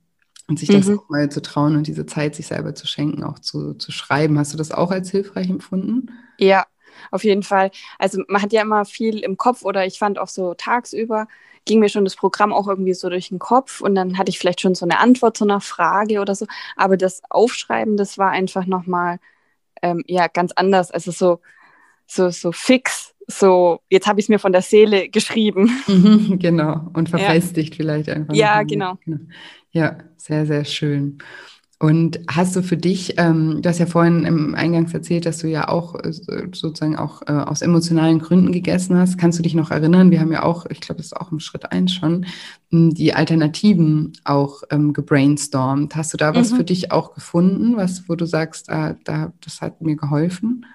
und 0.49 0.59
sich 0.59 0.71
das 0.71 0.89
Mhm. 0.89 0.99
auch 0.99 1.09
mal 1.09 1.31
zu 1.31 1.43
trauen 1.43 1.77
und 1.77 1.87
diese 1.87 2.07
Zeit 2.07 2.35
sich 2.35 2.49
selber 2.49 2.75
zu 2.75 2.87
schenken, 2.87 3.23
auch 3.23 3.39
zu, 3.39 3.75
zu 3.75 3.93
schreiben. 3.93 4.39
Hast 4.39 4.53
du 4.53 4.59
das 4.59 4.73
auch 4.73 4.91
als 4.91 5.11
hilfreich 5.11 5.51
empfunden? 5.51 6.11
Ja, 6.39 6.67
auf 7.11 7.25
jeden 7.25 7.43
Fall. 7.43 7.71
Also 7.99 8.23
man 8.29 8.43
hat 8.43 8.53
ja 8.53 8.63
immer 8.63 8.85
viel 8.85 9.19
im 9.21 9.37
Kopf 9.37 9.65
oder 9.65 9.87
ich 9.87 9.99
fand 9.99 10.19
auch 10.19 10.29
so 10.29 10.55
tagsüber 10.55 11.27
ging 11.69 11.79
mir 11.79 11.89
schon 11.89 12.05
das 12.05 12.17
Programm 12.17 12.53
auch 12.53 12.67
irgendwie 12.67 12.95
so 12.95 13.09
durch 13.09 13.29
den 13.29 13.39
Kopf 13.39 13.81
und 13.81 13.95
dann 13.95 14.19
hatte 14.19 14.31
ich 14.31 14.39
vielleicht 14.39 14.61
schon 14.61 14.75
so 14.75 14.85
eine 14.85 14.99
Antwort 14.99 15.37
zu 15.37 15.45
einer 15.45 15.61
Frage 15.61 16.21
oder 16.21 16.35
so. 16.35 16.47
Aber 16.75 16.97
das 16.97 17.23
Aufschreiben, 17.29 17.97
das 17.97 18.19
war 18.19 18.31
einfach 18.31 18.67
nochmal 18.67 19.21
ähm, 19.83 20.03
ja 20.07 20.27
ganz 20.27 20.53
anders. 20.53 20.91
Also 20.91 21.13
so, 21.13 21.41
so, 22.07 22.31
so 22.31 22.51
fix. 22.51 23.15
So, 23.29 23.81
jetzt 23.91 24.07
habe 24.07 24.19
ich 24.19 24.25
es 24.25 24.29
mir 24.31 24.39
von 24.39 24.53
der 24.53 24.63
Seele 24.63 25.11
geschrieben. 25.11 25.71
Mhm, 25.87 26.39
genau. 26.39 26.89
Und 26.95 27.11
verfestigt 27.11 27.75
vielleicht 27.77 28.09
einfach. 28.09 28.35
Ja, 28.35 28.65
mal. 28.65 28.99
Ja, 29.71 29.99
sehr, 30.17 30.47
sehr 30.47 30.65
schön. 30.65 31.19
Und 31.81 32.19
hast 32.29 32.57
du 32.57 32.63
für 32.63 32.77
dich, 32.77 33.15
ähm, 33.19 33.63
du 33.63 33.69
hast 33.69 33.79
ja 33.79 33.87
vorhin 33.87 34.25
im 34.25 34.57
Eingangs 34.57 34.93
erzählt, 34.93 35.27
dass 35.27 35.39
du 35.39 35.47
ja 35.49 35.69
auch 35.69 35.95
äh, 35.95 36.13
sozusagen 36.13 36.97
auch 36.97 37.23
äh, 37.29 37.33
aus 37.33 37.63
emotionalen 37.63 38.19
Gründen 38.19 38.51
gegessen 38.51 38.97
hast. 38.99 39.17
Kannst 39.17 39.39
du 39.39 39.45
dich 39.45 39.55
noch 39.55 39.71
erinnern? 39.71 40.11
Wir 40.11 40.19
haben 40.21 40.33
ja 40.33 40.43
auch, 40.43 40.67
ich 40.67 40.81
glaube, 40.81 40.97
das 40.97 41.07
ist 41.07 41.17
auch 41.17 41.31
im 41.31 41.39
Schritt 41.39 41.71
eins 41.71 41.93
schon, 41.95 42.27
m, 42.73 42.93
die 42.95 43.15
Alternativen 43.15 44.13
auch 44.25 44.65
ähm, 44.71 44.93
gebrainstormt. 44.93 45.95
Hast 45.95 46.13
du 46.13 46.17
da 46.17 46.35
was 46.35 46.51
Mhm. 46.51 46.57
für 46.57 46.65
dich 46.65 46.91
auch 46.91 47.15
gefunden, 47.15 47.77
was, 47.77 48.09
wo 48.09 48.17
du 48.17 48.27
sagst, 48.27 48.71
ah, 48.71 48.97
da, 49.05 49.33
das 49.45 49.61
hat 49.61 49.81
mir 49.81 49.95
geholfen? 49.95 50.67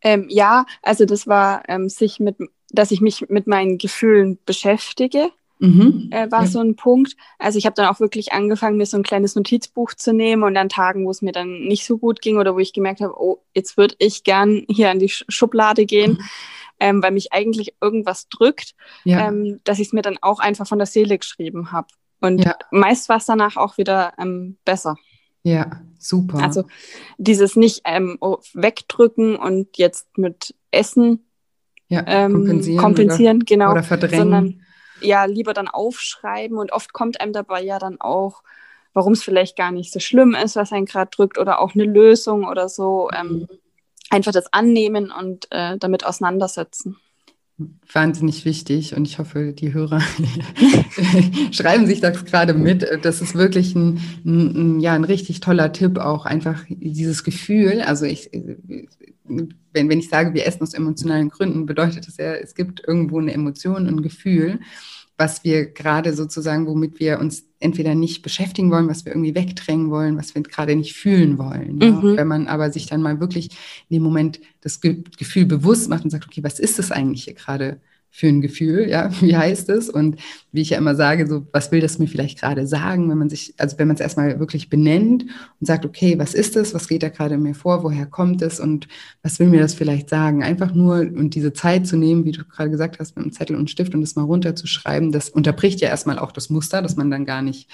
Ähm, 0.00 0.26
ja, 0.28 0.66
also 0.82 1.04
das 1.04 1.26
war 1.26 1.62
ähm, 1.68 1.88
sich 1.88 2.20
mit, 2.20 2.36
dass 2.70 2.90
ich 2.90 3.00
mich 3.00 3.26
mit 3.28 3.46
meinen 3.46 3.78
Gefühlen 3.78 4.38
beschäftige. 4.44 5.30
Mhm. 5.60 6.08
äh, 6.12 6.30
war 6.30 6.42
Ja. 6.42 6.46
so 6.46 6.60
ein 6.60 6.76
Punkt. 6.76 7.16
Also 7.38 7.58
ich 7.58 7.66
habe 7.66 7.74
dann 7.74 7.86
auch 7.86 7.98
wirklich 8.00 8.32
angefangen, 8.32 8.76
mir 8.76 8.86
so 8.86 8.96
ein 8.96 9.02
kleines 9.02 9.34
Notizbuch 9.34 9.94
zu 9.94 10.12
nehmen 10.12 10.42
und 10.44 10.56
an 10.56 10.68
Tagen, 10.68 11.04
wo 11.04 11.10
es 11.10 11.20
mir 11.22 11.32
dann 11.32 11.62
nicht 11.66 11.84
so 11.84 11.98
gut 11.98 12.20
ging 12.20 12.36
oder 12.38 12.54
wo 12.54 12.58
ich 12.60 12.72
gemerkt 12.72 13.00
habe, 13.00 13.14
oh, 13.20 13.42
jetzt 13.54 13.76
würde 13.76 13.94
ich 13.98 14.22
gern 14.24 14.64
hier 14.70 14.90
an 14.90 14.98
die 15.00 15.08
Sch- 15.08 15.24
Schublade 15.28 15.84
gehen, 15.86 16.18
ähm, 16.78 17.02
weil 17.02 17.10
mich 17.10 17.32
eigentlich 17.32 17.74
irgendwas 17.80 18.28
drückt, 18.28 18.74
Ja. 19.04 19.28
ähm, 19.28 19.60
dass 19.64 19.80
ich 19.80 19.88
es 19.88 19.92
mir 19.92 20.02
dann 20.02 20.18
auch 20.22 20.38
einfach 20.38 20.66
von 20.68 20.78
der 20.78 20.86
Seele 20.86 21.18
geschrieben 21.18 21.72
habe. 21.72 21.88
Und 22.20 22.44
Ja. 22.44 22.56
meist 22.70 23.08
war 23.08 23.16
es 23.16 23.26
danach 23.26 23.56
auch 23.56 23.78
wieder 23.78 24.12
ähm, 24.18 24.58
besser. 24.64 24.96
ja, 25.42 25.70
super. 25.98 26.38
Also 26.38 26.64
dieses 27.16 27.56
nicht 27.56 27.82
ähm, 27.84 28.18
oh, 28.20 28.38
wegdrücken 28.54 29.34
und 29.36 29.76
jetzt 29.78 30.16
mit 30.18 30.54
Essen 30.70 31.24
ähm, 31.90 32.32
kompensieren, 32.32 32.78
kompensieren, 32.78 33.44
genau, 33.44 33.66
oder, 33.66 33.72
oder 33.72 33.82
verdrängen. 33.82 34.62
Ja 35.00 35.24
lieber 35.26 35.54
dann 35.54 35.68
aufschreiben 35.68 36.58
und 36.58 36.72
oft 36.72 36.92
kommt 36.92 37.20
einem 37.20 37.32
dabei 37.32 37.62
ja 37.62 37.78
dann 37.78 38.00
auch, 38.00 38.42
warum 38.94 39.12
es 39.12 39.22
vielleicht 39.22 39.56
gar 39.56 39.70
nicht 39.72 39.92
so 39.92 40.00
schlimm 40.00 40.34
ist, 40.34 40.56
was 40.56 40.72
einen 40.72 40.86
gerade 40.86 41.10
drückt 41.10 41.38
oder 41.38 41.60
auch 41.60 41.74
eine 41.74 41.84
Lösung 41.84 42.44
oder 42.46 42.68
so. 42.68 43.10
Ähm, 43.12 43.48
Mhm. 43.50 43.58
einfach 44.10 44.32
das 44.32 44.52
annehmen 44.52 45.12
und 45.12 45.48
äh, 45.52 45.78
damit 45.78 46.04
auseinandersetzen. 46.06 46.96
Wahnsinnig 47.92 48.44
wichtig 48.44 48.94
und 48.94 49.04
ich 49.08 49.18
hoffe, 49.18 49.52
die 49.52 49.72
Hörer 49.74 50.00
schreiben 51.50 51.86
sich 51.86 52.00
das 52.00 52.24
gerade 52.24 52.54
mit. 52.54 52.86
Das 53.02 53.20
ist 53.20 53.34
wirklich 53.34 53.74
ein, 53.74 54.00
ein, 54.24 54.78
ja, 54.78 54.94
ein 54.94 55.02
richtig 55.02 55.40
toller 55.40 55.72
Tipp, 55.72 55.98
auch 55.98 56.24
einfach 56.24 56.64
dieses 56.68 57.24
Gefühl. 57.24 57.80
Also 57.80 58.04
ich, 58.04 58.30
wenn, 59.24 59.54
wenn 59.72 59.98
ich 59.98 60.08
sage, 60.08 60.34
wir 60.34 60.46
essen 60.46 60.62
aus 60.62 60.74
emotionalen 60.74 61.30
Gründen, 61.30 61.66
bedeutet 61.66 62.06
das 62.06 62.16
ja, 62.16 62.34
es 62.34 62.54
gibt 62.54 62.82
irgendwo 62.86 63.18
eine 63.18 63.32
Emotion, 63.32 63.88
ein 63.88 64.02
Gefühl, 64.02 64.60
was 65.18 65.42
wir 65.42 65.66
gerade 65.66 66.14
sozusagen, 66.14 66.66
womit 66.66 67.00
wir 67.00 67.18
uns 67.18 67.44
entweder 67.58 67.96
nicht 67.96 68.22
beschäftigen 68.22 68.70
wollen, 68.70 68.88
was 68.88 69.04
wir 69.04 69.12
irgendwie 69.12 69.34
wegdrängen 69.34 69.90
wollen, 69.90 70.16
was 70.16 70.34
wir 70.34 70.42
gerade 70.42 70.76
nicht 70.76 70.94
fühlen 70.94 71.38
wollen. 71.38 71.80
Ja? 71.80 71.90
Mhm. 71.90 72.16
Wenn 72.16 72.28
man 72.28 72.46
aber 72.46 72.70
sich 72.70 72.86
dann 72.86 73.02
mal 73.02 73.18
wirklich 73.18 73.50
in 73.88 73.96
dem 73.96 74.04
Moment 74.04 74.40
das 74.60 74.80
Ge 74.80 75.02
Gefühl 75.18 75.44
bewusst 75.44 75.90
macht 75.90 76.04
und 76.04 76.10
sagt, 76.10 76.24
okay, 76.24 76.44
was 76.44 76.60
ist 76.60 76.78
das 76.78 76.92
eigentlich 76.92 77.24
hier 77.24 77.34
gerade 77.34 77.80
für 78.10 78.26
ein 78.28 78.40
Gefühl? 78.40 78.88
Ja, 78.88 79.10
wie 79.20 79.36
heißt 79.36 79.68
es? 79.68 79.88
Und 79.88 80.16
wie 80.52 80.62
ich 80.62 80.70
ja 80.70 80.78
immer 80.78 80.94
sage, 80.94 81.26
so, 81.26 81.46
was 81.52 81.70
will 81.72 81.80
das 81.80 81.98
mir 81.98 82.06
vielleicht 82.08 82.40
gerade 82.40 82.66
sagen, 82.66 83.08
wenn 83.10 83.18
man 83.18 83.28
sich, 83.28 83.54
also 83.58 83.78
wenn 83.78 83.86
man 83.88 83.94
es 83.96 84.00
erstmal 84.00 84.38
wirklich 84.40 84.70
benennt 84.70 85.24
und 85.60 85.66
sagt, 85.66 85.84
okay, 85.84 86.18
was 86.18 86.34
ist 86.34 86.56
das? 86.56 86.74
Was 86.74 86.88
geht 86.88 87.02
da 87.02 87.10
gerade 87.10 87.38
mir 87.38 87.54
vor? 87.54 87.84
Woher 87.84 88.06
kommt 88.06 88.42
es? 88.42 88.58
Und 88.60 88.88
was 89.22 89.38
will 89.38 89.48
mir 89.48 89.60
das 89.60 89.74
vielleicht 89.74 90.08
sagen? 90.10 90.42
Einfach 90.42 90.74
nur 90.74 90.96
und 91.00 91.34
diese 91.34 91.52
Zeit 91.52 91.86
zu 91.86 91.96
nehmen, 91.96 92.24
wie 92.24 92.32
du 92.32 92.44
gerade 92.44 92.70
gesagt 92.70 92.98
hast, 92.98 93.14
mit 93.16 93.24
einem 93.24 93.32
Zettel 93.32 93.56
und 93.56 93.70
Stift 93.70 93.94
und 93.94 94.00
das 94.00 94.16
mal 94.16 94.22
runterzuschreiben, 94.24 95.12
das 95.12 95.28
unterbricht 95.30 95.80
ja 95.80 95.88
erstmal 95.88 96.18
auch 96.18 96.32
das 96.32 96.50
Muster, 96.50 96.82
dass 96.82 96.96
man 96.96 97.10
dann 97.10 97.24
gar 97.24 97.42
nicht 97.42 97.68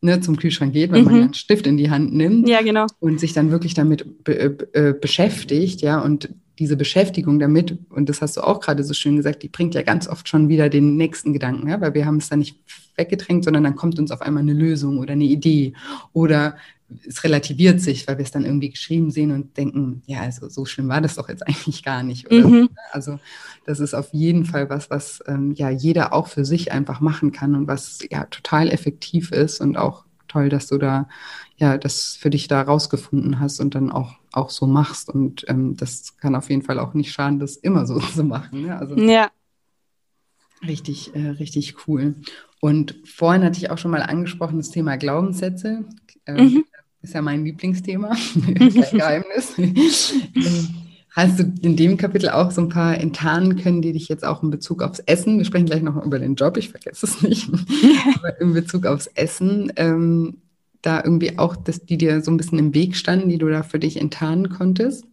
ne, 0.00 0.20
zum 0.20 0.36
Kühlschrank 0.36 0.72
geht, 0.72 0.90
weil 0.90 1.02
man 1.02 1.12
Mhm. 1.14 1.18
ja 1.18 1.24
einen 1.26 1.34
Stift 1.34 1.66
in 1.66 1.76
die 1.76 1.90
Hand 1.90 2.12
nimmt 2.12 2.48
Ja, 2.48 2.62
genau. 2.62 2.86
und 2.98 3.20
sich 3.20 3.32
dann 3.34 3.50
wirklich 3.50 3.74
damit 3.74 4.24
be 4.24 4.56
äh, 4.74 4.94
beschäftigt, 5.00 5.80
ja, 5.80 6.00
und 6.00 6.28
diese 6.58 6.76
Beschäftigung 6.76 7.38
damit, 7.38 7.78
und 7.90 8.08
das 8.08 8.20
hast 8.20 8.36
du 8.36 8.42
auch 8.42 8.60
gerade 8.60 8.84
so 8.84 8.94
schön 8.94 9.16
gesagt, 9.16 9.42
die 9.42 9.48
bringt 9.48 9.74
ja 9.74 9.82
ganz 9.82 10.06
oft 10.08 10.28
schon 10.28 10.48
wieder 10.48 10.68
den 10.68 10.96
nächsten 10.96 11.32
Gedanken, 11.32 11.68
ja, 11.68 11.80
weil 11.80 11.94
wir 11.94 12.06
haben 12.06 12.18
es 12.18 12.28
dann 12.28 12.40
nicht 12.40 12.58
weggedrängt, 12.96 13.44
sondern 13.44 13.64
dann 13.64 13.76
kommt 13.76 13.98
uns 13.98 14.10
auf 14.10 14.20
einmal 14.20 14.42
eine 14.42 14.52
Lösung 14.52 14.98
oder 14.98 15.12
eine 15.12 15.24
Idee 15.24 15.72
oder 16.12 16.56
es 17.06 17.24
relativiert 17.24 17.80
sich, 17.80 18.06
weil 18.06 18.18
wir 18.18 18.24
es 18.24 18.30
dann 18.30 18.44
irgendwie 18.44 18.70
geschrieben 18.70 19.10
sehen 19.10 19.30
und 19.30 19.56
denken, 19.56 20.02
ja, 20.06 20.20
also 20.20 20.48
so 20.48 20.64
schlimm 20.64 20.88
war 20.88 21.00
das 21.00 21.14
doch 21.14 21.28
jetzt 21.28 21.42
eigentlich 21.46 21.82
gar 21.82 22.02
nicht. 22.02 22.30
Mhm. 22.30 22.68
also 22.90 23.18
das 23.64 23.80
ist 23.80 23.94
auf 23.94 24.12
jeden 24.12 24.44
Fall 24.44 24.68
was, 24.68 24.90
was 24.90 25.22
ähm, 25.26 25.52
ja 25.52 25.70
jeder 25.70 26.12
auch 26.12 26.26
für 26.26 26.44
sich 26.44 26.72
einfach 26.72 27.00
machen 27.00 27.32
kann 27.32 27.54
und 27.54 27.66
was 27.66 28.00
ja 28.10 28.24
total 28.26 28.70
effektiv 28.70 29.32
ist 29.32 29.60
und 29.60 29.76
auch 29.76 30.04
toll, 30.32 30.48
dass 30.48 30.66
du 30.68 30.78
da 30.78 31.08
ja 31.56 31.78
das 31.78 32.16
für 32.16 32.30
dich 32.30 32.48
da 32.48 32.62
rausgefunden 32.62 33.40
hast 33.40 33.60
und 33.60 33.74
dann 33.74 33.90
auch 33.90 34.14
auch 34.32 34.50
so 34.50 34.66
machst 34.66 35.10
und 35.10 35.44
ähm, 35.48 35.76
das 35.76 36.16
kann 36.16 36.34
auf 36.34 36.48
jeden 36.48 36.62
Fall 36.62 36.78
auch 36.78 36.94
nicht 36.94 37.12
schaden, 37.12 37.38
das 37.38 37.56
immer 37.56 37.86
so 37.86 37.98
zu 38.14 38.24
machen. 38.24 38.62
Ne? 38.62 38.76
Also 38.76 38.96
Ja, 38.96 39.30
richtig 40.66 41.14
äh, 41.14 41.28
richtig 41.28 41.86
cool. 41.86 42.16
Und 42.60 42.96
vorhin 43.04 43.42
hatte 43.44 43.58
ich 43.58 43.70
auch 43.70 43.78
schon 43.78 43.90
mal 43.90 44.02
angesprochen 44.02 44.58
das 44.58 44.70
Thema 44.70 44.96
Glaubenssätze. 44.96 45.84
Ähm, 46.26 46.36
Mhm. 46.36 46.64
Ist 47.02 47.14
ja 47.14 47.22
mein 47.22 47.44
Lieblingsthema, 47.44 48.14
kein 48.14 48.70
Geheimnis. 48.92 49.56
Hast 51.14 51.38
du 51.38 51.52
in 51.60 51.76
dem 51.76 51.96
Kapitel 51.96 52.30
auch 52.30 52.50
so 52.50 52.62
ein 52.62 52.68
paar 52.68 52.98
enttarnen 52.98 53.56
können, 53.56 53.82
die 53.82 53.92
dich 53.92 54.08
jetzt 54.08 54.24
auch 54.24 54.42
in 54.42 54.50
Bezug 54.50 54.82
aufs 54.82 55.00
Essen, 55.00 55.38
wir 55.38 55.44
sprechen 55.44 55.66
gleich 55.66 55.82
noch 55.82 56.02
über 56.02 56.18
den 56.18 56.36
Job, 56.36 56.56
ich 56.56 56.70
vergesse 56.70 57.06
es 57.06 57.22
nicht, 57.22 57.50
aber 58.16 58.40
in 58.40 58.54
Bezug 58.54 58.86
aufs 58.86 59.08
Essen, 59.08 59.72
ähm, 59.76 60.38
da 60.80 61.02
irgendwie 61.04 61.38
auch, 61.38 61.54
dass 61.54 61.84
die 61.84 61.98
dir 61.98 62.22
so 62.22 62.30
ein 62.30 62.36
bisschen 62.36 62.58
im 62.58 62.74
Weg 62.74 62.96
standen, 62.96 63.28
die 63.28 63.38
du 63.38 63.48
da 63.48 63.62
für 63.62 63.78
dich 63.78 63.98
enttarnen 63.98 64.48
konntest? 64.48 65.04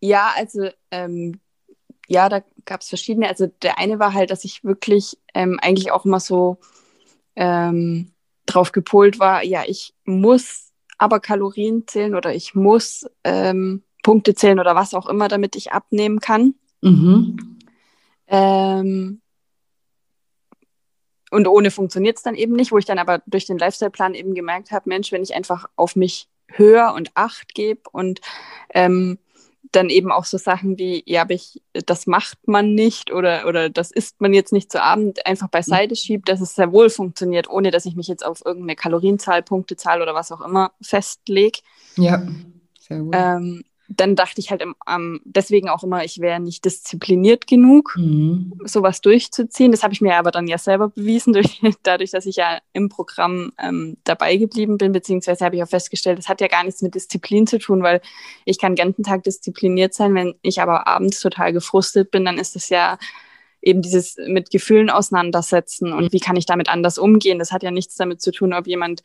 ja 0.00 0.32
also 0.36 0.68
ähm, 0.90 1.40
ja, 2.08 2.28
da 2.28 2.42
gab 2.64 2.80
es 2.80 2.88
verschiedene. 2.88 3.28
Also 3.28 3.46
der 3.62 3.78
eine 3.78 3.98
war 3.98 4.14
halt, 4.14 4.30
dass 4.30 4.44
ich 4.44 4.64
wirklich 4.64 5.18
ähm, 5.34 5.58
eigentlich 5.60 5.92
auch 5.92 6.06
immer 6.06 6.20
so 6.20 6.58
ähm, 7.36 8.12
drauf 8.46 8.72
gepolt 8.72 9.18
war, 9.20 9.44
ja, 9.44 9.62
ich 9.66 9.94
muss 10.04 10.72
aber 10.96 11.20
Kalorien 11.20 11.86
zählen 11.86 12.14
oder 12.14 12.34
ich 12.34 12.54
muss 12.54 13.06
ähm, 13.22 13.84
Punkte 14.02 14.34
zählen 14.34 14.60
oder 14.60 14.74
was 14.74 14.94
auch 14.94 15.06
immer, 15.06 15.28
damit 15.28 15.56
ich 15.56 15.72
abnehmen 15.72 16.20
kann. 16.20 16.54
Mhm. 16.80 17.58
Ähm, 18.26 19.20
und 21.30 21.46
ohne 21.46 21.70
funktioniert 21.70 22.16
es 22.16 22.22
dann 22.22 22.34
eben 22.34 22.54
nicht, 22.54 22.72
wo 22.72 22.78
ich 22.78 22.84
dann 22.84 22.98
aber 22.98 23.22
durch 23.26 23.46
den 23.46 23.58
Lifestyle-Plan 23.58 24.14
eben 24.14 24.34
gemerkt 24.34 24.70
habe, 24.70 24.88
Mensch, 24.88 25.12
wenn 25.12 25.22
ich 25.22 25.34
einfach 25.34 25.66
auf 25.76 25.96
mich 25.96 26.28
höre 26.48 26.94
und 26.94 27.10
Acht 27.14 27.54
gebe 27.54 27.82
und 27.92 28.20
ähm, 28.72 29.18
dann 29.72 29.90
eben 29.90 30.10
auch 30.10 30.24
so 30.24 30.38
Sachen 30.38 30.78
wie, 30.78 31.02
ja, 31.04 31.22
aber 31.22 31.34
ich, 31.34 31.60
das 31.72 32.06
macht 32.06 32.48
man 32.48 32.74
nicht 32.74 33.12
oder, 33.12 33.46
oder 33.46 33.68
das 33.68 33.90
isst 33.90 34.20
man 34.20 34.32
jetzt 34.32 34.52
nicht 34.52 34.72
zu 34.72 34.82
Abend, 34.82 35.26
einfach 35.26 35.48
beiseite 35.48 35.94
schiebt, 35.94 36.28
dass 36.28 36.40
es 36.40 36.54
sehr 36.54 36.72
wohl 36.72 36.88
funktioniert, 36.88 37.50
ohne 37.50 37.70
dass 37.70 37.84
ich 37.84 37.94
mich 37.94 38.08
jetzt 38.08 38.24
auf 38.24 38.44
irgendeine 38.44 38.76
Kalorienzahl, 38.76 39.42
Punktezahl 39.42 40.00
oder 40.00 40.14
was 40.14 40.32
auch 40.32 40.40
immer 40.40 40.72
festlege. 40.80 41.60
Ja, 41.96 42.26
sehr 42.80 43.00
gut. 43.00 43.14
Ähm, 43.14 43.64
dann 43.88 44.16
dachte 44.16 44.40
ich 44.40 44.50
halt 44.50 44.62
ähm, 44.86 45.20
deswegen 45.24 45.70
auch 45.70 45.82
immer, 45.82 46.04
ich 46.04 46.20
wäre 46.20 46.40
nicht 46.40 46.64
diszipliniert 46.64 47.46
genug, 47.46 47.94
mhm. 47.96 48.52
sowas 48.64 49.00
durchzuziehen. 49.00 49.72
Das 49.72 49.82
habe 49.82 49.94
ich 49.94 50.02
mir 50.02 50.16
aber 50.16 50.30
dann 50.30 50.46
ja 50.46 50.58
selber 50.58 50.88
bewiesen, 50.88 51.32
durch, 51.32 51.60
dadurch, 51.82 52.10
dass 52.10 52.26
ich 52.26 52.36
ja 52.36 52.58
im 52.74 52.90
Programm 52.90 53.52
ähm, 53.58 53.96
dabei 54.04 54.36
geblieben 54.36 54.76
bin, 54.76 54.92
beziehungsweise 54.92 55.44
habe 55.44 55.56
ich 55.56 55.62
auch 55.62 55.68
festgestellt, 55.68 56.18
das 56.18 56.28
hat 56.28 56.42
ja 56.42 56.48
gar 56.48 56.64
nichts 56.64 56.82
mit 56.82 56.94
Disziplin 56.94 57.46
zu 57.46 57.58
tun, 57.58 57.82
weil 57.82 58.02
ich 58.44 58.58
kann 58.58 58.74
den 58.74 58.84
ganzen 58.84 59.04
Tag 59.04 59.24
diszipliniert 59.24 59.94
sein, 59.94 60.14
wenn 60.14 60.34
ich 60.42 60.60
aber 60.60 60.86
abends 60.86 61.20
total 61.20 61.54
gefrustet 61.54 62.10
bin, 62.10 62.26
dann 62.26 62.38
ist 62.38 62.56
das 62.56 62.68
ja 62.68 62.98
eben 63.62 63.80
dieses 63.80 64.16
mit 64.26 64.50
Gefühlen 64.50 64.90
auseinandersetzen 64.90 65.92
und 65.92 66.12
wie 66.12 66.20
kann 66.20 66.36
ich 66.36 66.46
damit 66.46 66.68
anders 66.68 66.98
umgehen. 66.98 67.38
Das 67.38 67.52
hat 67.52 67.62
ja 67.62 67.70
nichts 67.70 67.96
damit 67.96 68.20
zu 68.20 68.32
tun, 68.32 68.52
ob 68.52 68.66
jemand 68.66 69.02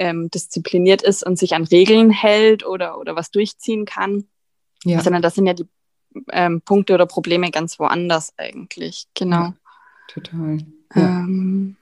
ähm, 0.00 0.30
diszipliniert 0.30 1.02
ist 1.02 1.22
und 1.24 1.38
sich 1.38 1.54
an 1.54 1.64
Regeln 1.64 2.10
hält 2.10 2.64
oder, 2.64 2.98
oder 2.98 3.16
was 3.16 3.30
durchziehen 3.30 3.84
kann, 3.84 4.24
ja. 4.82 5.00
sondern 5.02 5.20
das 5.20 5.34
sind 5.34 5.46
ja 5.46 5.52
die 5.52 5.68
ähm, 6.32 6.62
Punkte 6.62 6.94
oder 6.94 7.04
Probleme 7.04 7.50
ganz 7.50 7.78
woanders 7.78 8.32
eigentlich. 8.38 9.06
Genau. 9.14 9.36
Ja, 9.36 9.54
total. 10.08 10.58
Ja. 10.94 11.02
Ähm, 11.02 11.76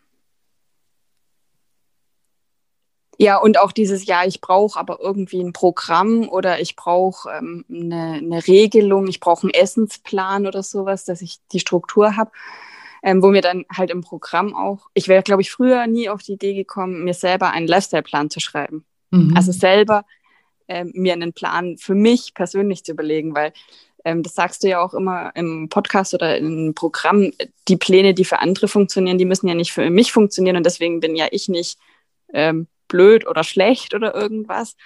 ja, 3.18 3.36
und 3.36 3.60
auch 3.60 3.70
dieses, 3.70 4.04
ja, 4.06 4.24
ich 4.24 4.40
brauche 4.40 4.78
aber 4.78 4.98
irgendwie 5.00 5.40
ein 5.40 5.52
Programm 5.52 6.28
oder 6.28 6.60
ich 6.60 6.74
brauche 6.74 7.30
ähm, 7.30 7.64
eine, 7.70 8.14
eine 8.14 8.46
Regelung, 8.48 9.06
ich 9.06 9.20
brauche 9.20 9.44
einen 9.44 9.54
Essensplan 9.54 10.44
oder 10.44 10.64
sowas, 10.64 11.04
dass 11.04 11.22
ich 11.22 11.38
die 11.52 11.60
Struktur 11.60 12.16
habe 12.16 12.32
ähm, 13.02 13.22
wo 13.22 13.28
mir 13.28 13.42
dann 13.42 13.64
halt 13.74 13.90
im 13.90 14.02
Programm 14.02 14.54
auch, 14.54 14.88
ich 14.94 15.08
wäre, 15.08 15.22
glaube 15.22 15.42
ich, 15.42 15.50
früher 15.50 15.86
nie 15.86 16.08
auf 16.08 16.22
die 16.22 16.32
Idee 16.32 16.54
gekommen, 16.54 17.04
mir 17.04 17.14
selber 17.14 17.50
einen 17.50 17.68
Lifestyle-Plan 17.68 18.30
zu 18.30 18.40
schreiben. 18.40 18.84
Mhm. 19.10 19.36
Also 19.36 19.52
selber 19.52 20.04
ähm, 20.68 20.92
mir 20.94 21.12
einen 21.12 21.32
Plan 21.32 21.78
für 21.78 21.94
mich 21.94 22.34
persönlich 22.34 22.84
zu 22.84 22.92
überlegen, 22.92 23.34
weil 23.34 23.52
ähm, 24.04 24.22
das 24.22 24.34
sagst 24.34 24.62
du 24.62 24.68
ja 24.68 24.80
auch 24.80 24.94
immer 24.94 25.32
im 25.34 25.68
Podcast 25.68 26.14
oder 26.14 26.38
im 26.38 26.74
Programm, 26.74 27.32
die 27.68 27.76
Pläne, 27.76 28.14
die 28.14 28.24
für 28.24 28.40
andere 28.40 28.68
funktionieren, 28.68 29.18
die 29.18 29.24
müssen 29.24 29.48
ja 29.48 29.54
nicht 29.54 29.72
für 29.72 29.88
mich 29.90 30.12
funktionieren 30.12 30.56
und 30.56 30.66
deswegen 30.66 31.00
bin 31.00 31.16
ja 31.16 31.26
ich 31.30 31.48
nicht 31.48 31.78
ähm, 32.32 32.68
blöd 32.88 33.26
oder 33.26 33.44
schlecht 33.44 33.94
oder 33.94 34.14
irgendwas, 34.14 34.76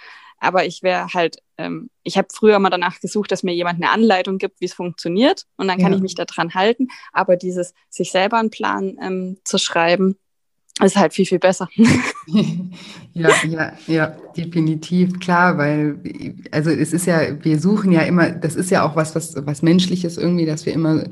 aber 0.42 0.66
ich 0.66 0.82
wäre 0.82 1.06
halt, 1.14 1.36
ähm, 1.56 1.88
ich 2.02 2.18
habe 2.18 2.26
früher 2.32 2.58
mal 2.58 2.68
danach 2.68 2.98
gesucht, 3.00 3.30
dass 3.30 3.44
mir 3.44 3.54
jemand 3.54 3.76
eine 3.76 3.92
Anleitung 3.92 4.38
gibt, 4.38 4.60
wie 4.60 4.64
es 4.64 4.74
funktioniert. 4.74 5.46
Und 5.56 5.68
dann 5.68 5.78
kann 5.78 5.92
ja. 5.92 5.96
ich 5.96 6.02
mich 6.02 6.16
daran 6.16 6.54
halten. 6.54 6.88
Aber 7.12 7.36
dieses, 7.36 7.74
sich 7.88 8.10
selber 8.10 8.38
einen 8.38 8.50
Plan 8.50 8.98
ähm, 9.00 9.38
zu 9.44 9.58
schreiben, 9.58 10.16
ist 10.82 10.96
halt 10.96 11.14
viel, 11.14 11.26
viel 11.26 11.38
besser. 11.38 11.68
ja, 13.12 13.30
ja, 13.46 13.72
ja, 13.86 14.16
definitiv, 14.36 15.20
klar, 15.20 15.58
weil, 15.58 16.00
also 16.50 16.70
es 16.70 16.92
ist 16.92 17.06
ja, 17.06 17.20
wir 17.44 17.60
suchen 17.60 17.92
ja 17.92 18.00
immer, 18.00 18.30
das 18.30 18.56
ist 18.56 18.70
ja 18.70 18.82
auch 18.82 18.96
was, 18.96 19.14
was, 19.14 19.34
was 19.46 19.62
Menschliches 19.62 20.16
irgendwie, 20.16 20.46
dass 20.46 20.66
wir 20.66 20.72
immer 20.72 21.04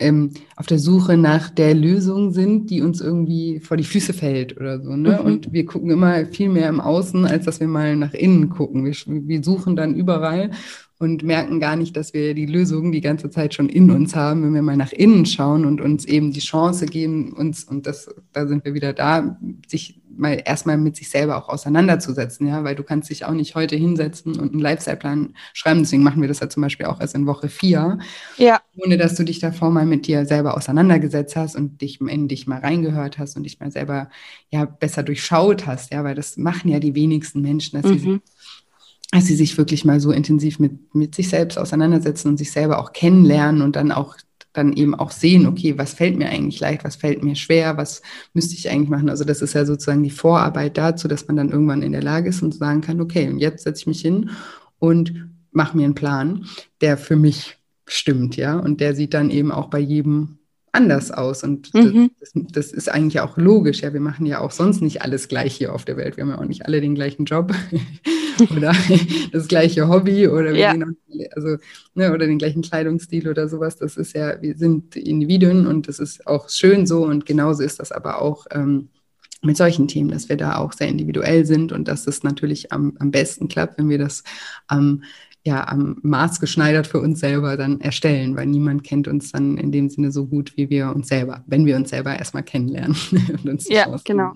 ähm, 0.00 0.30
auf 0.56 0.66
der 0.66 0.78
Suche 0.78 1.16
nach 1.16 1.50
der 1.50 1.74
Lösung 1.74 2.32
sind, 2.32 2.70
die 2.70 2.82
uns 2.82 3.00
irgendwie 3.00 3.60
vor 3.60 3.76
die 3.76 3.84
Füße 3.84 4.12
fällt 4.12 4.56
oder 4.56 4.82
so. 4.82 4.96
Ne? 4.96 5.18
Mhm. 5.20 5.26
Und 5.26 5.52
wir 5.52 5.64
gucken 5.64 5.90
immer 5.90 6.26
viel 6.26 6.48
mehr 6.48 6.68
im 6.68 6.80
Außen, 6.80 7.24
als 7.26 7.44
dass 7.44 7.60
wir 7.60 7.68
mal 7.68 7.96
nach 7.96 8.14
innen 8.14 8.48
gucken. 8.50 8.84
Wir, 8.84 8.94
wir 9.06 9.44
suchen 9.44 9.76
dann 9.76 9.94
überall 9.94 10.50
und 11.00 11.22
merken 11.22 11.60
gar 11.60 11.76
nicht, 11.76 11.96
dass 11.96 12.12
wir 12.12 12.34
die 12.34 12.44
Lösung 12.44 12.92
die 12.92 13.00
ganze 13.00 13.30
Zeit 13.30 13.54
schon 13.54 13.70
in 13.70 13.90
uns 13.90 14.14
haben, 14.14 14.42
wenn 14.42 14.52
wir 14.52 14.60
mal 14.60 14.76
nach 14.76 14.92
innen 14.92 15.24
schauen 15.24 15.64
und 15.64 15.80
uns 15.80 16.04
eben 16.04 16.30
die 16.30 16.40
Chance 16.40 16.84
geben, 16.84 17.32
uns, 17.32 17.64
und 17.64 17.86
das, 17.86 18.14
da 18.34 18.46
sind 18.46 18.66
wir 18.66 18.74
wieder 18.74 18.92
da, 18.92 19.38
sich 19.66 20.02
mal 20.14 20.42
erstmal 20.44 20.76
mit 20.76 20.96
sich 20.96 21.08
selber 21.08 21.38
auch 21.38 21.48
auseinanderzusetzen, 21.48 22.46
ja, 22.46 22.64
weil 22.64 22.74
du 22.74 22.82
kannst 22.82 23.08
dich 23.08 23.24
auch 23.24 23.32
nicht 23.32 23.54
heute 23.54 23.76
hinsetzen 23.76 24.38
und 24.38 24.52
einen 24.52 24.60
Lifestyle-Plan 24.60 25.34
schreiben. 25.54 25.80
Deswegen 25.80 26.02
machen 26.02 26.20
wir 26.20 26.28
das 26.28 26.40
ja 26.40 26.50
zum 26.50 26.62
Beispiel 26.62 26.84
auch 26.86 27.00
erst 27.00 27.14
in 27.14 27.26
Woche 27.26 27.48
vier. 27.48 27.98
Ja. 28.36 28.60
Ohne 28.76 28.98
dass 28.98 29.14
du 29.14 29.24
dich 29.24 29.38
davor 29.38 29.70
mal 29.70 29.86
mit 29.86 30.06
dir 30.06 30.26
selber 30.26 30.54
auseinandergesetzt 30.56 31.34
hast 31.36 31.56
und 31.56 31.80
dich 31.80 32.00
in 32.02 32.28
dich 32.28 32.46
mal 32.46 32.60
reingehört 32.60 33.18
hast 33.18 33.36
und 33.38 33.44
dich 33.44 33.58
mal 33.58 33.70
selber 33.70 34.10
ja 34.50 34.66
besser 34.66 35.02
durchschaut 35.02 35.66
hast, 35.66 35.92
ja, 35.92 36.04
weil 36.04 36.14
das 36.14 36.36
machen 36.36 36.70
ja 36.70 36.78
die 36.78 36.94
wenigsten 36.94 37.40
Menschen, 37.40 37.80
dass 37.80 37.90
mhm. 37.90 37.98
sie 37.98 38.20
dass 39.12 39.26
sie 39.26 39.34
sich 39.34 39.58
wirklich 39.58 39.84
mal 39.84 40.00
so 40.00 40.12
intensiv 40.12 40.58
mit, 40.58 40.94
mit 40.94 41.14
sich 41.14 41.28
selbst 41.28 41.58
auseinandersetzen 41.58 42.28
und 42.28 42.36
sich 42.36 42.52
selber 42.52 42.78
auch 42.78 42.92
kennenlernen 42.92 43.62
und 43.62 43.76
dann 43.76 43.92
auch 43.92 44.16
dann 44.52 44.72
eben 44.72 44.94
auch 44.96 45.12
sehen, 45.12 45.46
okay, 45.46 45.78
was 45.78 45.94
fällt 45.94 46.18
mir 46.18 46.28
eigentlich 46.28 46.58
leicht, 46.58 46.82
was 46.82 46.96
fällt 46.96 47.22
mir 47.22 47.36
schwer, 47.36 47.76
was 47.76 48.02
müsste 48.34 48.54
ich 48.54 48.68
eigentlich 48.68 48.88
machen. 48.88 49.08
Also 49.08 49.24
das 49.24 49.42
ist 49.42 49.54
ja 49.54 49.64
sozusagen 49.64 50.02
die 50.02 50.10
Vorarbeit 50.10 50.76
dazu, 50.76 51.06
dass 51.06 51.28
man 51.28 51.36
dann 51.36 51.50
irgendwann 51.50 51.82
in 51.82 51.92
der 51.92 52.02
Lage 52.02 52.30
ist 52.30 52.42
und 52.42 52.54
sagen 52.54 52.80
kann, 52.80 53.00
okay, 53.00 53.28
und 53.28 53.38
jetzt 53.38 53.62
setze 53.62 53.82
ich 53.82 53.86
mich 53.86 54.00
hin 54.00 54.30
und 54.78 55.30
mache 55.52 55.76
mir 55.76 55.84
einen 55.84 55.94
Plan, 55.94 56.46
der 56.80 56.96
für 56.96 57.16
mich 57.16 57.58
stimmt, 57.86 58.36
ja, 58.36 58.58
und 58.58 58.80
der 58.80 58.94
sieht 58.94 59.14
dann 59.14 59.30
eben 59.30 59.52
auch 59.52 59.68
bei 59.68 59.78
jedem 59.78 60.38
anders 60.72 61.10
aus. 61.10 61.42
Und 61.42 61.72
mhm. 61.74 62.10
das, 62.20 62.32
das, 62.34 62.72
ist 62.72 62.88
eigentlich 62.88 63.20
auch 63.20 63.36
logisch. 63.36 63.80
Ja, 63.80 63.92
wir 63.92 64.00
machen 64.00 64.26
ja 64.26 64.40
auch 64.40 64.52
sonst 64.52 64.82
nicht 64.82 65.02
alles 65.02 65.26
gleich 65.26 65.56
hier 65.56 65.74
auf 65.74 65.84
der 65.84 65.96
Welt. 65.96 66.16
Wir 66.16 66.22
haben 66.22 66.30
ja 66.30 66.38
auch 66.38 66.44
nicht 66.44 66.66
alle 66.66 66.80
den 66.80 66.94
gleichen 66.94 67.24
Job 67.24 67.52
oder 68.40 68.74
das 69.32 69.48
gleiche 69.48 69.88
Hobby 69.88 70.28
oder 70.28 70.52
ja. 70.52 70.74
also, 71.34 71.56
ne, 71.94 72.12
oder 72.12 72.26
den 72.26 72.38
gleichen 72.38 72.62
Kleidungsstil 72.62 73.28
oder 73.28 73.48
sowas. 73.48 73.76
Das 73.76 73.96
ist 73.96 74.14
ja, 74.14 74.40
wir 74.40 74.56
sind 74.56 74.96
Individuen 74.96 75.66
und 75.66 75.88
das 75.88 75.98
ist 75.98 76.26
auch 76.26 76.48
schön 76.48 76.86
so 76.86 77.04
und 77.04 77.26
genauso 77.26 77.62
ist 77.62 77.80
das 77.80 77.92
aber 77.92 78.20
auch. 78.22 78.46
Ähm, 78.50 78.88
mit 79.42 79.56
solchen 79.56 79.88
Themen, 79.88 80.10
dass 80.10 80.28
wir 80.28 80.36
da 80.36 80.58
auch 80.58 80.74
sehr 80.74 80.88
individuell 80.88 81.46
sind 81.46 81.72
und 81.72 81.88
dass 81.88 82.06
es 82.06 82.22
natürlich 82.22 82.72
am, 82.72 82.98
am 82.98 83.10
besten 83.10 83.48
klappt, 83.48 83.78
wenn 83.78 83.88
wir 83.88 83.96
das 83.96 84.22
am 84.66 85.02
ja 85.44 85.66
am 85.66 85.98
Maß 86.02 86.40
geschneidert 86.40 86.86
für 86.86 87.00
uns 87.00 87.20
selber 87.20 87.56
dann 87.56 87.80
erstellen, 87.80 88.36
weil 88.36 88.46
niemand 88.46 88.84
kennt 88.84 89.08
uns 89.08 89.32
dann 89.32 89.56
in 89.56 89.72
dem 89.72 89.88
Sinne 89.88 90.12
so 90.12 90.26
gut 90.26 90.56
wie 90.56 90.68
wir 90.68 90.94
uns 90.94 91.08
selber, 91.08 91.42
wenn 91.46 91.64
wir 91.64 91.76
uns 91.76 91.90
selber 91.90 92.14
erstmal 92.16 92.42
kennenlernen 92.42 92.96
und 93.32 93.48
uns 93.48 93.68
ja, 93.68 93.86
genau. 94.04 94.32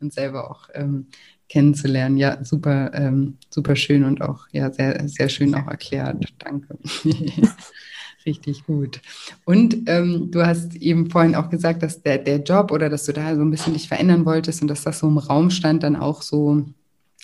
uns 0.00 0.14
selber 0.14 0.50
auch 0.50 0.68
ähm, 0.72 1.08
kennenzulernen. 1.50 2.16
Ja, 2.16 2.42
super, 2.42 2.92
ähm, 2.94 3.36
super 3.50 3.76
schön 3.76 4.04
und 4.04 4.22
auch 4.22 4.46
ja 4.52 4.72
sehr, 4.72 5.06
sehr 5.08 5.28
schön 5.28 5.54
auch 5.54 5.66
erklärt. 5.66 6.24
Danke. 6.38 6.78
Richtig 8.26 8.64
gut. 8.66 9.00
Und 9.44 9.76
ähm, 9.86 10.30
du 10.30 10.46
hast 10.46 10.76
eben 10.76 11.10
vorhin 11.10 11.34
auch 11.34 11.50
gesagt, 11.50 11.82
dass 11.82 12.02
der, 12.02 12.18
der 12.18 12.38
Job 12.38 12.70
oder 12.70 12.88
dass 12.88 13.06
du 13.06 13.12
da 13.12 13.34
so 13.34 13.40
ein 13.40 13.50
bisschen 13.50 13.72
dich 13.72 13.88
verändern 13.88 14.24
wolltest 14.26 14.62
und 14.62 14.68
dass 14.68 14.82
das 14.82 15.00
so 15.00 15.08
im 15.08 15.18
Raum 15.18 15.50
stand, 15.50 15.82
dann 15.82 15.96
auch 15.96 16.22
so 16.22 16.64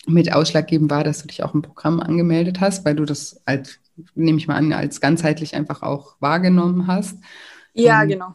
mit 0.07 0.33
ausschlaggebend 0.33 0.91
war, 0.91 1.05
dass 1.05 1.21
du 1.21 1.29
dich 1.29 1.43
auch 1.43 1.55
im 1.55 1.63
Programm 1.63 2.01
angemeldet 2.01 2.61
hast, 2.61 2.85
weil 2.85 2.97
du 2.97 3.05
das 3.05 3.41
als, 3.45 3.79
nehme 4.15 4.39
ich 4.39 4.49
mal 4.49 4.57
an, 4.57 4.73
als 4.73 5.01
ganzheitlich 5.01 5.55
einfach 5.55 5.83
auch 5.83 6.17
wahrgenommen 6.21 6.87
hast. 6.87 7.19
Ja, 7.75 8.03
Und, 8.03 8.09
genau. 8.09 8.35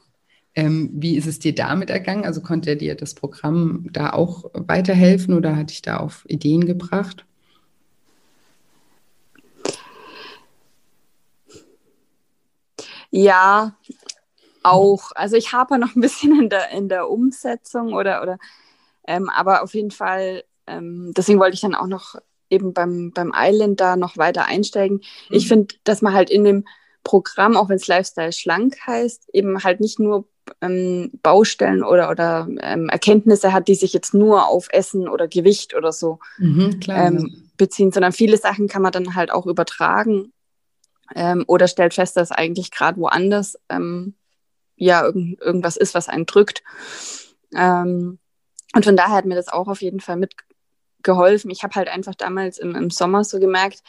Ähm, 0.54 0.90
wie 0.94 1.16
ist 1.16 1.28
es 1.28 1.40
dir 1.40 1.56
damit 1.56 1.90
ergangen? 1.90 2.26
Also 2.26 2.42
konnte 2.42 2.76
dir 2.76 2.96
das 2.96 3.14
Programm 3.14 3.88
da 3.92 4.12
auch 4.12 4.52
weiterhelfen 4.54 5.34
oder 5.34 5.56
hat 5.56 5.70
dich 5.70 5.82
da 5.82 5.98
auf 5.98 6.26
Ideen 6.28 6.66
gebracht? 6.66 7.26
Ja, 13.10 13.76
auch. 14.64 15.12
Also 15.16 15.36
ich 15.36 15.54
habe 15.54 15.78
noch 15.78 15.96
ein 15.96 16.02
bisschen 16.02 16.40
in 16.40 16.50
der, 16.50 16.70
in 16.72 16.90
der 16.90 17.10
Umsetzung 17.10 17.94
oder, 17.94 18.22
oder 18.22 18.38
ähm, 19.08 19.30
aber 19.30 19.64
auf 19.64 19.74
jeden 19.74 19.92
Fall 19.92 20.44
ähm, 20.68 21.14
deswegen 21.16 21.40
wollte 21.40 21.56
ich 21.56 21.62
dann 21.62 21.76
auch 21.76 21.88
noch 21.88 22.16
eben 22.50 22.74
beim, 22.74 23.12
beim 23.14 23.34
Island 23.36 23.80
da 23.80 23.96
noch 23.96 24.18
weiter 24.18 24.46
einsteigen. 24.46 24.98
Mhm. 24.98 25.36
Ich 25.36 25.48
finde, 25.48 25.76
dass 25.84 26.02
man 26.02 26.14
halt 26.14 26.30
in 26.30 26.44
dem 26.44 26.66
Programm, 27.04 27.58
auch 27.58 27.70
wenn 27.70 27.78
es 27.78 27.88
Lifestyle 27.88 28.32
schlank 28.32 28.78
heißt, 28.86 29.30
eben 29.34 29.64
halt 29.64 29.80
nicht 29.80 30.00
nur 30.00 30.28
ähm, 30.62 31.12
Baustellen 31.22 31.84
oder, 31.84 32.10
oder 32.10 32.48
ähm, 32.62 32.90
Erkenntnisse 32.90 33.54
hat, 33.54 33.68
die 33.68 33.76
sich 33.76 33.94
jetzt 33.94 34.14
nur 34.14 34.48
auf 34.48 34.68
Essen 34.72 35.08
oder 35.08 35.28
Gewicht 35.28 35.76
oder 35.76 35.92
so 35.92 36.20
mhm, 36.38 36.80
klar, 36.80 37.08
ähm, 37.08 37.18
ja. 37.18 37.40
beziehen, 37.58 37.92
sondern 37.92 38.12
viele 38.12 38.38
Sachen 38.38 38.68
kann 38.68 38.82
man 38.82 38.92
dann 38.92 39.16
halt 39.16 39.32
auch 39.32 39.46
übertragen 39.46 40.34
ähm, 41.16 41.44
oder 41.48 41.68
stellt 41.68 41.94
fest, 41.94 42.18
dass 42.18 42.32
eigentlich 42.32 42.72
gerade 42.72 43.00
woanders 43.00 43.58
ähm, 43.70 44.16
ja 44.76 45.04
irgend, 45.04 45.40
irgendwas 45.40 45.78
ist, 45.78 45.94
was 45.94 46.10
einen 46.10 46.26
drückt. 46.26 46.64
Und 47.54 48.20
von 48.86 48.96
daher 48.96 49.16
hat 49.16 49.26
mir 49.26 49.36
das 49.36 49.50
auch 49.50 49.68
auf 49.68 49.82
jeden 49.82 50.00
Fall 50.00 50.16
mit, 50.16 50.36
geholfen. 51.04 51.52
Ich 51.52 51.64
habe 51.64 51.76
halt 51.76 51.90
einfach 51.90 52.16
damals 52.16 52.58
im, 52.58 52.76
im 52.76 52.90
Sommer 52.90 53.26
so 53.26 53.40
gemerkt, 53.40 53.84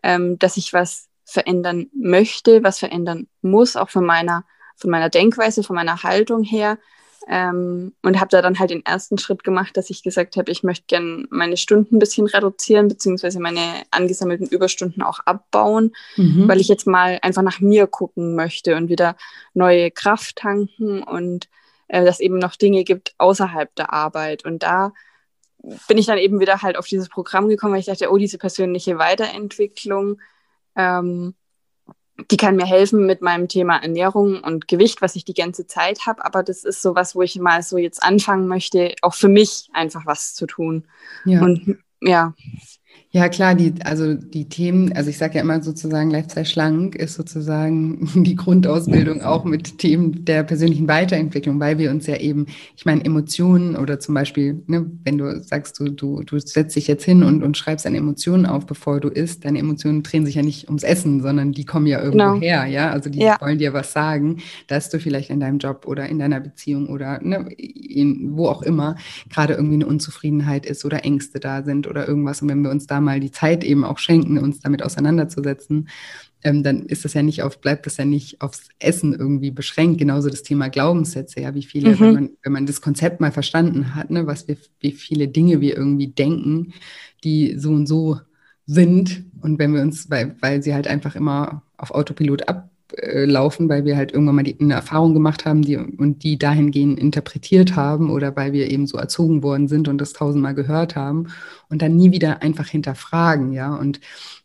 dass 0.00 0.56
ich 0.56 0.72
was 0.72 1.08
verändern 1.24 1.88
möchte, 1.92 2.62
was 2.62 2.78
verändern 2.78 3.28
muss, 3.42 3.76
auch 3.76 3.90
von 3.90 4.04
meiner, 4.04 4.44
von 4.80 4.90
meiner 4.90 5.10
Denkweise, 5.10 5.62
von 5.62 5.76
meiner 5.76 6.02
Haltung 6.02 6.42
her. 6.42 6.78
Ähm, 7.28 7.92
und 8.02 8.18
habe 8.18 8.30
da 8.30 8.40
dann 8.40 8.58
halt 8.58 8.70
den 8.70 8.84
ersten 8.84 9.18
Schritt 9.18 9.44
gemacht, 9.44 9.76
dass 9.76 9.90
ich 9.90 10.02
gesagt 10.02 10.36
habe, 10.36 10.50
ich 10.50 10.62
möchte 10.62 10.86
gerne 10.88 11.26
meine 11.28 11.58
Stunden 11.58 11.96
ein 11.96 11.98
bisschen 11.98 12.26
reduzieren, 12.26 12.88
beziehungsweise 12.88 13.38
meine 13.40 13.60
angesammelten 13.90 14.48
Überstunden 14.48 15.02
auch 15.02 15.20
abbauen, 15.26 15.92
mhm. 16.16 16.48
weil 16.48 16.60
ich 16.60 16.68
jetzt 16.68 16.86
mal 16.86 17.18
einfach 17.20 17.42
nach 17.42 17.60
mir 17.60 17.86
gucken 17.86 18.34
möchte 18.34 18.74
und 18.74 18.88
wieder 18.88 19.16
neue 19.52 19.90
Kraft 19.90 20.36
tanken 20.36 21.02
und 21.02 21.48
äh, 21.88 22.04
dass 22.06 22.20
eben 22.20 22.38
noch 22.38 22.56
Dinge 22.56 22.84
gibt 22.84 23.14
außerhalb 23.18 23.72
der 23.74 23.92
Arbeit. 23.92 24.46
Und 24.46 24.62
da 24.62 24.92
bin 25.88 25.98
ich 25.98 26.06
dann 26.06 26.18
eben 26.18 26.40
wieder 26.40 26.62
halt 26.62 26.78
auf 26.78 26.86
dieses 26.86 27.10
Programm 27.10 27.50
gekommen, 27.50 27.74
weil 27.74 27.80
ich 27.80 27.86
dachte, 27.86 28.10
oh, 28.10 28.16
diese 28.16 28.38
persönliche 28.38 28.96
Weiterentwicklung, 28.96 30.18
Ähm, 30.76 31.34
die 32.30 32.36
kann 32.36 32.56
mir 32.56 32.66
helfen 32.66 33.06
mit 33.06 33.22
meinem 33.22 33.48
Thema 33.48 33.76
Ernährung 33.76 34.40
und 34.40 34.68
Gewicht, 34.68 35.02
was 35.02 35.16
ich 35.16 35.24
die 35.24 35.34
ganze 35.34 35.66
Zeit 35.66 36.06
habe. 36.06 36.24
Aber 36.24 36.42
das 36.42 36.64
ist 36.64 36.82
so 36.82 36.94
was, 36.94 37.14
wo 37.14 37.22
ich 37.22 37.38
mal 37.38 37.62
so 37.62 37.78
jetzt 37.78 38.02
anfangen 38.02 38.46
möchte, 38.48 38.94
auch 39.02 39.14
für 39.14 39.28
mich 39.28 39.68
einfach 39.72 40.06
was 40.06 40.34
zu 40.34 40.46
tun. 40.46 40.86
Ja. 41.24 41.42
Und 41.42 41.78
ja, 42.00 42.34
ja, 43.12 43.28
klar, 43.28 43.56
die, 43.56 43.74
also 43.82 44.14
die 44.14 44.48
Themen, 44.48 44.92
also 44.92 45.10
ich 45.10 45.18
sage 45.18 45.34
ja 45.34 45.40
immer 45.40 45.60
sozusagen, 45.60 46.10
Lifestyle 46.10 46.46
schlank 46.46 46.94
ist 46.94 47.14
sozusagen 47.14 48.08
die 48.22 48.36
Grundausbildung 48.36 49.22
auch 49.22 49.42
mit 49.42 49.78
Themen 49.78 50.24
der 50.24 50.44
persönlichen 50.44 50.86
Weiterentwicklung, 50.86 51.58
weil 51.58 51.78
wir 51.78 51.90
uns 51.90 52.06
ja 52.06 52.16
eben, 52.18 52.46
ich 52.76 52.86
meine, 52.86 53.04
Emotionen 53.04 53.74
oder 53.74 53.98
zum 53.98 54.14
Beispiel, 54.14 54.62
ne, 54.68 54.86
wenn 55.02 55.18
du 55.18 55.42
sagst, 55.42 55.80
du, 55.80 55.88
du, 55.88 56.22
du 56.22 56.38
setzt 56.38 56.76
dich 56.76 56.86
jetzt 56.86 57.02
hin 57.02 57.24
und, 57.24 57.42
und 57.42 57.56
schreibst 57.56 57.84
deine 57.84 57.96
Emotionen 57.96 58.46
auf, 58.46 58.64
bevor 58.64 59.00
du 59.00 59.08
isst, 59.08 59.44
deine 59.44 59.58
Emotionen 59.58 60.04
drehen 60.04 60.24
sich 60.24 60.36
ja 60.36 60.42
nicht 60.42 60.68
ums 60.68 60.84
Essen, 60.84 61.20
sondern 61.20 61.50
die 61.50 61.64
kommen 61.64 61.88
ja 61.88 61.98
irgendwo 62.00 62.34
genau. 62.34 62.40
her, 62.40 62.66
ja, 62.66 62.90
also 62.90 63.10
die 63.10 63.18
ja. 63.18 63.40
wollen 63.40 63.58
dir 63.58 63.72
was 63.72 63.92
sagen, 63.92 64.36
dass 64.68 64.88
du 64.88 65.00
vielleicht 65.00 65.30
in 65.30 65.40
deinem 65.40 65.58
Job 65.58 65.84
oder 65.88 66.08
in 66.08 66.20
deiner 66.20 66.38
Beziehung 66.38 66.88
oder 66.88 67.20
ne, 67.20 67.48
in, 67.58 68.36
wo 68.36 68.46
auch 68.46 68.62
immer 68.62 68.94
gerade 69.30 69.54
irgendwie 69.54 69.74
eine 69.74 69.86
Unzufriedenheit 69.86 70.64
ist 70.64 70.84
oder 70.84 71.04
Ängste 71.04 71.40
da 71.40 71.64
sind 71.64 71.88
oder 71.88 72.06
irgendwas 72.06 72.40
und 72.40 72.48
wenn 72.48 72.62
wir 72.62 72.70
uns 72.70 72.86
da 72.86 72.99
mal 73.00 73.20
die 73.20 73.32
Zeit 73.32 73.64
eben 73.64 73.84
auch 73.84 73.98
schenken, 73.98 74.38
uns 74.38 74.60
damit 74.60 74.82
auseinanderzusetzen, 74.82 75.88
ähm, 76.42 76.62
dann 76.62 76.86
ist 76.86 77.04
das 77.04 77.14
ja 77.14 77.22
nicht 77.22 77.42
auf, 77.42 77.60
bleibt 77.60 77.86
das 77.86 77.96
ja 77.96 78.04
nicht 78.04 78.40
aufs 78.40 78.68
Essen 78.78 79.12
irgendwie 79.12 79.50
beschränkt. 79.50 79.98
Genauso 79.98 80.30
das 80.30 80.42
Thema 80.42 80.68
Glaubenssätze, 80.68 81.40
ja, 81.40 81.54
wie 81.54 81.62
viele, 81.62 81.90
mhm. 81.90 82.00
wenn, 82.00 82.14
man, 82.14 82.30
wenn 82.42 82.52
man 82.52 82.66
das 82.66 82.80
Konzept 82.80 83.20
mal 83.20 83.32
verstanden 83.32 83.94
hat, 83.94 84.10
ne, 84.10 84.26
was 84.26 84.48
wir, 84.48 84.56
wie 84.80 84.92
viele 84.92 85.28
Dinge 85.28 85.60
wir 85.60 85.76
irgendwie 85.76 86.08
denken, 86.08 86.72
die 87.24 87.58
so 87.58 87.70
und 87.70 87.86
so 87.86 88.20
sind. 88.66 89.24
Und 89.40 89.58
wenn 89.58 89.74
wir 89.74 89.82
uns, 89.82 90.10
weil, 90.10 90.36
weil 90.40 90.62
sie 90.62 90.74
halt 90.74 90.86
einfach 90.86 91.14
immer 91.16 91.62
auf 91.76 91.90
Autopilot 91.90 92.48
ablaufen, 92.92 93.68
weil 93.68 93.84
wir 93.84 93.96
halt 93.96 94.12
irgendwann 94.12 94.36
mal 94.36 94.42
die, 94.42 94.58
eine 94.60 94.74
Erfahrung 94.74 95.14
gemacht 95.14 95.44
haben 95.44 95.62
die, 95.62 95.76
und 95.76 96.22
die 96.22 96.38
dahingehend 96.38 96.98
interpretiert 96.98 97.76
haben 97.76 98.10
oder 98.10 98.34
weil 98.36 98.52
wir 98.52 98.70
eben 98.70 98.86
so 98.86 98.98
erzogen 98.98 99.42
worden 99.42 99.68
sind 99.68 99.88
und 99.88 99.98
das 99.98 100.12
tausendmal 100.12 100.54
gehört 100.54 100.96
haben 100.96 101.28
und 101.68 101.82
dann 101.82 101.96
nie 101.96 102.12
wieder 102.12 102.42
einfach 102.42 102.66
hinterfragen, 102.66 103.52
ja. 103.52 103.74
Und 103.74 104.00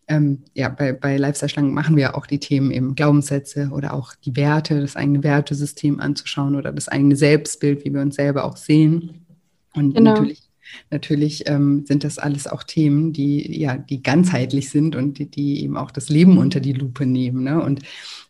ähm, 0.08 0.44
ja, 0.54 0.70
bei, 0.70 0.94
bei 0.94 1.18
Lifestyle-Schlangen 1.18 1.74
machen 1.74 1.96
wir 1.96 2.16
auch 2.16 2.28
die 2.28 2.40
Themen 2.40 2.72
eben 2.72 2.96
Glaubenssätze 2.96 3.70
oder 3.72 3.94
auch 3.94 4.14
die 4.14 4.36
Werte, 4.36 4.80
das 4.80 4.96
eigene 4.96 5.24
Wertesystem 5.24 6.00
anzuschauen 6.00 6.56
oder 6.56 6.72
das 6.72 6.88
eigene 6.88 7.16
Selbstbild, 7.16 7.84
wie 7.86 7.94
wir 7.94 8.02
uns 8.02 8.16
selber 8.16 8.44
auch 8.46 8.58
sehen. 8.58 9.26
Und 9.74 9.96
genau. 9.96 10.14
natürlich 10.14 10.45
Natürlich 10.90 11.48
ähm, 11.48 11.86
sind 11.86 12.04
das 12.04 12.18
alles 12.18 12.48
auch 12.48 12.64
Themen, 12.64 13.14
die 13.14 13.60
ja, 13.60 13.78
die 13.78 14.02
ganzheitlich 14.04 14.70
sind 14.70 14.96
und 14.96 15.20
die, 15.20 15.30
die 15.30 15.64
eben 15.64 15.78
auch 15.78 15.92
das 15.92 16.10
Leben 16.10 16.38
unter 16.38 16.60
die 16.60 16.74
Lupe 16.74 17.06
nehmen. 17.06 17.44
Ne? 17.44 17.62
Und 17.62 17.82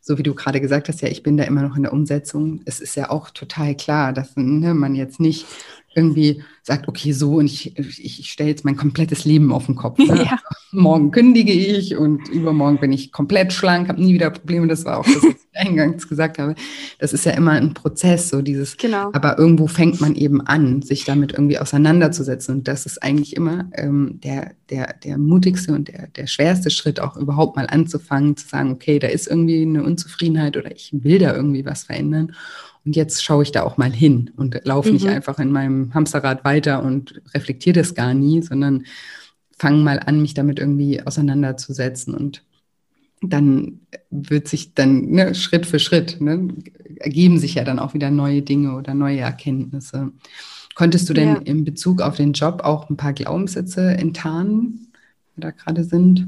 so 0.02 0.18
wie 0.20 0.24
du 0.24 0.36
gerade 0.36 0.62
gesagt 0.62 0.88
hast, 0.88 1.02
ja, 1.02 1.08
ich 1.08 1.24
bin 1.24 1.36
da 1.36 1.46
immer 1.46 1.64
noch 1.64 1.76
in 1.76 1.84
der 1.84 1.94
Umsetzung. 1.94 2.62
Es 2.66 2.80
ist 2.80 2.96
ja 2.96 3.10
auch 3.10 3.32
total 3.32 3.76
klar, 3.76 4.14
dass 4.14 4.36
ne, 4.36 4.76
man 4.76 4.94
jetzt 4.94 5.20
nicht 5.20 5.48
irgendwie 5.96 6.44
sagt, 6.62 6.88
okay, 6.88 7.12
so 7.12 7.36
und 7.36 7.46
ich, 7.46 7.78
ich 7.78 8.32
stelle 8.32 8.50
jetzt 8.50 8.66
mein 8.66 8.76
komplettes 8.76 9.24
Leben 9.24 9.52
auf 9.52 9.68
den 9.68 9.76
Kopf. 9.76 9.98
Ne? 10.00 10.06
Ja. 10.26 10.40
Morgen 10.72 11.12
kündige 11.12 11.54
ich 11.54 11.96
und 11.96 12.28
übermorgen 12.30 12.80
bin 12.80 12.92
ich 12.92 13.12
komplett 13.12 13.54
schlank, 13.54 13.88
habe 13.88 14.02
nie 14.02 14.14
wieder 14.14 14.30
Probleme. 14.32 14.68
Das 14.68 14.84
war 14.84 14.98
auch 14.98 15.06
das, 15.06 15.18
was 15.18 15.36
ich 15.36 15.36
eingangs 15.54 16.10
gesagt 16.10 16.38
habe. 16.40 16.56
Das 17.00 17.14
ist 17.14 17.26
ja 17.26 17.32
immer 17.34 17.52
ein 17.52 17.74
Prozess, 17.74 18.30
so 18.30 18.42
dieses. 18.42 18.76
Genau. 18.76 19.12
Aber 19.14 19.38
irgendwo 19.38 19.68
fängt 19.68 20.02
man 20.02 20.16
eben 20.16 20.42
an, 20.42 20.82
sich 20.82 21.06
damit 21.06 21.32
irgendwie 21.34 21.60
auseinanderzusetzen. 21.60 22.56
Und 22.56 22.68
das 22.68 22.86
ist 22.86 23.04
eigentlich 23.04 23.36
immer 23.36 23.70
ähm, 23.74 24.20
der, 24.22 24.54
der, 24.70 24.96
der 25.04 25.18
mutigste 25.18 25.74
und 25.74 25.88
der, 25.88 26.08
der 26.08 26.28
schwerste 26.28 26.72
Schritt, 26.72 27.00
auch 27.00 27.16
überhaupt 27.16 27.56
mal 27.56 27.68
anzufangen, 27.68 28.36
zu 28.36 28.48
sagen, 28.48 28.72
okay, 28.72 29.00
da 29.00 29.08
ist 29.08 29.28
irgendwie 29.28 29.62
eine 29.62 29.84
Unzufriedenheit 29.84 30.58
oder 30.58 30.76
ich 30.76 30.92
will 30.92 31.20
da 31.20 31.36
irgendwie 31.36 31.66
was 31.66 31.84
verändern. 31.84 32.34
Und 32.86 32.96
jetzt 32.96 33.24
schaue 33.24 33.44
ich 33.44 33.52
da 33.52 33.64
auch 33.64 33.78
mal 33.78 33.92
hin 33.92 34.32
und 34.38 34.62
laufe 34.64 34.90
mhm. 34.90 34.96
nicht 34.96 35.08
einfach 35.08 35.40
in 35.40 35.52
meinem 35.52 35.94
Hamsterrad 35.94 36.46
weiter 36.46 36.84
und 36.84 37.22
reflektiere 37.34 37.80
das 37.80 37.96
gar 37.96 38.14
nie, 38.14 38.42
sondern 38.44 38.86
fange 39.58 39.84
mal 39.84 40.00
an, 40.00 40.22
mich 40.22 40.36
damit 40.36 40.60
irgendwie 40.60 41.02
auseinanderzusetzen. 41.02 42.14
Und 42.14 42.44
dann 43.22 43.80
wird 44.12 44.48
sich 44.48 44.76
dann 44.76 45.10
ne, 45.10 45.34
Schritt 45.34 45.66
für 45.66 45.80
Schritt, 45.80 46.22
ne, 46.22 46.50
ergeben 46.98 47.40
sich 47.40 47.56
ja 47.56 47.64
dann 47.64 47.80
auch 47.80 47.94
wieder 47.94 48.12
neue 48.12 48.44
Dinge 48.44 48.76
oder 48.76 48.94
neue 48.94 49.20
Erkenntnisse. 49.20 50.12
Konntest 50.76 51.10
du 51.10 51.14
denn 51.14 51.28
ja. 51.30 51.42
in 51.46 51.64
Bezug 51.64 52.02
auf 52.02 52.18
den 52.18 52.34
Job 52.34 52.62
auch 52.64 52.90
ein 52.90 52.98
paar 52.98 53.14
Glaubenssätze 53.14 53.82
enttarnen, 53.98 54.92
die 55.36 55.42
da 55.42 55.52
gerade 55.52 55.84
sind, 55.84 56.28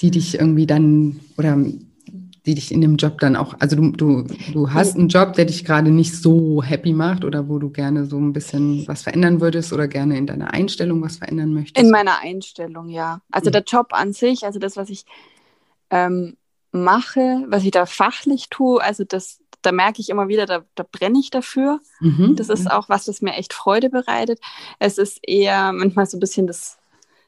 die 0.00 0.10
dich 0.10 0.38
irgendwie 0.38 0.66
dann 0.66 1.20
oder 1.38 1.56
die 2.46 2.54
dich 2.54 2.72
in 2.72 2.80
dem 2.80 2.96
Job 2.96 3.20
dann 3.20 3.36
auch, 3.36 3.54
also 3.60 3.76
du, 3.76 3.92
du, 3.92 4.26
du 4.52 4.72
hast 4.72 4.96
einen 4.96 5.08
Job, 5.08 5.34
der 5.34 5.44
dich 5.44 5.64
gerade 5.64 5.90
nicht 5.90 6.14
so 6.14 6.62
happy 6.62 6.92
macht 6.92 7.24
oder 7.24 7.48
wo 7.48 7.58
du 7.58 7.70
gerne 7.70 8.04
so 8.06 8.18
ein 8.18 8.32
bisschen 8.32 8.86
was 8.88 9.02
verändern 9.02 9.40
würdest 9.40 9.72
oder 9.72 9.86
gerne 9.86 10.18
in 10.18 10.26
deiner 10.26 10.52
Einstellung 10.52 11.02
was 11.02 11.18
verändern 11.18 11.54
möchtest? 11.54 11.84
In 11.84 11.90
meiner 11.90 12.18
Einstellung, 12.20 12.88
ja. 12.88 13.20
Also 13.30 13.50
mhm. 13.50 13.52
der 13.52 13.62
Job 13.62 13.88
an 13.90 14.12
sich, 14.12 14.44
also 14.44 14.58
das, 14.58 14.76
was 14.76 14.90
ich 14.90 15.04
ähm, 15.90 16.36
mache, 16.72 17.44
was 17.46 17.64
ich 17.64 17.70
da 17.70 17.86
fachlich 17.86 18.48
tue, 18.48 18.82
also 18.82 19.04
das, 19.04 19.40
da 19.62 19.70
merke 19.70 20.00
ich 20.00 20.08
immer 20.08 20.26
wieder, 20.26 20.46
da, 20.46 20.64
da 20.74 20.84
brenne 20.90 21.20
ich 21.20 21.30
dafür. 21.30 21.80
Mhm. 22.00 22.34
Das 22.34 22.48
ist 22.48 22.68
auch 22.68 22.88
was, 22.88 23.04
das 23.04 23.22
mir 23.22 23.34
echt 23.34 23.52
Freude 23.52 23.88
bereitet. 23.88 24.40
Es 24.80 24.98
ist 24.98 25.20
eher 25.22 25.72
manchmal 25.72 26.06
so 26.06 26.16
ein 26.16 26.20
bisschen 26.20 26.48
das, 26.48 26.78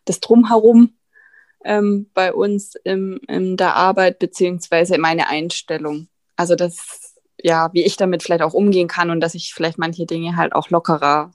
das 0.06 0.18
Drumherum, 0.18 0.90
ähm, 1.64 2.10
bei 2.14 2.32
uns 2.32 2.74
im, 2.84 3.20
in 3.26 3.56
der 3.56 3.74
Arbeit, 3.74 4.18
beziehungsweise 4.18 4.98
meine 4.98 5.28
Einstellung. 5.28 6.08
Also 6.36 6.54
das, 6.54 7.14
ja, 7.40 7.70
wie 7.72 7.84
ich 7.84 7.96
damit 7.96 8.22
vielleicht 8.22 8.42
auch 8.42 8.54
umgehen 8.54 8.88
kann 8.88 9.10
und 9.10 9.20
dass 9.20 9.34
ich 9.34 9.54
vielleicht 9.54 9.78
manche 9.78 10.06
Dinge 10.06 10.36
halt 10.36 10.54
auch 10.54 10.70
lockerer 10.70 11.32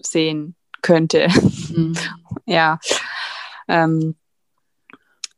sehen 0.00 0.54
könnte. 0.82 1.28
Mhm. 1.74 1.96
ja. 2.46 2.78
Ähm, 3.66 4.14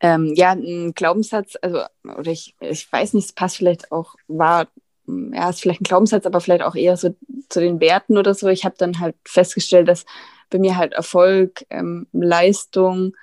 ähm, 0.01 0.33
ja, 0.35 0.53
ein 0.53 0.95
Glaubenssatz, 0.95 1.57
also, 1.61 1.83
oder 2.05 2.31
ich, 2.31 2.55
ich 2.61 2.91
weiß 2.91 3.15
nicht, 3.15 3.27
es 3.27 3.33
passt 3.33 3.59
vielleicht 3.59 3.93
auch, 3.93 4.15
war, 4.29 4.69
ja, 5.07 5.51
ist 5.51 5.61
vielleicht 5.61 5.83
ein 5.83 5.85
Glaubenssatz, 5.85 6.25
aber 6.25 6.41
vielleicht 6.41 6.63
auch 6.63 6.75
eher 6.75 6.97
so 6.97 7.15
zu 7.49 7.61
den 7.61 7.81
Werten 7.81 8.17
oder 8.17 8.35
so. 8.35 8.49
Ich 8.49 8.65
habe 8.65 8.77
dann 8.79 8.99
halt 8.99 9.17
festgestellt, 9.27 9.89
dass 9.89 10.07
bei 10.49 10.59
mir 10.59 10.77
halt 10.77 10.95
Erfolg, 10.95 11.67
ähm, 11.69 12.07
Leistung, 12.13 13.15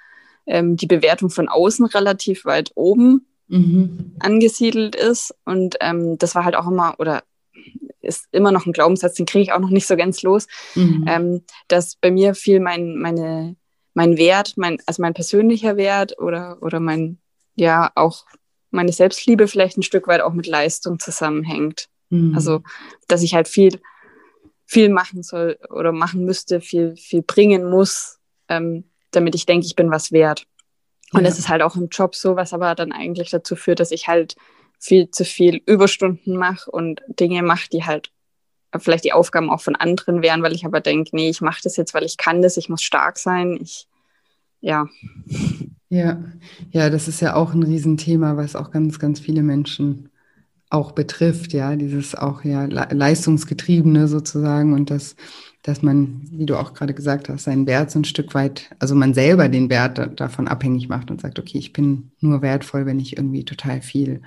ähm, 0.48 0.78
die 0.78 0.88
Bewertung 0.88 1.30
von 1.30 1.48
außen 1.48 1.86
relativ 1.86 2.46
weit 2.46 2.72
oben 2.76 3.28
mhm. 3.48 4.16
angesiedelt 4.20 4.96
ist. 4.96 5.36
Und 5.46 5.76
ähm, 5.82 6.18
das 6.18 6.36
war 6.36 6.46
halt 6.46 6.56
auch 6.56 6.68
immer, 6.68 6.96
oder 7.00 7.24
ist 8.02 8.28
immer 8.32 8.52
noch 8.52 8.66
ein 8.66 8.74
Glaubenssatz, 8.74 9.16
den 9.16 9.26
kriege 9.26 9.44
ich 9.44 9.52
auch 9.52 9.60
noch 9.60 9.70
nicht 9.70 9.88
so 9.88 9.98
ganz 9.98 10.22
los, 10.24 10.48
mhm. 10.76 11.06
ähm, 11.08 11.42
dass 11.68 11.96
bei 11.96 12.10
mir 12.10 12.36
viel 12.36 12.60
mein, 12.60 12.96
meine, 12.98 13.56
mein 13.94 14.18
Wert, 14.18 14.54
mein, 14.56 14.78
also 14.86 15.02
mein 15.02 15.14
persönlicher 15.14 15.78
Wert 15.78 16.18
oder, 16.20 16.58
oder 16.62 16.80
mein, 16.80 17.20
ja, 17.56 17.92
auch 17.96 18.26
meine 18.72 18.92
Selbstliebe 18.92 19.48
vielleicht 19.48 19.78
ein 19.78 19.84
Stück 19.84 20.08
weit 20.08 20.22
auch 20.22 20.34
mit 20.34 20.48
Leistung 20.48 21.00
zusammenhängt. 21.00 21.90
Mhm. 22.10 22.34
Also, 22.36 22.62
dass 23.08 23.24
ich 23.24 23.34
halt 23.34 23.48
viel, 23.48 23.80
viel 24.66 24.90
machen 24.90 25.24
soll 25.24 25.58
oder 25.70 25.92
machen 25.92 26.26
müsste, 26.26 26.62
viel, 26.62 26.96
viel 26.96 27.22
bringen 27.22 27.70
muss, 27.70 28.20
ähm, 28.50 28.86
damit 29.12 29.36
ich 29.36 29.46
denke, 29.46 29.66
ich 29.66 29.76
bin 29.76 29.92
was 29.92 30.12
wert. 30.12 30.46
Und 31.14 31.22
ja. 31.22 31.28
das 31.28 31.40
ist 31.40 31.50
halt 31.50 31.62
auch 31.62 31.76
im 31.76 31.88
Job 31.90 32.16
so, 32.16 32.36
was 32.36 32.54
aber 32.54 32.76
dann 32.76 32.92
eigentlich 32.92 33.30
dazu 33.30 33.56
führt, 33.56 33.80
dass 33.80 33.92
ich 33.92 34.08
halt 34.08 34.36
viel 34.80 35.10
zu 35.10 35.26
viel 35.26 35.62
Überstunden 35.66 36.36
mache 36.36 36.70
und 36.70 37.02
Dinge 37.08 37.42
mache, 37.44 37.70
die 37.72 37.86
halt 37.86 38.12
vielleicht 38.78 39.06
die 39.06 39.14
Aufgaben 39.14 39.50
auch 39.50 39.62
von 39.62 39.76
anderen 39.76 40.22
wären, 40.22 40.44
weil 40.44 40.54
ich 40.54 40.66
aber 40.66 40.82
denke, 40.82 41.12
nee, 41.14 41.30
ich 41.30 41.42
mache 41.42 41.62
das 41.64 41.78
jetzt, 41.78 41.94
weil 41.94 42.04
ich 42.04 42.18
kann 42.18 42.42
das, 42.42 42.58
ich 42.58 42.70
muss 42.70 42.84
stark 42.84 43.18
sein. 43.18 43.58
Ich, 43.62 43.88
ja. 44.62 44.88
Ja, 45.90 46.22
ja, 46.72 46.90
das 46.90 47.08
ist 47.08 47.22
ja 47.22 47.36
auch 47.36 47.54
ein 47.54 47.64
Riesenthema, 47.64 48.36
was 48.36 48.56
auch 48.56 48.72
ganz, 48.72 49.00
ganz 49.00 49.22
viele 49.22 49.42
Menschen 49.42 50.10
auch 50.70 50.92
betrifft, 50.92 51.54
ja, 51.54 51.76
dieses 51.78 52.14
auch 52.14 52.44
ja 52.44 52.66
leistungsgetriebene 52.66 54.10
sozusagen 54.10 54.74
und 54.74 54.90
das 54.90 55.16
dass 55.68 55.82
man, 55.82 56.22
wie 56.32 56.46
du 56.46 56.56
auch 56.56 56.74
gerade 56.74 56.94
gesagt 56.94 57.28
hast, 57.28 57.44
seinen 57.44 57.68
Wert 57.68 57.92
so 57.92 58.00
ein 58.00 58.06
Stück 58.06 58.34
weit, 58.34 58.70
also 58.80 58.96
man 58.96 59.14
selber 59.14 59.50
den 59.50 59.70
Wert 59.70 60.18
davon 60.18 60.48
abhängig 60.48 60.88
macht 60.88 61.12
und 61.12 61.20
sagt, 61.20 61.40
okay, 61.40 61.58
ich 61.58 61.74
bin 61.74 62.12
nur 62.22 62.42
wertvoll, 62.42 62.86
wenn 62.86 63.02
ich 63.02 63.18
irgendwie 63.18 63.44
total 63.44 63.82
viel 63.82 64.22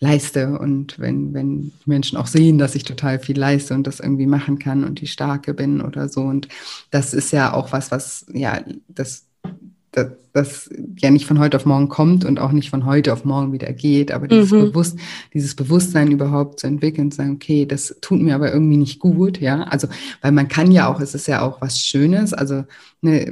leiste 0.00 0.58
und 0.58 0.98
wenn, 0.98 1.34
wenn 1.34 1.72
Menschen 1.84 2.16
auch 2.16 2.26
sehen, 2.26 2.56
dass 2.56 2.74
ich 2.74 2.84
total 2.84 3.18
viel 3.18 3.38
leiste 3.38 3.74
und 3.74 3.86
das 3.86 4.00
irgendwie 4.00 4.26
machen 4.26 4.58
kann 4.58 4.82
und 4.82 5.02
die 5.02 5.06
Starke 5.06 5.52
bin 5.52 5.82
oder 5.82 6.08
so. 6.08 6.22
Und 6.22 6.48
das 6.90 7.12
ist 7.12 7.32
ja 7.32 7.52
auch 7.52 7.72
was, 7.72 7.90
was, 7.90 8.24
ja, 8.32 8.62
das 8.88 9.27
das, 9.92 10.08
das 10.32 10.70
ja 10.98 11.10
nicht 11.10 11.26
von 11.26 11.38
heute 11.38 11.56
auf 11.56 11.64
morgen 11.64 11.88
kommt 11.88 12.24
und 12.24 12.38
auch 12.38 12.52
nicht 12.52 12.70
von 12.70 12.84
heute 12.84 13.12
auf 13.12 13.24
morgen 13.24 13.52
wieder 13.52 13.72
geht, 13.72 14.12
aber 14.12 14.28
dieses, 14.28 14.50
mhm. 14.50 14.70
Bewusst, 14.70 14.98
dieses 15.32 15.56
Bewusstsein 15.56 16.12
überhaupt 16.12 16.60
zu 16.60 16.66
entwickeln, 16.66 17.10
zu 17.10 17.16
sagen, 17.16 17.32
okay, 17.32 17.64
das 17.64 17.96
tut 18.00 18.20
mir 18.20 18.34
aber 18.34 18.52
irgendwie 18.52 18.76
nicht 18.76 18.98
gut, 18.98 19.40
ja, 19.40 19.62
also, 19.62 19.88
weil 20.20 20.32
man 20.32 20.48
kann 20.48 20.70
ja 20.70 20.88
auch, 20.92 21.00
es 21.00 21.14
ist 21.14 21.26
ja 21.26 21.42
auch 21.42 21.60
was 21.60 21.80
Schönes, 21.80 22.34
also 22.34 22.64
ne, 23.00 23.26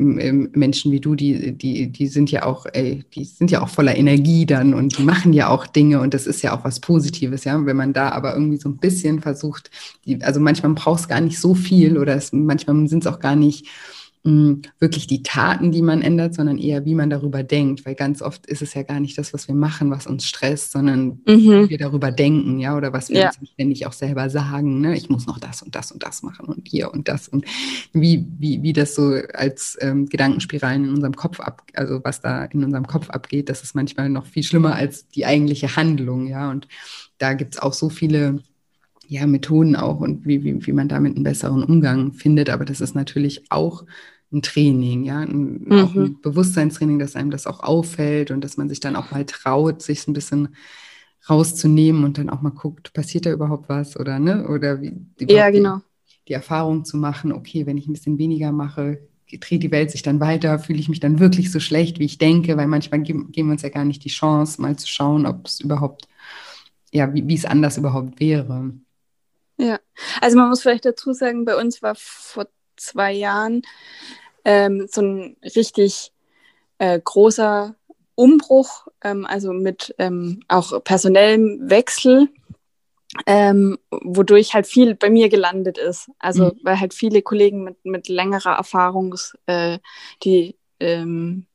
Menschen 0.53 0.93
wie 0.93 1.01
du, 1.01 1.15
die, 1.15 1.53
die, 1.53 1.93
die 1.93 2.07
sind 2.07 2.31
ja 2.31 2.45
auch, 2.45 2.67
ey, 2.73 3.05
die 3.15 3.25
sind 3.25 3.51
ja 3.51 3.63
auch 3.63 3.69
voller 3.69 3.97
Energie 3.97 4.47
dann 4.47 4.73
und 4.73 4.99
die 4.99 5.03
machen 5.03 5.33
ja 5.33 5.49
auch 5.49 5.67
Dinge 5.67 6.01
und 6.01 6.15
das 6.15 6.27
ist 6.27 6.43
ja 6.43 6.57
auch 6.57 6.65
was 6.65 6.81
Positives, 6.81 7.45
ja, 7.45 7.65
wenn 7.67 7.77
man 7.77 7.93
da 7.93 8.11
aber 8.11 8.35
irgendwie 8.35 8.59
so 8.59 8.71
ein 8.71 8.79
bisschen 8.79 9.21
versucht, 9.21 9.71
die, 10.07 10.23
also 10.23 10.41
manchmal 10.41 10.73
braucht 10.73 11.01
es 11.01 11.09
gar 11.09 11.21
nicht 11.21 11.39
so 11.39 11.55
viel 11.55 11.99
oder 11.99 12.17
es, 12.17 12.33
manchmal 12.33 12.89
sind 12.89 13.05
es 13.05 13.13
auch 13.13 13.21
gar 13.21 13.37
nicht, 13.37 13.67
wirklich 14.27 15.07
die 15.07 15.23
Taten, 15.23 15.71
die 15.71 15.83
man 15.83 16.03
ändert, 16.03 16.35
sondern 16.35 16.59
eher, 16.59 16.85
wie 16.85 16.95
man 16.95 17.11
darüber 17.11 17.43
denkt. 17.43 17.87
Weil 17.87 17.95
ganz 17.95 18.23
oft 18.23 18.47
ist 18.47 18.61
es 18.61 18.75
ja 18.75 18.83
gar 18.83 18.99
nicht 18.99 19.17
das, 19.19 19.33
was 19.33 19.47
wir 19.47 19.55
machen, 19.55 19.91
was 19.91 20.07
uns 20.07 20.25
stresst, 20.25 20.73
sondern 20.73 21.21
mhm. 21.27 21.65
wie 21.65 21.71
wir 21.71 21.79
darüber 21.79 22.11
denken, 22.11 22.59
ja, 22.59 22.77
oder 22.77 22.93
was 22.93 23.09
wir 23.09 23.21
ja. 23.21 23.27
uns 23.29 23.51
ständig 23.51 23.87
auch 23.87 23.93
selber 23.93 24.29
sagen. 24.29 24.81
Ne? 24.81 24.97
Ich 24.97 25.09
muss 25.09 25.27
noch 25.27 25.39
das 25.39 25.63
und 25.63 25.75
das 25.75 25.93
und 25.93 26.03
das 26.03 26.23
machen 26.23 26.47
und 26.47 26.67
hier 26.67 26.93
und 26.93 27.09
das 27.09 27.29
und 27.29 27.45
wie, 27.93 28.27
wie, 28.39 28.63
wie 28.63 28.73
das 28.73 28.95
so 28.95 29.15
als 29.33 29.79
ähm, 29.81 30.07
Gedankenspiralen 30.07 30.85
in 30.85 30.91
unserem 30.91 31.15
Kopf 31.15 31.39
ab, 31.39 31.63
also 31.75 32.01
was 32.03 32.21
da 32.21 32.45
in 32.47 32.65
unserem 32.65 32.87
Kopf 32.87 33.11
abgeht, 33.11 33.49
das 33.49 33.63
ist 33.63 33.75
manchmal 33.75 34.09
noch 34.09 34.27
viel 34.27 34.43
schlimmer 34.43 34.75
als 34.75 35.09
die 35.09 35.25
eigentliche 35.25 35.77
Handlung, 35.77 36.27
ja. 36.27 36.51
Und 36.51 36.67
da 37.19 37.35
gibt 37.35 37.55
es 37.55 37.63
auch 37.63 37.73
so 37.73 37.89
viele 37.89 38.43
ja, 39.09 39.27
Methoden 39.27 39.77
auch 39.77 40.01
und 40.01 40.27
wie, 40.27 40.43
wie, 40.45 40.67
wie 40.67 40.73
man 40.73 40.89
damit 40.89 41.15
einen 41.15 41.25
besseren 41.25 41.63
Umgang 41.63 42.13
findet. 42.13 42.51
Aber 42.51 42.65
das 42.65 42.81
ist 42.81 42.95
natürlich 42.95 43.51
auch 43.51 43.85
ein 44.33 44.43
Training, 44.43 45.05
ja, 45.05 45.21
ein, 45.21 45.65
mhm. 45.65 45.73
auch 45.73 45.95
ein 45.95 46.21
Bewusstseinstraining, 46.21 46.99
dass 46.99 47.17
einem 47.17 47.31
das 47.31 47.47
auch 47.47 47.61
auffällt 47.61 48.31
und 48.31 48.43
dass 48.43 48.57
man 48.57 48.69
sich 48.69 48.81
dann 48.81 48.97
auch 48.97 49.11
mal 49.11 49.25
traut, 49.25 49.83
sich 49.83 50.07
ein 50.09 50.13
bisschen 50.13 50.55
rauszunehmen 51.29 52.05
und 52.05 52.19
dann 52.19 52.31
auch 52.31 52.43
mal 52.43 52.51
guckt, 52.51 52.93
passiert 52.93 53.27
da 53.27 53.33
überhaupt 53.33 53.69
was 53.69 53.99
oder 53.99 54.19
ne? 54.19 54.47
Oder 54.49 54.81
wie 54.81 54.95
ja, 55.21 55.51
genau. 55.51 55.77
die, 55.77 56.29
die 56.29 56.33
Erfahrung 56.33 56.85
zu 56.85 56.97
machen, 56.97 57.33
okay, 57.33 57.67
wenn 57.67 57.77
ich 57.77 57.87
ein 57.87 57.93
bisschen 57.93 58.19
weniger 58.19 58.53
mache, 58.53 59.01
dreht 59.41 59.63
die 59.63 59.73
Welt 59.73 59.91
sich 59.91 60.03
dann 60.03 60.21
weiter, 60.21 60.59
fühle 60.59 60.79
ich 60.79 60.89
mich 60.89 61.01
dann 61.01 61.19
wirklich 61.19 61.51
so 61.51 61.59
schlecht, 61.59 61.99
wie 61.99 62.05
ich 62.05 62.19
denke, 62.19 62.57
weil 62.57 62.69
manchmal 62.69 63.01
geben, 63.01 63.33
geben 63.33 63.49
wir 63.49 63.53
uns 63.53 63.63
ja 63.63 63.71
gar 63.71 63.85
nicht 63.85 64.05
die 64.05 64.09
Chance, 64.09 64.63
mal 64.63 64.77
zu 64.77 64.87
schauen, 64.87 65.27
ob 65.27 65.47
es 65.47 65.61
überhaupt, 65.61 66.09
ja, 66.93 67.13
wie, 67.13 67.27
wie 67.27 67.35
es 67.35 67.45
anders 67.45 67.77
überhaupt 67.77 68.21
wäre. 68.21 68.73
Ja, 69.59 69.81
also 70.21 70.37
man 70.37 70.49
muss 70.49 70.63
vielleicht 70.63 70.85
dazu 70.85 71.13
sagen, 71.13 71.45
bei 71.45 71.57
uns 71.57 71.83
war 71.83 71.95
vor 71.97 72.47
zwei 72.77 73.13
Jahren 73.13 73.63
ähm, 74.45 74.87
so 74.91 75.03
ein 75.03 75.37
richtig 75.43 76.13
äh, 76.79 77.01
großer 77.03 77.75
Umbruch, 78.15 78.87
ähm, 79.03 79.27
also 79.27 79.53
mit 79.53 79.95
ähm, 79.99 80.41
auch 80.49 80.83
personellem 80.83 81.69
Wechsel, 81.69 82.29
ähm, 83.27 83.79
wodurch 83.91 84.55
halt 84.55 84.67
viel 84.67 84.95
bei 84.95 85.11
mir 85.11 85.29
gelandet 85.29 85.79
ist. 85.79 86.11
Also 86.19 86.47
mhm. 86.47 86.61
weil 86.63 86.81
halt 86.81 86.95
viele 86.95 87.23
Kollegen 87.23 87.65
mit, 87.65 87.85
mit 87.85 88.09
längerer 88.09 88.57
Erfahrung 88.57 89.17
äh, 89.47 89.79
die 90.23 90.57
ähm, 90.81 91.47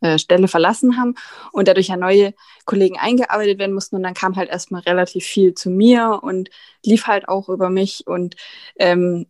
äh, 0.00 0.18
Stelle 0.18 0.48
verlassen 0.48 0.96
haben 0.96 1.16
und 1.52 1.68
dadurch 1.68 1.88
ja 1.88 1.96
neue 1.96 2.34
Kollegen 2.64 2.98
eingearbeitet 2.98 3.58
werden 3.58 3.74
mussten 3.74 3.96
und 3.96 4.04
dann 4.04 4.14
kam 4.14 4.36
halt 4.36 4.48
erstmal 4.48 4.82
relativ 4.82 5.24
viel 5.24 5.54
zu 5.54 5.70
mir 5.70 6.20
und 6.22 6.50
lief 6.84 7.06
halt 7.06 7.28
auch 7.28 7.48
über 7.48 7.68
mich 7.68 8.06
und 8.06 8.36
ähm, 8.78 9.26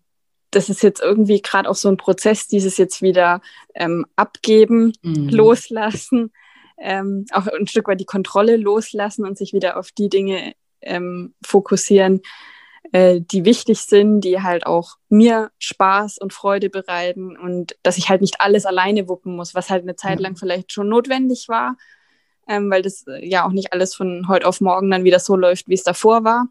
das 0.50 0.68
ist 0.68 0.82
jetzt 0.82 1.00
irgendwie 1.00 1.42
gerade 1.42 1.68
auch 1.68 1.74
so 1.74 1.88
ein 1.88 1.96
Prozess, 1.96 2.46
dieses 2.46 2.76
jetzt 2.78 3.02
wieder 3.02 3.40
ähm, 3.74 4.06
abgeben, 4.16 4.92
mhm. 5.02 5.28
loslassen, 5.28 6.32
ähm, 6.78 7.26
auch 7.32 7.46
ein 7.46 7.66
Stück 7.66 7.88
weit 7.88 8.00
die 8.00 8.06
Kontrolle 8.06 8.56
loslassen 8.56 9.26
und 9.26 9.36
sich 9.36 9.52
wieder 9.52 9.76
auf 9.76 9.90
die 9.90 10.08
Dinge 10.08 10.54
ähm, 10.80 11.34
fokussieren, 11.44 12.22
äh, 12.92 13.20
die 13.20 13.44
wichtig 13.44 13.80
sind, 13.80 14.22
die 14.22 14.42
halt 14.42 14.64
auch 14.66 14.96
mir 15.08 15.50
Spaß 15.58 16.18
und 16.18 16.32
Freude 16.32 16.70
bereiten 16.70 17.36
und 17.36 17.76
dass 17.82 17.98
ich 17.98 18.08
halt 18.08 18.20
nicht 18.20 18.40
alles 18.40 18.64
alleine 18.64 19.08
wuppen 19.08 19.36
muss, 19.36 19.54
was 19.54 19.70
halt 19.70 19.82
eine 19.82 19.96
Zeit 19.96 20.20
lang 20.20 20.36
vielleicht 20.36 20.72
schon 20.72 20.88
notwendig 20.88 21.48
war, 21.48 21.76
ähm, 22.48 22.70
weil 22.70 22.82
das 22.82 23.06
äh, 23.06 23.26
ja 23.26 23.44
auch 23.44 23.52
nicht 23.52 23.72
alles 23.72 23.94
von 23.94 24.28
heute 24.28 24.46
auf 24.46 24.60
morgen 24.60 24.90
dann 24.90 25.04
wieder 25.04 25.18
so 25.18 25.36
läuft, 25.36 25.68
wie 25.68 25.74
es 25.74 25.82
davor 25.82 26.24
war. 26.24 26.48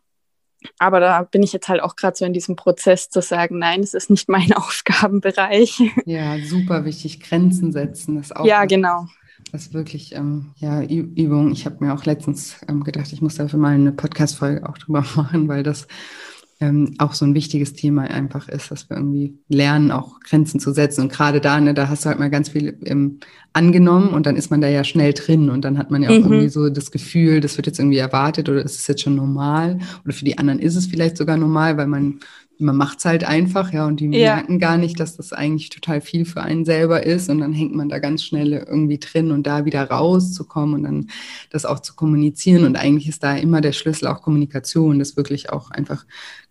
Aber 0.80 0.99
da 0.99 1.24
bin 1.24 1.43
ich 1.43 1.53
jetzt 1.53 1.70
halt 1.70 1.82
auch 1.82 1.95
gerade 1.95 2.18
so 2.18 2.26
in 2.26 2.34
diesem 2.34 2.55
Prozess 2.55 3.10
zu 3.10 3.22
sagen, 3.22 3.60
nein, 3.60 3.82
es 3.82 3.93
ist 3.93 4.10
nicht 4.10 4.30
mein 4.30 4.53
Aufgabenbereich. 4.55 5.82
Ja, 6.05 6.38
super 6.39 6.86
wichtig. 6.86 7.20
Grenzen 7.20 7.72
setzen 7.72 8.20
ist 8.20 8.36
auch. 8.36 8.45
Ja, 8.45 8.66
genau. 8.66 9.08
Das 9.51 9.68
ist 9.68 9.74
wirklich 9.74 10.14
ähm, 10.14 10.51
ja, 10.58 10.82
Übung. 10.82 11.51
Ich 11.51 11.66
habe 11.66 11.84
mir 11.84 11.93
auch 11.93 12.05
letztens 12.05 12.58
ähm, 12.68 12.84
gedacht, 12.84 13.14
ich 13.14 13.22
muss 13.22 13.36
dafür 13.36 13.60
mal 13.60 13.76
eine 13.76 13.91
Podcast-Folge 13.91 14.68
auch 14.68 14.78
drüber 14.78 15.05
machen, 15.16 15.47
weil 15.47 15.64
das 15.64 15.88
ähm, 16.60 16.95
auch 16.97 17.14
so 17.14 17.26
ein 17.26 17.36
wichtiges 17.36 17.74
Thema 17.74 18.03
einfach 18.03 18.49
ist, 18.49 18.72
dass 18.72 18.89
wir 18.89 18.97
irgendwie 18.97 19.38
lernen, 19.47 19.91
auch 19.91 20.20
Grenzen 20.22 20.60
zu 20.60 20.74
setzen. 20.74 21.01
Und 21.01 21.12
gerade 21.12 21.39
da, 21.39 21.60
ne, 21.60 21.74
da 21.74 21.88
hast 21.88 22.03
du 22.03 22.10
halt 22.10 22.18
mal 22.18 22.32
ganz 22.32 22.49
viel 22.49 22.78
ähm, 22.86 23.20
angenommen 23.53 24.10
und 24.10 24.26
dann 24.26 24.36
ist 24.36 24.49
man 24.49 24.62
da 24.62 24.68
ja 24.68 24.84
schnell 24.84 25.14
drin 25.14 25.49
und 25.49 25.64
dann 25.64 25.78
hat 25.78 25.91
man 25.91 26.01
ja 26.01 26.10
auch 26.10 26.18
mhm. 26.18 26.24
irgendwie 26.24 26.49
so 26.49 26.70
das 26.70 26.91
Gefühl, 26.91 27.41
das 27.41 27.58
wird 27.58 27.68
jetzt 27.68 27.80
irgendwie 27.80 27.97
erwartet 27.97 28.49
oder 28.49 28.64
ist 28.64 28.80
es 28.80 28.88
jetzt 28.88 29.01
schon 29.01 29.16
normal 29.16 29.80
oder 30.03 30.14
für 30.14 30.26
die 30.26 30.38
anderen 30.38 30.60
ist 30.60 30.76
es 30.76 30.88
vielleicht 30.88 31.18
sogar 31.18 31.38
normal, 31.38 31.78
weil 31.78 31.88
man 31.88 32.20
man 32.60 32.76
macht 32.76 32.99
es 32.99 33.05
halt 33.05 33.24
einfach, 33.24 33.72
ja, 33.72 33.86
und 33.86 33.99
die 33.99 34.05
ja. 34.05 34.36
merken 34.36 34.60
gar 34.60 34.78
nicht, 34.78 34.99
dass 34.99 35.16
das 35.18 35.34
eigentlich 35.34 35.70
total 35.70 36.01
viel 36.01 36.26
für 36.26 36.41
einen 36.41 36.66
selber 36.66 37.05
ist 37.05 37.30
und 37.30 37.39
dann 37.39 37.53
hängt 37.53 37.76
man 37.76 37.89
da 37.89 37.99
ganz 37.99 38.24
schnell 38.24 38.53
irgendwie 38.53 38.97
drin 38.97 39.32
und 39.32 39.45
da 39.45 39.66
wieder 39.66 39.84
rauszukommen 39.84 40.76
und 40.76 40.84
dann 40.84 41.08
das 41.51 41.66
auch 41.66 41.80
zu 41.80 41.95
kommunizieren 41.95 42.66
und 42.66 42.76
eigentlich 42.76 43.08
ist 43.08 43.24
da 43.24 43.36
immer 43.36 43.62
der 43.62 43.74
Schlüssel 43.74 44.08
auch 44.08 44.22
Kommunikation, 44.22 44.99
das 44.99 45.18
wirklich 45.18 45.51
auch 45.51 45.72
einfach 45.72 46.05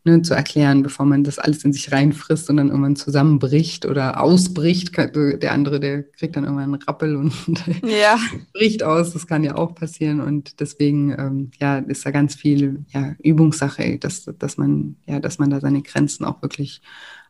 ne, 0.06 0.22
zu 0.22 0.34
erklären, 0.34 0.82
bevor 0.82 1.04
man 1.04 1.24
das 1.24 1.38
alles 1.38 1.64
in 1.64 1.72
sich 1.72 1.92
reinfrisst 1.92 2.48
und 2.48 2.56
dann 2.56 2.68
irgendwann 2.68 2.96
zusammenbricht 2.96 3.84
oder 3.84 4.22
ausbricht. 4.22 4.96
Der 4.96 5.52
andere, 5.52 5.80
der 5.80 6.04
kriegt 6.04 6.36
dann 6.36 6.44
irgendwann 6.44 6.74
einen 6.74 6.82
Rappel 6.82 7.16
und 7.16 7.34
ja. 7.82 8.18
bricht 8.52 8.82
aus. 8.82 9.12
Das 9.12 9.26
kann 9.26 9.44
ja 9.44 9.56
auch 9.56 9.74
passieren. 9.74 10.20
Und 10.20 10.60
deswegen 10.60 11.10
ähm, 11.18 11.50
ja, 11.60 11.78
ist 11.78 12.06
da 12.06 12.12
ganz 12.12 12.36
viel 12.36 12.84
ja, 12.88 13.14
Übungssache, 13.18 13.98
dass, 13.98 14.30
dass, 14.38 14.56
man, 14.56 14.96
ja, 15.06 15.20
dass 15.20 15.38
man 15.38 15.50
da 15.50 15.60
seine 15.60 15.82
Grenzen 15.82 16.24
auch 16.24 16.40
wirklich 16.40 16.80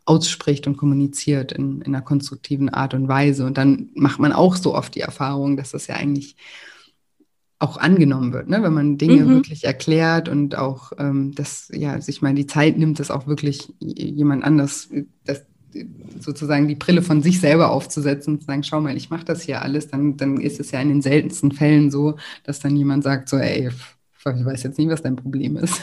ausspricht 0.05 0.67
und 0.67 0.77
kommuniziert 0.77 1.51
in, 1.51 1.81
in 1.81 1.95
einer 1.95 2.03
konstruktiven 2.03 2.69
Art 2.69 2.95
und 2.95 3.09
Weise. 3.09 3.45
Und 3.47 3.59
dann 3.59 3.89
macht 3.95 4.21
man 4.21 4.33
auch 4.33 4.55
so 4.55 4.75
oft 4.75 4.95
die 4.95 5.01
Erfahrung, 5.01 5.57
dass 5.57 5.71
das 5.71 5.89
ja 5.89 5.97
eigentlich 5.97 6.37
auch 7.59 7.79
angenommen 7.79 8.33
wird, 8.33 8.49
ne? 8.49 8.63
wenn 8.63 8.75
man 8.75 8.99
Dinge 8.99 9.25
mhm. 9.25 9.31
wirklich 9.31 9.65
erklärt 9.65 10.29
und 10.29 10.59
auch 10.59 10.93
ähm, 10.99 11.33
das, 11.35 11.71
ja, 11.73 12.01
sich 12.01 12.21
mal 12.21 12.35
die 12.35 12.47
Zeit 12.47 12.77
nimmt, 12.77 12.99
das 12.99 13.11
auch 13.11 13.27
wirklich 13.27 13.73
jemand 13.81 14.45
anders, 14.45 14.91
das, 15.25 15.45
sozusagen 16.21 16.69
die 16.69 16.75
Brille 16.75 17.03
von 17.03 17.23
sich 17.23 17.41
selber 17.41 17.71
aufzusetzen 17.71 18.35
und 18.35 18.41
zu 18.41 18.47
sagen, 18.47 18.63
schau 18.63 18.81
mal, 18.81 18.97
ich 18.97 19.11
mache 19.11 19.25
das 19.25 19.43
hier 19.43 19.63
alles, 19.63 19.89
dann, 19.89 20.17
dann 20.17 20.39
ist 20.39 20.61
es 20.61 20.71
ja 20.71 20.81
in 20.81 20.89
den 20.89 21.03
seltensten 21.03 21.53
Fällen 21.53 21.91
so, 21.91 22.17
dass 22.45 22.61
dann 22.61 22.77
jemand 22.77 23.05
sagt, 23.05 23.29
so, 23.29 23.37
ey, 23.39 23.69
ich 23.69 24.45
weiß 24.45 24.65
jetzt 24.65 24.79
nicht, 24.79 24.91
was 24.91 25.03
dein 25.03 25.17
Problem 25.17 25.57
ist. 25.57 25.83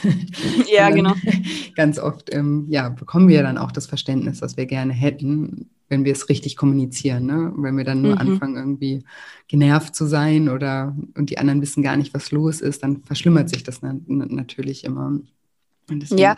Ja, 0.72 0.90
genau. 0.92 1.14
Ganz 1.76 1.98
oft 1.98 2.34
ähm, 2.34 2.66
ja, 2.70 2.90
bekommen 2.90 3.30
wir 3.30 3.42
dann 3.42 3.58
auch 3.58 3.72
das 3.72 3.88
Verständnis, 3.88 4.42
was 4.42 4.58
wir 4.58 4.66
gerne 4.66 4.94
hätten, 4.94 5.70
wenn 5.90 6.06
wir 6.06 6.12
es 6.12 6.30
richtig 6.30 6.56
kommunizieren. 6.56 7.26
Ne? 7.26 7.54
Wenn 7.56 7.78
wir 7.78 7.84
dann 7.84 8.02
nur 8.02 8.14
mhm. 8.14 8.18
anfangen, 8.18 8.56
irgendwie 8.56 9.04
genervt 9.48 9.96
zu 9.96 10.06
sein 10.06 10.50
oder 10.50 10.96
und 11.16 11.30
die 11.30 11.38
anderen 11.38 11.62
wissen 11.62 11.84
gar 11.84 11.98
nicht, 11.98 12.14
was 12.14 12.32
los 12.32 12.62
ist, 12.62 12.84
dann 12.84 13.04
verschlimmert 13.04 13.50
sich 13.50 13.64
das 13.64 13.82
na 13.82 13.96
natürlich 14.08 14.84
immer. 14.84 15.20
ja, 16.10 16.36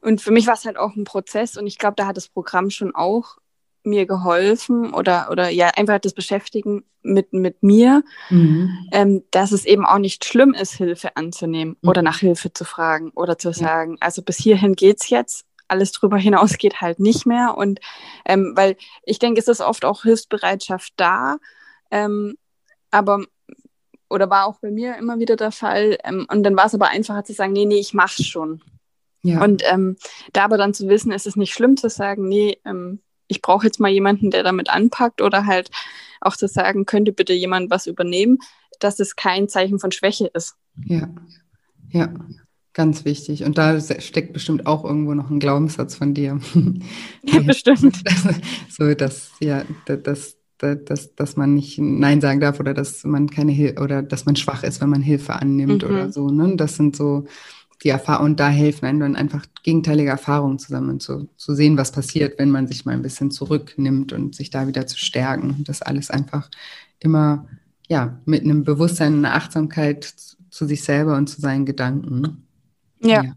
und 0.00 0.20
für 0.20 0.30
mich 0.30 0.46
war 0.46 0.54
es 0.54 0.64
halt 0.64 0.76
auch 0.76 0.94
ein 0.96 1.04
Prozess 1.04 1.56
und 1.56 1.66
ich 1.66 1.78
glaube, 1.78 1.96
da 1.96 2.06
hat 2.06 2.16
das 2.16 2.28
Programm 2.28 2.70
schon 2.70 2.94
auch 2.94 3.38
mir 3.82 4.06
geholfen 4.06 4.92
oder, 4.92 5.28
oder 5.30 5.48
ja, 5.48 5.68
einfach 5.76 5.98
das 5.98 6.12
Beschäftigen 6.12 6.84
mit, 7.02 7.32
mit 7.32 7.62
mir, 7.62 8.02
mhm. 8.28 8.70
ähm, 8.92 9.24
dass 9.30 9.52
es 9.52 9.64
eben 9.64 9.86
auch 9.86 9.98
nicht 9.98 10.24
schlimm 10.24 10.52
ist, 10.54 10.74
Hilfe 10.74 11.16
anzunehmen 11.16 11.76
mhm. 11.80 11.88
oder 11.88 12.02
nach 12.02 12.18
Hilfe 12.18 12.52
zu 12.52 12.64
fragen 12.64 13.10
oder 13.10 13.38
zu 13.38 13.52
sagen, 13.52 13.96
also 14.00 14.22
bis 14.22 14.36
hierhin 14.36 14.74
geht 14.74 15.00
es 15.00 15.10
jetzt, 15.10 15.46
alles 15.68 15.92
drüber 15.92 16.18
hinaus 16.18 16.58
geht 16.58 16.80
halt 16.80 16.98
nicht 16.98 17.26
mehr. 17.26 17.56
Und 17.56 17.80
ähm, 18.24 18.52
weil 18.56 18.76
ich 19.04 19.18
denke, 19.18 19.40
es 19.40 19.48
ist 19.48 19.60
oft 19.60 19.84
auch 19.84 20.02
Hilfsbereitschaft 20.02 20.92
da, 20.96 21.36
ähm, 21.90 22.36
aber 22.90 23.24
oder 24.10 24.30
war 24.30 24.46
auch 24.46 24.58
bei 24.60 24.70
mir 24.70 24.96
immer 24.96 25.18
wieder 25.18 25.36
der 25.36 25.52
Fall. 25.52 25.98
Ähm, 26.02 26.26
und 26.30 26.42
dann 26.42 26.56
war 26.56 26.66
es 26.66 26.74
aber 26.74 26.88
einfacher 26.88 27.24
zu 27.24 27.34
sagen, 27.34 27.52
nee, 27.52 27.66
nee, 27.66 27.78
ich 27.78 27.94
mach's 27.94 28.24
schon. 28.24 28.62
Ja. 29.22 29.42
Und 29.42 29.62
ähm, 29.70 29.96
da 30.32 30.44
aber 30.44 30.56
dann 30.56 30.74
zu 30.74 30.88
wissen, 30.88 31.12
es 31.12 31.26
ist 31.26 31.36
nicht 31.36 31.52
schlimm 31.52 31.76
zu 31.76 31.90
sagen, 31.90 32.28
nee, 32.28 32.58
ähm, 32.64 33.00
ich 33.26 33.42
brauche 33.42 33.66
jetzt 33.66 33.80
mal 33.80 33.90
jemanden, 33.90 34.30
der 34.30 34.42
damit 34.42 34.70
anpackt 34.70 35.20
oder 35.20 35.44
halt 35.46 35.70
auch 36.20 36.36
zu 36.36 36.48
sagen, 36.48 36.86
könnte 36.86 37.12
bitte 37.12 37.34
jemand 37.34 37.70
was 37.70 37.86
übernehmen, 37.86 38.38
dass 38.80 39.00
es 39.00 39.16
kein 39.16 39.48
Zeichen 39.48 39.78
von 39.78 39.92
Schwäche 39.92 40.28
ist. 40.28 40.56
Ja, 40.86 41.08
ja, 41.90 42.08
ganz 42.78 43.04
wichtig. 43.04 43.42
Und 43.42 43.58
da 43.58 43.80
steckt 43.80 44.32
bestimmt 44.32 44.64
auch 44.66 44.84
irgendwo 44.84 45.12
noch 45.12 45.30
ein 45.30 45.40
Glaubenssatz 45.40 45.96
von 45.96 46.14
dir. 46.14 46.40
Ja, 47.24 47.40
bestimmt. 47.40 48.02
so, 48.70 48.94
dass, 48.94 49.32
ja, 49.40 49.64
dass 49.86 50.36
dass, 50.58 51.14
dass 51.14 51.36
man 51.36 51.54
nicht 51.54 51.78
Nein 51.78 52.20
sagen 52.20 52.40
darf 52.40 52.58
oder 52.58 52.74
dass 52.74 53.04
man 53.04 53.30
keine 53.30 53.52
Hilfe 53.52 53.80
oder 53.80 54.02
dass 54.02 54.26
man 54.26 54.34
schwach 54.34 54.64
ist, 54.64 54.80
wenn 54.80 54.88
man 54.88 55.02
Hilfe 55.02 55.34
annimmt 55.34 55.84
mhm. 55.84 55.88
oder 55.88 56.12
so. 56.12 56.30
Ne? 56.30 56.56
Das 56.56 56.74
sind 56.74 56.96
so 56.96 57.26
die 57.84 57.90
Erfahrungen 57.90 58.32
und 58.32 58.40
da 58.40 58.48
helfen 58.48 58.86
einem 58.86 58.98
dann 58.98 59.14
einfach 59.14 59.46
gegenteilige 59.62 60.10
Erfahrungen 60.10 60.58
zusammen 60.58 60.98
zu, 60.98 61.28
zu 61.36 61.54
sehen, 61.54 61.76
was 61.76 61.92
passiert, 61.92 62.40
wenn 62.40 62.50
man 62.50 62.66
sich 62.66 62.84
mal 62.84 62.92
ein 62.92 63.02
bisschen 63.02 63.30
zurücknimmt 63.30 64.12
und 64.12 64.34
sich 64.34 64.50
da 64.50 64.66
wieder 64.66 64.86
zu 64.88 64.98
stärken. 64.98 65.62
Das 65.64 65.82
alles 65.82 66.10
einfach 66.10 66.50
immer 66.98 67.46
ja 67.88 68.18
mit 68.24 68.42
einem 68.42 68.64
Bewusstsein, 68.64 69.14
einer 69.14 69.36
Achtsamkeit 69.36 70.12
zu 70.50 70.66
sich 70.66 70.82
selber 70.82 71.16
und 71.16 71.28
zu 71.28 71.40
seinen 71.40 71.66
Gedanken. 71.66 72.47
Ja. 73.00 73.24
ja. 73.24 73.32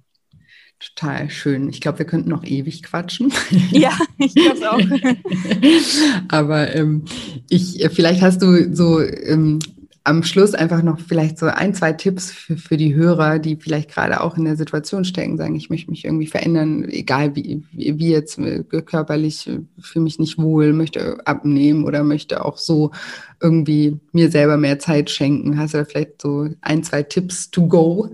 Total 0.80 1.30
schön. 1.30 1.70
Ich 1.70 1.80
glaube, 1.80 2.00
wir 2.00 2.06
könnten 2.08 2.30
noch 2.30 2.44
ewig 2.44 2.82
quatschen. 2.82 3.32
Ja, 3.72 3.98
ich 4.18 4.34
glaube 4.34 4.72
auch. 4.72 4.80
Aber 6.30 6.74
ähm, 6.76 7.06
ich, 7.50 7.88
vielleicht 7.94 8.22
hast 8.22 8.42
du 8.42 8.74
so 8.74 9.00
ähm, 9.00 9.60
am 10.04 10.24
Schluss 10.24 10.56
einfach 10.56 10.82
noch 10.82 11.00
vielleicht 11.00 11.38
so 11.38 11.46
ein, 11.46 11.76
zwei 11.76 11.94
Tipps 11.94 12.32
für, 12.32 12.58
für 12.58 12.78
die 12.78 12.96
Hörer, 12.96 13.38
die 13.38 13.56
vielleicht 13.56 13.92
gerade 13.92 14.22
auch 14.22 14.36
in 14.36 14.46
der 14.46 14.56
Situation 14.56 15.06
stecken, 15.06 15.38
sagen, 15.38 15.56
ich 15.56 15.70
möchte 15.70 15.92
mich 15.92 16.06
irgendwie 16.06 16.26
verändern, 16.26 16.86
egal 16.90 17.36
wie, 17.36 17.64
wie, 17.72 18.10
jetzt 18.10 18.40
äh, 18.40 18.64
körperlich, 18.64 19.48
äh, 19.48 19.60
fühle 19.80 20.04
mich 20.04 20.18
nicht 20.18 20.40
wohl, 20.40 20.74
möchte 20.74 21.20
abnehmen 21.28 21.84
oder 21.84 22.04
möchte 22.04 22.44
auch 22.44 22.58
so 22.58 22.92
irgendwie 23.40 24.00
mir 24.12 24.32
selber 24.32 24.58
mehr 24.58 24.80
Zeit 24.80 25.12
schenken. 25.12 25.60
Hast 25.60 25.76
du 25.76 25.80
da 25.80 25.86
vielleicht 25.86 26.22
so 26.22 26.50
ein, 26.62 26.84
zwei 26.84 27.04
Tipps 27.04 27.52
to 27.52 27.68
go 27.68 28.10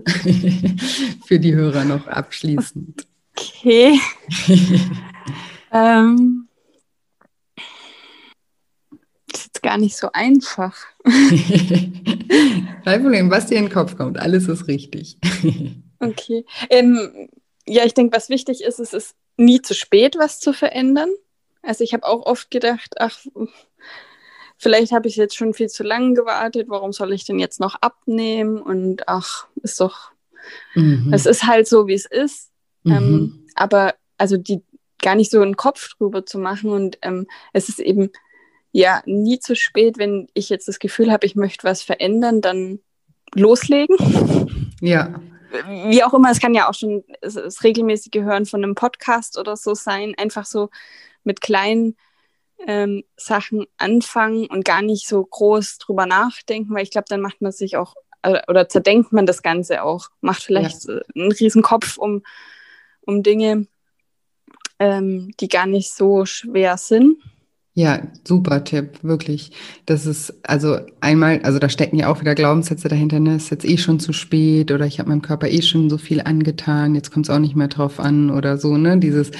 für 1.26 1.38
die 1.38 1.54
Hörer 1.54 1.84
noch 1.84 2.06
abschließend? 2.06 3.06
Okay. 3.34 3.98
ähm 5.72 6.47
jetzt 9.58 9.62
gar 9.62 9.78
nicht 9.78 9.96
so 9.96 10.10
einfach. 10.12 10.76
Kein 12.84 13.02
Problem, 13.02 13.30
was 13.30 13.46
dir 13.46 13.56
in 13.56 13.64
den 13.64 13.72
Kopf 13.72 13.96
kommt, 13.96 14.18
alles 14.18 14.48
ist 14.48 14.68
richtig. 14.68 15.18
okay. 16.00 16.44
Ähm, 16.70 17.28
ja, 17.66 17.84
ich 17.84 17.94
denke, 17.94 18.16
was 18.16 18.28
wichtig 18.28 18.62
ist, 18.62 18.78
es 18.78 18.92
ist 18.92 19.14
nie 19.36 19.60
zu 19.60 19.74
spät, 19.74 20.16
was 20.18 20.40
zu 20.40 20.52
verändern. 20.52 21.10
Also 21.62 21.84
ich 21.84 21.92
habe 21.92 22.06
auch 22.06 22.24
oft 22.26 22.50
gedacht, 22.50 22.94
ach, 22.98 23.18
vielleicht 24.56 24.92
habe 24.92 25.08
ich 25.08 25.16
jetzt 25.16 25.36
schon 25.36 25.54
viel 25.54 25.68
zu 25.68 25.82
lange 25.82 26.14
gewartet, 26.14 26.68
warum 26.68 26.92
soll 26.92 27.12
ich 27.12 27.24
denn 27.24 27.38
jetzt 27.38 27.60
noch 27.60 27.74
abnehmen? 27.80 28.58
Und 28.58 29.08
ach, 29.08 29.48
ist 29.62 29.80
doch, 29.80 30.12
mhm. 30.74 31.10
es 31.12 31.26
ist 31.26 31.46
halt 31.46 31.68
so, 31.68 31.88
wie 31.88 31.94
es 31.94 32.06
ist. 32.06 32.50
Mhm. 32.84 32.92
Ähm, 32.92 33.46
aber 33.54 33.94
also 34.18 34.36
die 34.36 34.62
gar 35.00 35.14
nicht 35.14 35.30
so 35.30 35.40
einen 35.40 35.56
Kopf 35.56 35.96
drüber 35.96 36.26
zu 36.26 36.38
machen 36.38 36.70
und 36.70 36.98
ähm, 37.02 37.26
es 37.52 37.68
ist 37.68 37.78
eben 37.78 38.10
ja, 38.72 39.02
nie 39.06 39.38
zu 39.38 39.56
spät, 39.56 39.98
wenn 39.98 40.28
ich 40.34 40.48
jetzt 40.48 40.68
das 40.68 40.78
Gefühl 40.78 41.10
habe, 41.10 41.26
ich 41.26 41.34
möchte 41.34 41.64
was 41.64 41.82
verändern, 41.82 42.40
dann 42.40 42.80
loslegen. 43.34 43.96
Ja. 44.80 45.20
Wie 45.88 46.04
auch 46.04 46.12
immer, 46.12 46.30
es 46.30 46.40
kann 46.40 46.54
ja 46.54 46.68
auch 46.68 46.74
schon 46.74 47.04
das 47.22 47.64
regelmäßige 47.64 48.22
Hören 48.22 48.46
von 48.46 48.62
einem 48.62 48.74
Podcast 48.74 49.38
oder 49.38 49.56
so 49.56 49.74
sein, 49.74 50.14
einfach 50.18 50.44
so 50.44 50.68
mit 51.24 51.40
kleinen 51.40 51.96
ähm, 52.66 53.04
Sachen 53.16 53.66
anfangen 53.78 54.46
und 54.46 54.64
gar 54.64 54.82
nicht 54.82 55.08
so 55.08 55.24
groß 55.24 55.78
drüber 55.78 56.06
nachdenken, 56.06 56.74
weil 56.74 56.82
ich 56.82 56.90
glaube, 56.90 57.06
dann 57.08 57.20
macht 57.20 57.40
man 57.40 57.52
sich 57.52 57.76
auch 57.76 57.94
oder, 58.26 58.44
oder 58.48 58.68
zerdenkt 58.68 59.12
man 59.12 59.26
das 59.26 59.42
Ganze 59.42 59.82
auch, 59.82 60.10
macht 60.20 60.42
vielleicht 60.42 60.88
ja. 60.88 61.00
einen 61.14 61.32
riesen 61.32 61.62
Kopf 61.62 61.98
um, 61.98 62.22
um 63.00 63.22
Dinge, 63.22 63.66
ähm, 64.78 65.32
die 65.40 65.48
gar 65.48 65.66
nicht 65.66 65.92
so 65.92 66.24
schwer 66.24 66.76
sind. 66.78 67.22
Ja, 67.78 68.02
super 68.26 68.64
Tipp, 68.64 69.04
wirklich. 69.04 69.52
Das 69.86 70.04
ist 70.04 70.34
also 70.42 70.78
einmal, 71.00 71.38
also 71.44 71.60
da 71.60 71.68
stecken 71.68 71.96
ja 71.96 72.08
auch 72.08 72.20
wieder 72.20 72.34
Glaubenssätze 72.34 72.88
dahinter, 72.88 73.20
ne? 73.20 73.36
Ist 73.36 73.52
jetzt 73.52 73.64
eh 73.64 73.76
schon 73.78 74.00
zu 74.00 74.12
spät 74.12 74.72
oder 74.72 74.84
ich 74.84 74.98
habe 74.98 75.10
meinem 75.10 75.22
Körper 75.22 75.46
eh 75.46 75.62
schon 75.62 75.88
so 75.88 75.96
viel 75.96 76.20
angetan, 76.20 76.96
jetzt 76.96 77.12
kommt 77.12 77.26
es 77.26 77.30
auch 77.30 77.38
nicht 77.38 77.54
mehr 77.54 77.68
drauf 77.68 78.00
an 78.00 78.32
oder 78.32 78.58
so, 78.58 78.76
ne? 78.76 78.98
Dieses, 78.98 79.30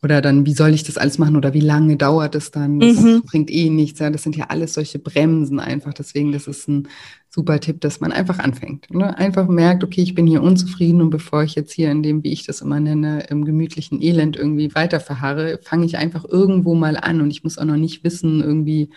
oder 0.00 0.20
dann, 0.20 0.46
wie 0.46 0.54
soll 0.54 0.74
ich 0.74 0.84
das 0.84 0.96
alles 0.96 1.18
machen 1.18 1.34
oder 1.34 1.54
wie 1.54 1.60
lange 1.60 1.96
dauert 1.96 2.36
es 2.36 2.52
dann? 2.52 2.78
Das 2.78 3.00
mhm. 3.00 3.22
bringt 3.22 3.50
eh 3.50 3.68
nichts. 3.68 3.98
Ja, 3.98 4.10
das 4.10 4.22
sind 4.22 4.36
ja 4.36 4.44
alles 4.50 4.74
solche 4.74 5.00
Bremsen 5.00 5.58
einfach. 5.58 5.92
Deswegen, 5.92 6.30
das 6.30 6.46
ist 6.46 6.68
ein 6.68 6.86
super 7.34 7.58
Tipp, 7.60 7.80
dass 7.80 8.00
man 8.00 8.12
einfach 8.12 8.38
anfängt. 8.38 8.92
Ne? 8.92 9.16
Einfach 9.16 9.48
merkt, 9.48 9.82
okay, 9.82 10.02
ich 10.02 10.14
bin 10.14 10.26
hier 10.26 10.42
unzufrieden 10.42 11.00
und 11.00 11.08
bevor 11.08 11.42
ich 11.42 11.54
jetzt 11.54 11.72
hier 11.72 11.90
in 11.90 12.02
dem, 12.02 12.22
wie 12.22 12.32
ich 12.32 12.44
das 12.44 12.60
immer 12.60 12.78
nenne, 12.78 13.24
im 13.30 13.46
gemütlichen 13.46 14.02
Elend 14.02 14.36
irgendwie 14.36 14.74
weiter 14.74 15.00
verharre, 15.00 15.58
fange 15.62 15.86
ich 15.86 15.96
einfach 15.96 16.26
irgendwo 16.28 16.74
mal 16.74 16.98
an 16.98 17.22
und 17.22 17.30
ich 17.30 17.42
muss 17.42 17.56
auch 17.56 17.64
noch 17.64 17.78
nicht 17.78 18.04
wissen, 18.04 18.42
irgendwie, 18.42 18.90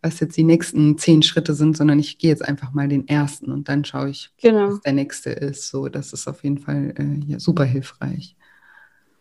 was 0.00 0.20
jetzt 0.20 0.36
die 0.36 0.44
nächsten 0.44 0.96
zehn 0.96 1.22
Schritte 1.22 1.54
sind, 1.54 1.76
sondern 1.76 1.98
ich 1.98 2.18
gehe 2.18 2.30
jetzt 2.30 2.46
einfach 2.46 2.72
mal 2.72 2.86
den 2.86 3.08
ersten 3.08 3.50
und 3.50 3.68
dann 3.68 3.84
schaue 3.84 4.10
ich, 4.10 4.30
genau. 4.40 4.68
was 4.68 4.80
der 4.82 4.92
nächste 4.92 5.30
ist. 5.30 5.68
So, 5.68 5.88
das 5.88 6.12
ist 6.12 6.28
auf 6.28 6.44
jeden 6.44 6.58
Fall 6.58 6.94
äh, 6.96 7.32
ja, 7.32 7.40
super 7.40 7.64
hilfreich 7.64 8.36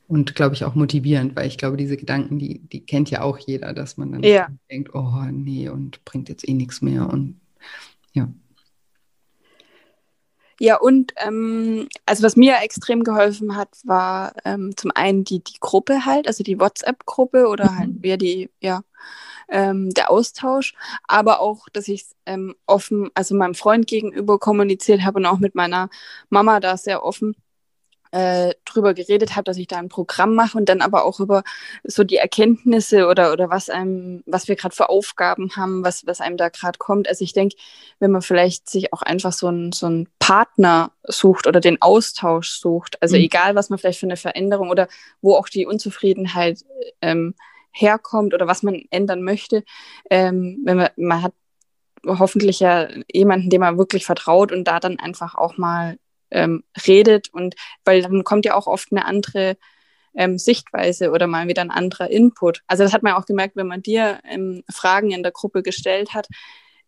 und 0.08 0.36
glaube 0.36 0.54
ich 0.54 0.66
auch 0.66 0.76
motivierend, 0.76 1.36
weil 1.36 1.48
ich 1.48 1.58
glaube, 1.58 1.78
diese 1.78 1.98
Gedanken, 1.98 2.38
die, 2.38 2.60
die 2.60 2.86
kennt 2.86 3.10
ja 3.10 3.22
auch 3.22 3.40
jeder, 3.40 3.74
dass 3.74 3.98
man 3.98 4.12
dann 4.12 4.24
ja. 4.24 4.50
denkt, 4.70 4.94
oh 4.94 5.24
nee, 5.32 5.70
und 5.70 6.06
bringt 6.06 6.30
jetzt 6.30 6.48
eh 6.48 6.54
nichts 6.54 6.82
mehr 6.84 7.10
und 7.10 7.40
ja. 8.14 8.30
Ja, 10.62 10.76
und 10.80 11.14
ähm, 11.18 11.90
also 12.06 12.22
was 12.22 12.36
mir 12.36 12.58
extrem 12.62 13.04
geholfen 13.04 13.56
hat, 13.56 13.70
war 13.84 14.34
ähm, 14.46 14.78
zum 14.78 14.92
einen 14.94 15.24
die, 15.24 15.44
die 15.44 15.60
Gruppe 15.60 16.06
halt, 16.06 16.28
also 16.28 16.44
die 16.44 16.60
WhatsApp-Gruppe 16.60 17.48
oder 17.48 17.72
mhm. 17.72 17.78
halt 17.80 18.06
ja, 18.06 18.16
die, 18.16 18.52
ja, 18.60 18.82
ähm, 19.50 19.90
der 19.90 20.12
Austausch, 20.12 20.76
aber 21.08 21.40
auch, 21.42 21.68
dass 21.74 21.88
ich 21.88 22.06
ähm, 22.28 22.54
offen, 22.68 23.10
also 23.16 23.34
meinem 23.34 23.56
Freund 23.56 23.88
gegenüber 23.88 24.38
kommuniziert 24.38 25.02
habe 25.02 25.18
und 25.18 25.26
auch 25.26 25.40
mit 25.40 25.56
meiner 25.56 25.90
Mama 26.30 26.60
da 26.60 26.78
sehr 26.78 27.04
offen 27.04 27.36
äh, 28.12 28.54
drüber 28.66 28.94
geredet 28.94 29.36
habe, 29.36 29.44
dass 29.46 29.58
ich 29.58 29.68
da 29.68 29.78
ein 29.78 29.90
Programm 29.90 30.36
mache 30.36 30.58
und 30.58 30.68
dann 30.68 30.82
aber 30.82 31.06
auch 31.06 31.20
über 31.20 31.44
so 31.84 32.04
die 32.04 32.18
Erkenntnisse 32.18 33.08
oder, 33.08 33.32
oder 33.32 33.50
was 33.50 33.70
einem, 33.70 34.24
was 34.26 34.48
wir 34.48 34.56
gerade 34.56 34.76
für 34.76 34.90
Aufgaben 34.90 35.56
haben, 35.56 35.84
was, 35.84 36.06
was 36.06 36.22
einem 36.22 36.38
da 36.38 36.50
gerade 36.50 36.78
kommt. 36.78 37.08
Also 37.08 37.24
ich 37.24 37.34
denke, 37.34 37.56
wenn 38.00 38.12
man 38.12 38.22
vielleicht 38.22 38.70
sich 38.70 38.94
auch 38.94 39.02
einfach 39.02 39.34
so 39.34 39.48
einen 39.48 39.72
so 39.72 39.86
einen 39.86 40.10
Partner 40.20 40.92
sucht 41.04 41.48
oder 41.48 41.60
den 41.60 41.82
Austausch 41.82 42.50
sucht, 42.50 43.02
also 43.02 43.16
mhm. 43.16 43.24
egal, 43.24 43.56
was 43.56 43.70
man 43.70 43.80
vielleicht 43.80 44.00
für 44.00 44.06
eine 44.08 44.18
Veränderung 44.18 44.70
oder 44.70 44.88
wo 45.22 45.36
auch 45.36 45.50
die 45.50 45.66
Unzufriedenheit 45.66 46.66
ähm, 47.02 47.34
herkommt 47.72 48.34
oder 48.34 48.48
was 48.48 48.64
man 48.64 48.84
ändern 48.90 49.24
möchte, 49.24 49.64
ähm, 50.10 50.62
wenn 50.66 50.78
man, 50.78 50.90
man 50.98 51.22
hat 51.24 51.34
hoffentlich 52.06 52.60
ja 52.60 52.90
jemanden, 53.12 53.50
dem 53.50 53.62
man 53.62 53.78
wirklich 53.78 54.06
vertraut 54.06 54.52
und 54.52 54.66
da 54.66 54.80
dann 54.80 55.00
einfach 55.00 55.36
auch 55.36 55.58
mal 55.58 55.98
ähm, 56.32 56.64
redet 56.88 57.34
und 57.34 57.56
weil 57.86 58.02
dann 58.02 58.24
kommt 58.24 58.46
ja 58.46 58.56
auch 58.56 58.68
oft 58.68 58.92
eine 58.92 59.06
andere 59.06 59.58
ähm, 60.14 60.38
Sichtweise 60.38 61.12
oder 61.12 61.28
mal 61.28 61.48
wieder 61.48 61.62
ein 61.62 61.72
anderer 61.72 62.10
Input. 62.10 62.62
Also 62.68 62.84
das 62.84 62.94
hat 62.94 63.04
man 63.04 63.14
auch 63.14 63.26
gemerkt, 63.26 63.56
wenn 63.56 63.68
man 63.68 63.82
dir 63.82 64.20
ähm, 64.30 64.64
Fragen 64.70 65.12
in 65.12 65.24
der 65.24 65.32
Gruppe 65.32 65.62
gestellt 65.64 66.14
hat, 66.14 66.28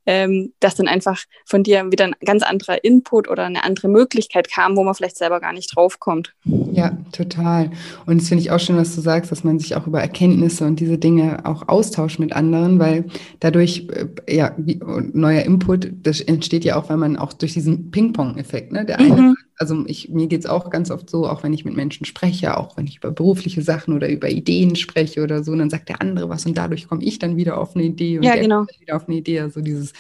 ähm, 0.06 0.54
dass 0.60 0.76
dann 0.76 0.88
einfach 0.88 1.24
von 1.46 1.64
dir 1.64 1.92
wieder 1.92 2.06
ein 2.06 2.16
ganz 2.26 2.44
anderer 2.44 2.84
Input 2.84 3.30
oder 3.30 3.46
eine 3.46 3.64
andere 3.64 3.88
Möglichkeit 3.88 4.50
kam, 4.52 4.76
wo 4.76 4.84
man 4.84 4.96
vielleicht 4.96 5.18
selber 5.18 5.40
gar 5.40 5.54
nicht 5.54 5.76
draufkommt. 5.76 6.34
Ja, 6.44 6.98
total. 7.12 7.72
Und 8.06 8.22
das 8.22 8.30
finde 8.30 8.42
ich 8.42 8.52
auch 8.52 8.60
schön, 8.60 8.78
was 8.78 8.96
du 8.96 9.02
sagst, 9.02 9.32
dass 9.32 9.44
man 9.44 9.60
sich 9.60 9.76
auch 9.76 9.88
über 9.88 10.02
Erkenntnisse 10.02 10.66
und 10.66 10.80
diese 10.80 10.98
Dinge 10.98 11.46
auch 11.46 11.68
austauscht 11.68 12.20
mit 12.20 12.34
anderen, 12.34 12.80
weil 12.80 13.06
dadurch, 13.40 13.88
äh, 13.90 14.36
ja, 14.36 14.54
wie, 14.58 14.80
neuer 15.14 15.44
Input, 15.44 15.92
das 16.04 16.22
entsteht 16.22 16.66
ja 16.66 16.76
auch, 16.76 16.90
weil 16.90 16.98
man 16.98 17.18
auch 17.18 17.34
durch 17.34 17.54
diesen 17.54 17.92
Ping-Pong-Effekt, 17.92 18.72
ne, 18.72 18.86
der 18.86 19.00
eine 19.00 19.22
mhm 19.22 19.36
also 19.58 19.84
ich, 19.88 20.10
mir 20.10 20.28
geht 20.28 20.42
es 20.42 20.46
auch 20.46 20.70
ganz 20.70 20.90
oft 20.92 21.10
so, 21.10 21.28
auch 21.28 21.44
wenn 21.44 21.54
ich 21.54 21.66
mit 21.66 21.76
Menschen 21.76 22.06
spreche, 22.06 22.58
auch 22.58 22.76
wenn 22.76 22.86
ich 22.86 22.98
über 22.98 23.12
berufliche 23.12 23.62
Sachen 23.62 23.94
oder 23.94 24.10
über 24.10 24.30
Ideen 24.30 24.76
spreche 24.76 25.24
oder 25.24 25.44
so, 25.44 25.56
dann 25.56 25.70
sagt 25.70 25.90
der 25.90 26.02
andere 26.02 26.30
was 26.30 26.46
und 26.46 26.58
dadurch 26.58 26.88
komme 26.88 27.04
ich 27.04 27.20
dann 27.20 27.38
wieder 27.38 27.58
auf 27.58 27.76
eine 27.76 27.86
Idee 27.86 28.18
und 28.18 28.24
ja, 28.24 28.36
genau. 28.36 28.66
wieder 28.80 28.96
auf 28.96 29.08
eine 29.08 29.18
Idee. 29.18 29.40
Also 29.40 29.62
dieses, 29.62 29.93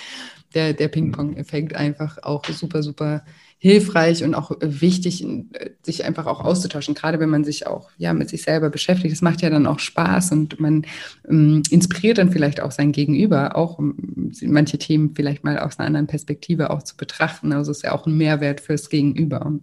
der, 0.53 0.73
der 0.73 0.87
Ping-Pong-Effekt 0.87 1.75
einfach 1.75 2.17
auch 2.21 2.45
super, 2.45 2.83
super 2.83 3.23
hilfreich 3.57 4.25
und 4.25 4.35
auch 4.35 4.51
wichtig, 4.59 5.25
sich 5.83 6.03
einfach 6.03 6.25
auch 6.25 6.41
auszutauschen, 6.41 6.95
gerade 6.95 7.21
wenn 7.21 7.29
man 7.29 7.45
sich 7.45 7.65
auch 7.65 7.89
ja, 7.97 8.13
mit 8.13 8.29
sich 8.29 8.43
selber 8.43 8.69
beschäftigt. 8.69 9.13
Das 9.13 9.21
macht 9.21 9.41
ja 9.41 9.49
dann 9.49 9.67
auch 9.67 9.79
Spaß 9.79 10.33
und 10.33 10.59
man 10.59 10.85
ähm, 11.29 11.63
inspiriert 11.69 12.17
dann 12.17 12.29
vielleicht 12.29 12.61
auch 12.61 12.71
sein 12.71 12.91
Gegenüber, 12.91 13.55
auch 13.55 13.79
um 13.79 13.95
manche 14.41 14.77
Themen 14.77 15.15
vielleicht 15.15 15.45
mal 15.45 15.57
aus 15.59 15.79
einer 15.79 15.87
anderen 15.87 16.07
Perspektive 16.07 16.71
auch 16.71 16.83
zu 16.83 16.97
betrachten. 16.97 17.53
Also 17.53 17.71
ist 17.71 17.83
ja 17.83 17.93
auch 17.93 18.05
ein 18.05 18.17
Mehrwert 18.17 18.59
fürs 18.59 18.89
Gegenüber. 18.89 19.53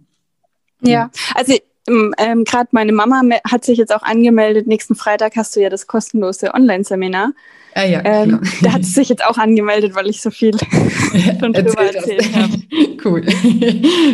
Ja, 0.81 1.11
also 1.35 1.53
ähm, 1.87 2.13
ähm 2.17 2.43
gerade 2.43 2.69
meine 2.71 2.91
Mama 2.91 3.21
hat 3.49 3.65
sich 3.65 3.77
jetzt 3.77 3.93
auch 3.93 4.03
angemeldet. 4.03 4.67
Nächsten 4.67 4.95
Freitag 4.95 5.35
hast 5.35 5.55
du 5.55 5.61
ja 5.61 5.69
das 5.69 5.87
kostenlose 5.87 6.53
Online-Seminar. 6.53 7.31
Ah, 7.73 7.85
ja, 7.85 8.01
ähm, 8.03 8.41
da 8.61 8.73
hat 8.73 8.83
sie 8.83 8.91
sich 8.91 9.09
jetzt 9.09 9.23
auch 9.23 9.37
angemeldet, 9.37 9.95
weil 9.95 10.09
ich 10.09 10.21
so 10.21 10.29
viel 10.29 10.51
schon 11.39 11.53
drüber 11.53 11.93
erzählt 11.93 12.35
habe. 12.35 12.53
Cool. 13.03 13.25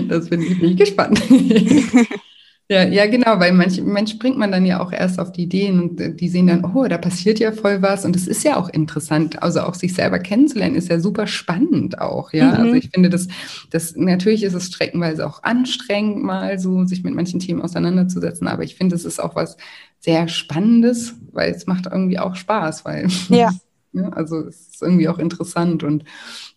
Das 0.08 0.30
bin 0.30 0.42
ich, 0.42 0.58
bin 0.62 0.72
ich 0.72 0.78
gespannt. 0.78 1.22
Ja, 2.70 2.84
ja, 2.84 3.06
genau, 3.08 3.40
weil 3.40 3.54
manch, 3.54 3.82
manch 3.82 4.20
bringt 4.20 4.38
man 4.38 4.52
dann 4.52 4.66
ja 4.66 4.82
auch 4.82 4.92
erst 4.92 5.22
auf 5.22 5.32
die 5.32 5.44
Ideen 5.44 5.82
und 5.82 6.02
äh, 6.02 6.14
die 6.14 6.28
sehen 6.28 6.48
dann, 6.48 6.66
oh, 6.66 6.86
da 6.86 6.98
passiert 6.98 7.40
ja 7.40 7.54
voll 7.54 7.82
was 7.82 8.04
und 8.04 8.14
es 8.14 8.28
ist 8.28 8.44
ja 8.44 8.58
auch 8.58 8.68
interessant, 8.68 9.42
also 9.42 9.62
auch 9.62 9.74
sich 9.74 9.94
selber 9.94 10.20
kennenzulernen 10.20 10.76
ist 10.76 10.90
ja 10.90 11.00
super 11.00 11.28
spannend 11.28 12.02
auch, 12.02 12.34
ja. 12.34 12.52
Mhm. 12.52 12.54
Also 12.56 12.74
ich 12.74 12.90
finde 12.90 13.10
das, 13.10 13.30
das, 13.70 13.96
natürlich 13.96 14.44
ist 14.44 14.54
es 14.54 14.68
streckenweise 14.68 15.26
auch 15.26 15.44
anstrengend, 15.44 16.24
mal 16.24 16.60
so 16.60 16.84
sich 16.84 17.04
mit 17.04 17.16
manchen 17.16 17.40
Themen 17.40 17.62
auseinanderzusetzen, 17.62 18.50
aber 18.50 18.64
ich 18.64 18.76
finde, 18.76 18.96
es 18.96 19.06
ist 19.06 19.24
auch 19.24 19.36
was 19.36 19.56
sehr 20.00 20.28
Spannendes, 20.28 21.16
weil 21.32 21.54
es 21.54 21.68
macht 21.68 21.86
irgendwie 21.86 22.20
auch 22.20 22.36
Spaß, 22.36 22.84
weil 22.84 23.08
ja. 23.30 23.50
ja 23.94 24.10
also 24.10 24.48
es 24.48 24.68
ist 24.68 24.82
irgendwie 24.82 25.08
auch 25.08 25.20
interessant 25.20 25.84
und 25.84 26.04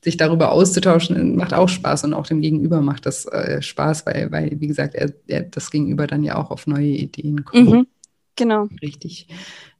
sich 0.02 0.16
darüber 0.16 0.52
auszutauschen, 0.52 1.36
macht 1.36 1.54
auch 1.54 1.68
Spaß 1.68 2.04
und 2.04 2.14
auch 2.14 2.26
dem 2.26 2.40
Gegenüber 2.40 2.80
macht 2.80 3.06
das 3.06 3.26
äh, 3.26 3.60
Spaß, 3.62 4.06
weil, 4.06 4.30
weil, 4.32 4.60
wie 4.60 4.66
gesagt, 4.66 4.94
er, 4.94 5.12
er, 5.26 5.42
das 5.42 5.70
Gegenüber 5.70 6.06
dann 6.06 6.24
ja 6.24 6.36
auch 6.36 6.50
auf 6.50 6.66
neue 6.66 6.88
Ideen 6.88 7.44
kommt. 7.44 7.70
Mhm, 7.70 7.86
genau. 8.36 8.68
Richtig. 8.82 9.28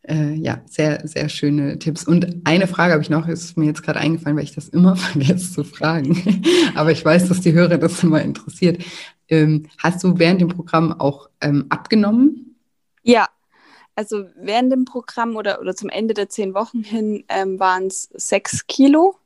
Äh, 0.03 0.35
ja, 0.35 0.63
sehr, 0.67 1.07
sehr 1.07 1.29
schöne 1.29 1.79
Tipps. 1.79 2.05
Und 2.05 2.43
eine 2.45 2.67
Frage 2.67 2.93
habe 2.93 3.03
ich 3.03 3.11
noch, 3.11 3.29
ist 3.29 3.57
mir 3.57 3.67
jetzt 3.67 3.83
gerade 3.83 4.01
eingefallen, 4.01 4.37
weil 4.37 4.45
ich 4.45 4.55
das 4.55 4.69
immer 4.69 4.97
vergesse 4.97 5.53
zu 5.53 5.65
fragen. 5.65 6.43
Aber 6.75 6.91
ich 6.91 7.05
weiß, 7.05 7.29
dass 7.29 7.41
die 7.41 7.53
Hörer 7.53 7.79
das 7.79 8.03
immer 8.03 8.23
interessiert. 8.23 8.83
Ähm, 9.29 9.67
hast 9.79 10.03
du 10.03 10.19
während 10.19 10.41
dem 10.41 10.49
Programm 10.49 10.93
auch 10.93 11.29
ähm, 11.41 11.67
abgenommen? 11.69 12.57
Ja, 13.03 13.29
also 13.95 14.25
während 14.37 14.73
dem 14.73 14.85
Programm 14.85 15.37
oder, 15.37 15.61
oder 15.61 15.75
zum 15.75 15.89
Ende 15.89 16.15
der 16.15 16.29
zehn 16.29 16.55
Wochen 16.55 16.83
hin 16.83 17.25
ähm, 17.29 17.59
waren 17.61 17.87
es 17.87 18.09
sechs 18.15 18.67
Kilo. 18.67 19.17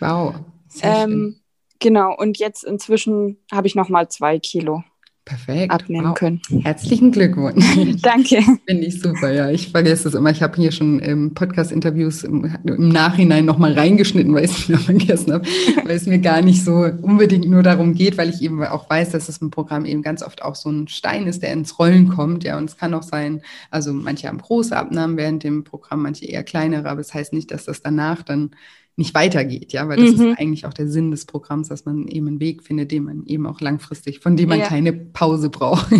Wow. 0.00 0.34
Ähm, 0.82 1.40
genau, 1.78 2.14
und 2.16 2.38
jetzt 2.38 2.64
inzwischen 2.64 3.38
habe 3.52 3.66
ich 3.66 3.74
nochmal 3.74 4.08
zwei 4.08 4.38
Kilo. 4.38 4.84
Perfekt. 5.26 5.72
abnehmen 5.72 6.06
wow. 6.06 6.14
können. 6.14 6.40
Herzlichen 6.62 7.10
Glückwunsch. 7.10 7.64
Danke. 8.02 8.42
Finde 8.64 8.86
ich 8.86 9.02
super, 9.02 9.32
ja. 9.32 9.50
Ich 9.50 9.72
vergesse 9.72 10.04
das 10.04 10.14
immer. 10.14 10.30
Ich 10.30 10.40
habe 10.40 10.54
hier 10.54 10.70
schon 10.70 11.02
ähm, 11.02 11.34
Podcast-Interviews 11.34 12.22
im, 12.22 12.56
im, 12.64 12.88
Nachhinein 12.90 13.44
nochmal 13.44 13.72
reingeschnitten, 13.72 14.32
weil 14.32 14.44
ich 14.44 14.52
es 14.52 14.68
wieder 14.68 14.78
vergessen 14.78 15.32
habe, 15.32 15.44
weil 15.84 15.96
es 15.96 16.06
mir 16.06 16.20
gar 16.20 16.42
nicht 16.42 16.64
so 16.64 16.88
unbedingt 17.02 17.50
nur 17.50 17.64
darum 17.64 17.94
geht, 17.94 18.16
weil 18.18 18.30
ich 18.30 18.40
eben 18.40 18.62
auch 18.62 18.88
weiß, 18.88 19.10
dass 19.10 19.28
es 19.28 19.38
im 19.38 19.50
Programm 19.50 19.84
eben 19.84 20.02
ganz 20.02 20.22
oft 20.22 20.42
auch 20.42 20.54
so 20.54 20.70
ein 20.70 20.86
Stein 20.86 21.26
ist, 21.26 21.42
der 21.42 21.52
ins 21.52 21.76
Rollen 21.76 22.08
kommt. 22.08 22.44
Ja, 22.44 22.56
und 22.56 22.70
es 22.70 22.76
kann 22.76 22.94
auch 22.94 23.02
sein, 23.02 23.42
also 23.72 23.92
manche 23.92 24.28
haben 24.28 24.38
große 24.38 24.76
Abnahmen 24.76 25.16
während 25.16 25.42
dem 25.42 25.64
Programm, 25.64 26.02
manche 26.02 26.24
eher 26.24 26.44
kleinere, 26.44 26.88
aber 26.88 27.00
es 27.00 27.08
das 27.08 27.14
heißt 27.14 27.32
nicht, 27.32 27.50
dass 27.50 27.64
das 27.64 27.82
danach 27.82 28.22
dann 28.22 28.52
nicht 28.98 29.14
weitergeht, 29.14 29.74
ja, 29.74 29.86
weil 29.88 29.98
das 29.98 30.16
mhm. 30.16 30.30
ist 30.30 30.38
eigentlich 30.38 30.64
auch 30.64 30.72
der 30.72 30.88
Sinn 30.88 31.10
des 31.10 31.26
Programms, 31.26 31.68
dass 31.68 31.84
man 31.84 32.08
eben 32.08 32.28
einen 32.28 32.40
Weg 32.40 32.62
findet, 32.62 32.90
den 32.90 33.04
man 33.04 33.26
eben 33.26 33.46
auch 33.46 33.60
langfristig, 33.60 34.20
von 34.20 34.38
dem 34.38 34.48
man 34.48 34.60
ja. 34.60 34.66
keine 34.66 34.94
Pause 34.94 35.50
braucht, 35.50 35.90
ja. 35.92 35.98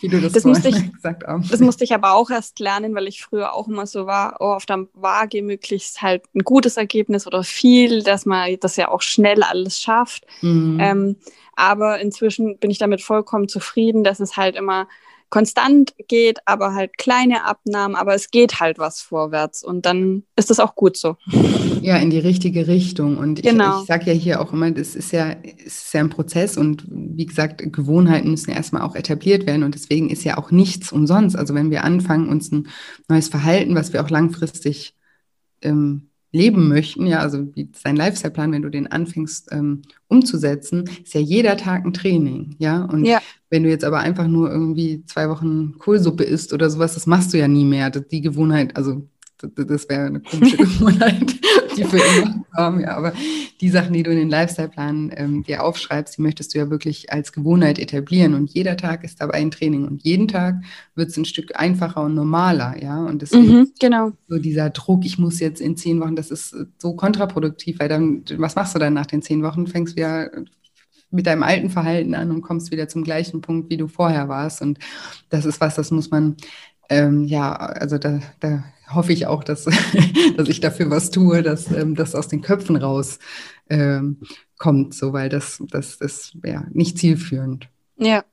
wie 0.00 0.08
du 0.08 0.20
das, 0.20 0.32
das 0.32 0.44
musste 0.44 0.68
ich, 0.68 0.92
gesagt 0.92 1.24
hast. 1.26 1.52
Das 1.52 1.58
musste 1.58 1.82
ich 1.82 1.92
aber 1.92 2.14
auch 2.14 2.30
erst 2.30 2.60
lernen, 2.60 2.94
weil 2.94 3.08
ich 3.08 3.20
früher 3.20 3.52
auch 3.52 3.66
immer 3.66 3.86
so 3.86 4.06
war, 4.06 4.36
oh, 4.38 4.52
auf 4.52 4.64
der 4.64 4.86
Waage 4.94 5.42
möglichst 5.42 6.02
halt 6.02 6.22
ein 6.36 6.44
gutes 6.44 6.76
Ergebnis 6.76 7.26
oder 7.26 7.42
viel, 7.42 8.04
dass 8.04 8.26
man 8.26 8.56
das 8.60 8.76
ja 8.76 8.92
auch 8.92 9.02
schnell 9.02 9.42
alles 9.42 9.80
schafft. 9.80 10.24
Mhm. 10.40 10.78
Ähm, 10.80 11.16
aber 11.56 11.98
inzwischen 11.98 12.58
bin 12.58 12.70
ich 12.70 12.78
damit 12.78 13.02
vollkommen 13.02 13.48
zufrieden, 13.48 14.04
dass 14.04 14.20
es 14.20 14.36
halt 14.36 14.54
immer 14.54 14.86
konstant 15.30 15.94
geht, 16.06 16.38
aber 16.44 16.74
halt 16.74 16.96
kleine 16.96 17.44
Abnahmen, 17.44 17.96
aber 17.96 18.14
es 18.14 18.30
geht 18.30 18.60
halt 18.60 18.78
was 18.78 19.00
vorwärts 19.00 19.64
und 19.64 19.84
dann 19.84 20.22
ist 20.36 20.50
das 20.50 20.60
auch 20.60 20.76
gut 20.76 20.96
so. 20.96 21.16
Ja, 21.84 21.98
in 21.98 22.08
die 22.08 22.18
richtige 22.18 22.66
Richtung. 22.66 23.18
Und 23.18 23.40
ich, 23.40 23.44
genau. 23.44 23.82
ich 23.82 23.86
sage 23.86 24.06
ja 24.06 24.12
hier 24.14 24.40
auch 24.40 24.54
immer, 24.54 24.70
das 24.70 24.94
ist 24.94 25.12
ja, 25.12 25.32
ist 25.32 25.92
ja 25.92 26.00
ein 26.00 26.08
Prozess 26.08 26.56
und 26.56 26.86
wie 26.88 27.26
gesagt, 27.26 27.62
Gewohnheiten 27.74 28.30
müssen 28.30 28.48
ja 28.48 28.56
erstmal 28.56 28.80
auch 28.80 28.96
etabliert 28.96 29.46
werden 29.46 29.64
und 29.64 29.74
deswegen 29.74 30.08
ist 30.08 30.24
ja 30.24 30.38
auch 30.38 30.50
nichts 30.50 30.92
umsonst. 30.92 31.36
Also 31.36 31.54
wenn 31.54 31.70
wir 31.70 31.84
anfangen, 31.84 32.30
uns 32.30 32.50
ein 32.50 32.68
neues 33.06 33.28
Verhalten, 33.28 33.74
was 33.74 33.92
wir 33.92 34.02
auch 34.02 34.08
langfristig 34.08 34.94
ähm, 35.60 36.08
leben 36.32 36.68
möchten, 36.68 37.06
ja, 37.06 37.18
also 37.18 37.54
wie 37.54 37.68
sein 37.76 37.96
Lifestyle-Plan, 37.96 38.52
wenn 38.52 38.62
du 38.62 38.70
den 38.70 38.90
anfängst 38.90 39.52
ähm, 39.52 39.82
umzusetzen, 40.08 40.88
ist 41.04 41.12
ja 41.12 41.20
jeder 41.20 41.58
Tag 41.58 41.84
ein 41.84 41.92
Training, 41.92 42.56
ja. 42.58 42.82
Und 42.82 43.04
ja. 43.04 43.20
wenn 43.50 43.62
du 43.62 43.68
jetzt 43.68 43.84
aber 43.84 43.98
einfach 43.98 44.26
nur 44.26 44.50
irgendwie 44.50 45.04
zwei 45.04 45.28
Wochen 45.28 45.74
Kohlsuppe 45.78 46.24
isst 46.24 46.54
oder 46.54 46.70
sowas, 46.70 46.94
das 46.94 47.06
machst 47.06 47.34
du 47.34 47.38
ja 47.38 47.46
nie 47.46 47.66
mehr. 47.66 47.90
Die 47.90 48.22
Gewohnheit, 48.22 48.74
also 48.74 49.06
das 49.54 49.88
wäre 49.88 50.06
eine 50.06 50.20
komische 50.20 50.56
Gewohnheit, 50.58 51.34
die 51.76 51.84
für 51.84 51.98
immer 51.98 52.44
haben, 52.56 52.80
ja. 52.80 52.96
Aber 52.96 53.12
die 53.60 53.68
Sachen, 53.68 53.92
die 53.92 54.02
du 54.02 54.10
in 54.10 54.18
den 54.18 54.28
Lifestyle-Plan 54.30 55.12
ähm, 55.16 55.42
dir 55.42 55.62
aufschreibst, 55.62 56.18
die 56.18 56.22
möchtest 56.22 56.54
du 56.54 56.58
ja 56.58 56.70
wirklich 56.70 57.12
als 57.12 57.32
Gewohnheit 57.32 57.78
etablieren. 57.78 58.34
Und 58.34 58.50
jeder 58.50 58.76
Tag 58.76 59.04
ist 59.04 59.20
dabei 59.20 59.34
ein 59.34 59.50
Training. 59.50 59.86
Und 59.86 60.02
jeden 60.02 60.28
Tag 60.28 60.56
wird 60.94 61.10
es 61.10 61.16
ein 61.16 61.24
Stück 61.24 61.58
einfacher 61.58 62.02
und 62.02 62.14
normaler, 62.14 62.82
ja. 62.82 63.04
Und 63.04 63.22
deswegen 63.22 63.58
mhm, 63.58 63.70
genau. 63.78 64.12
so 64.28 64.38
dieser 64.38 64.70
Druck, 64.70 65.04
ich 65.04 65.18
muss 65.18 65.40
jetzt 65.40 65.60
in 65.60 65.76
zehn 65.76 66.00
Wochen, 66.00 66.16
das 66.16 66.30
ist 66.30 66.54
so 66.78 66.94
kontraproduktiv, 66.94 67.78
weil 67.78 67.88
dann, 67.88 68.24
was 68.36 68.54
machst 68.54 68.74
du 68.74 68.78
dann 68.78 68.94
nach 68.94 69.06
den 69.06 69.22
zehn 69.22 69.42
Wochen? 69.42 69.66
Fängst 69.66 69.96
wieder 69.96 70.30
mit 71.10 71.26
deinem 71.26 71.44
alten 71.44 71.70
Verhalten 71.70 72.14
an 72.14 72.30
und 72.32 72.42
kommst 72.42 72.72
wieder 72.72 72.88
zum 72.88 73.04
gleichen 73.04 73.40
Punkt, 73.40 73.70
wie 73.70 73.76
du 73.76 73.86
vorher 73.86 74.28
warst. 74.28 74.62
Und 74.62 74.78
das 75.28 75.44
ist 75.44 75.60
was, 75.60 75.76
das 75.76 75.92
muss 75.92 76.10
man 76.10 76.36
ähm, 76.90 77.24
ja, 77.24 77.54
also 77.54 77.98
da, 77.98 78.20
da 78.40 78.64
hoffe 78.88 79.12
ich 79.12 79.26
auch, 79.26 79.44
dass, 79.44 79.64
dass 80.36 80.48
ich 80.48 80.60
dafür 80.60 80.90
was 80.90 81.10
tue, 81.10 81.42
dass 81.42 81.70
ähm, 81.70 81.94
das 81.94 82.14
aus 82.14 82.28
den 82.28 82.42
Köpfen 82.42 82.76
raus 82.76 83.18
ähm, 83.68 84.20
kommt, 84.58 84.94
so 84.94 85.12
weil 85.12 85.28
das, 85.28 85.62
das 85.70 85.96
ist 85.96 86.36
ja 86.44 86.64
nicht 86.72 86.98
zielführend. 86.98 87.68
Ja. 87.96 88.24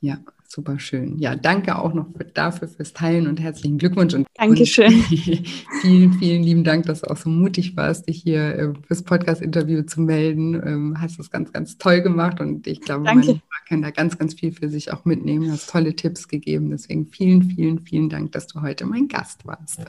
Ja, 0.00 0.18
super 0.54 0.78
schön. 0.78 1.18
Ja, 1.18 1.34
danke 1.34 1.78
auch 1.78 1.92
noch 1.92 2.06
für, 2.16 2.24
dafür 2.24 2.68
fürs 2.68 2.92
Teilen 2.92 3.26
und 3.26 3.40
herzlichen 3.40 3.78
Glückwunsch. 3.78 4.14
Und, 4.14 4.26
Dankeschön. 4.34 4.94
Und 4.94 5.04
vielen, 5.82 6.12
vielen 6.14 6.42
lieben 6.42 6.64
Dank, 6.64 6.86
dass 6.86 7.02
du 7.02 7.10
auch 7.10 7.16
so 7.16 7.28
mutig 7.28 7.76
warst, 7.76 8.08
dich 8.08 8.22
hier 8.22 8.56
äh, 8.56 8.72
fürs 8.86 9.02
Podcast-Interview 9.02 9.82
zu 9.82 10.00
melden. 10.00 10.54
Ähm, 10.54 11.00
hast 11.00 11.18
das 11.18 11.30
ganz, 11.30 11.52
ganz 11.52 11.78
toll 11.78 12.00
gemacht 12.00 12.40
und 12.40 12.66
ich 12.66 12.80
glaube, 12.80 13.04
Danke. 13.04 13.26
meine 13.26 13.40
können 13.68 13.82
da 13.82 13.90
ganz, 13.90 14.18
ganz 14.18 14.34
viel 14.34 14.52
für 14.52 14.68
sich 14.68 14.92
auch 14.92 15.04
mitnehmen. 15.04 15.46
Du 15.46 15.52
hast 15.52 15.70
tolle 15.70 15.96
Tipps 15.96 16.28
gegeben. 16.28 16.70
Deswegen 16.70 17.06
vielen, 17.06 17.42
vielen, 17.42 17.80
vielen 17.80 18.08
Dank, 18.08 18.32
dass 18.32 18.46
du 18.46 18.60
heute 18.62 18.86
mein 18.86 19.08
Gast 19.08 19.46
warst. 19.46 19.80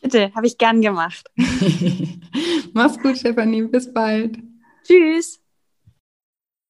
Bitte, 0.00 0.32
habe 0.34 0.46
ich 0.46 0.58
gern 0.58 0.80
gemacht. 0.82 1.30
Mach's 2.72 2.98
gut, 3.00 3.18
Stefanie. 3.18 3.62
Bis 3.62 3.92
bald. 3.92 4.38
Tschüss. 4.84 5.41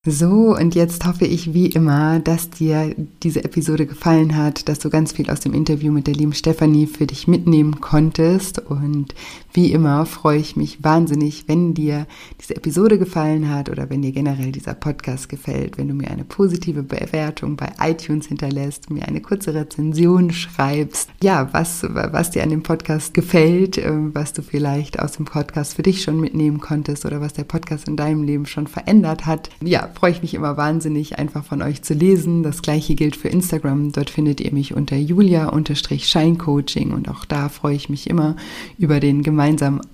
So, 0.05 0.57
und 0.57 0.74
jetzt 0.74 1.07
hoffe 1.07 1.26
ich 1.26 1.55
wie 1.55 1.66
immer, 1.66 2.18
dass 2.18 2.50
dir 2.50 2.92
diese 3.22 3.44
Episode 3.44 3.86
gefallen 3.86 4.36
hat, 4.36 4.68
dass 4.68 4.80
du 4.80 4.90
ganz 4.90 5.12
viel 5.12 5.30
aus 5.30 5.38
dem 5.38 5.55
Interview 5.55 5.92
mit 5.92 6.09
der 6.09 6.14
lieben 6.14 6.32
Stefanie 6.32 6.88
für 6.88 7.07
dich 7.07 7.28
mitnehmen 7.28 7.80
konntest. 7.80 8.59
Und 8.59 9.14
wie 9.55 9.72
immer 9.72 10.07
freue 10.07 10.38
ich 10.38 10.57
mich 10.57 10.82
wahnsinnig, 10.82 11.44
wenn 11.46 11.74
dir 11.74 12.07
diese 12.40 12.57
Episode 12.57 12.98
gefallen 12.98 13.50
hat 13.50 13.68
oder 13.68 13.90
wenn 13.90 14.00
dir 14.00 14.12
generell 14.12 14.50
dieser 14.50 14.72
Podcast 14.72 15.28
gefällt, 15.28 15.76
wenn 15.76 15.88
du 15.88 15.94
mir 15.94 16.11
eine 16.11 16.24
positive 16.24 16.82
Bewertung 16.82 17.57
bei 17.57 17.70
iTunes 17.80 18.28
hinterlässt, 18.28 18.88
mir 18.88 19.07
eine 19.07 19.20
kurze 19.20 19.53
Rezension 19.53 20.32
schreibst. 20.32 21.11
Ja, 21.22 21.53
was, 21.53 21.82
was 21.82 22.30
dir 22.30 22.42
an 22.42 22.48
dem 22.48 22.62
Podcast 22.62 23.12
gefällt, 23.12 23.76
äh, 23.76 23.92
was 23.92 24.32
du 24.32 24.40
vielleicht 24.40 24.98
aus 24.98 25.12
dem 25.12 25.26
Podcast 25.26 25.74
für 25.74 25.82
dich 25.82 26.03
schon 26.03 26.18
mitnehmen 26.18 26.59
konntest 26.59 27.05
oder 27.05 27.20
was 27.20 27.34
der 27.34 27.44
Podcast 27.44 27.88
in 27.88 27.96
deinem 27.96 28.22
Leben 28.22 28.46
schon 28.46 28.66
verändert 28.66 29.26
hat. 29.26 29.50
Ja, 29.62 29.90
freue 29.94 30.12
ich 30.12 30.22
mich 30.22 30.32
immer 30.32 30.57
wahnsinnig, 30.57 31.18
einfach 31.18 31.44
von 31.44 31.61
euch 31.61 31.82
zu 31.82 31.92
lesen. 31.92 32.42
Das 32.42 32.62
gleiche 32.62 32.94
gilt 32.94 33.16
für 33.16 33.28
Instagram. 33.28 33.92
Dort 33.92 34.09
findet 34.09 34.40
ihr 34.40 34.55
mich 34.55 34.72
unter 34.74 34.96
julia-scheincoaching 34.96 36.92
und 36.92 37.11
auch 37.11 37.26
da 37.26 37.50
freue 37.50 37.74
ich 37.76 37.90
mich 37.90 38.09
immer 38.09 38.36
über 38.78 38.98
den 38.98 39.22
gemeinsamen 39.22 39.41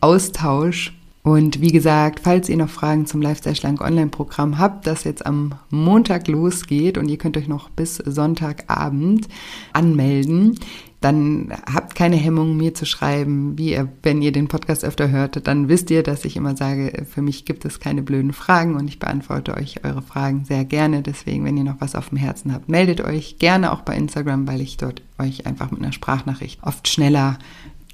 Austausch. 0.01 0.93
Und 1.23 1.61
wie 1.61 1.73
gesagt, 1.73 2.21
falls 2.21 2.49
ihr 2.49 2.57
noch 2.57 2.71
Fragen 2.71 3.05
zum 3.05 3.21
Lifestyle 3.21 3.55
Schlank 3.55 3.81
Online-Programm 3.81 4.59
habt, 4.59 4.87
das 4.87 5.05
jetzt 5.05 5.27
am 5.27 5.55
Montag 5.69 6.27
losgeht 6.27 6.97
und 6.97 7.09
ihr 7.09 7.19
könnt 7.19 7.37
euch 7.37 7.49
noch 7.49 7.69
bis 7.69 7.97
Sonntagabend 7.97 9.29
anmelden, 9.73 10.59
dann 11.01 11.53
habt 11.73 11.95
keine 11.95 12.17
Hemmung, 12.17 12.57
mir 12.57 12.75
zu 12.75 12.85
schreiben, 12.85 13.57
wie 13.57 13.73
ihr, 13.73 13.89
wenn 14.03 14.21
ihr 14.21 14.33
den 14.33 14.49
Podcast 14.49 14.85
öfter 14.85 15.11
hört, 15.11 15.47
dann 15.47 15.69
wisst 15.69 15.91
ihr, 15.91 16.03
dass 16.03 16.25
ich 16.25 16.37
immer 16.37 16.57
sage, 16.57 17.05
für 17.09 17.23
mich 17.23 17.45
gibt 17.45 17.65
es 17.65 17.79
keine 17.79 18.03
blöden 18.03 18.33
Fragen 18.33 18.75
und 18.75 18.89
ich 18.89 18.99
beantworte 18.99 19.55
euch 19.55 19.85
eure 19.85 20.03
Fragen 20.03 20.45
sehr 20.45 20.65
gerne. 20.65 21.03
Deswegen, 21.03 21.45
wenn 21.45 21.57
ihr 21.57 21.65
noch 21.65 21.81
was 21.81 21.95
auf 21.95 22.09
dem 22.09 22.19
Herzen 22.19 22.53
habt, 22.53 22.69
meldet 22.69 23.01
euch 23.01 23.39
gerne 23.39 23.73
auch 23.73 23.83
bei 23.83 23.97
Instagram, 23.97 24.49
weil 24.49 24.61
ich 24.61 24.77
dort 24.77 25.03
euch 25.19 25.47
einfach 25.47 25.71
mit 25.71 25.81
einer 25.81 25.93
Sprachnachricht 25.93 26.61
oft 26.63 26.89
schneller 26.89 27.39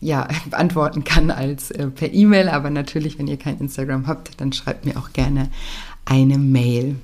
ja, 0.04 0.28
beantworten 0.50 1.04
kann 1.04 1.30
als 1.30 1.70
äh, 1.70 1.88
per 1.88 2.12
E-Mail. 2.12 2.48
Aber 2.48 2.70
natürlich, 2.70 3.18
wenn 3.18 3.26
ihr 3.26 3.38
kein 3.38 3.58
Instagram 3.58 4.06
habt, 4.06 4.40
dann 4.40 4.52
schreibt 4.52 4.84
mir 4.84 4.96
auch 4.96 5.12
gerne 5.12 5.48
eine 6.04 6.38
Mail. 6.38 6.96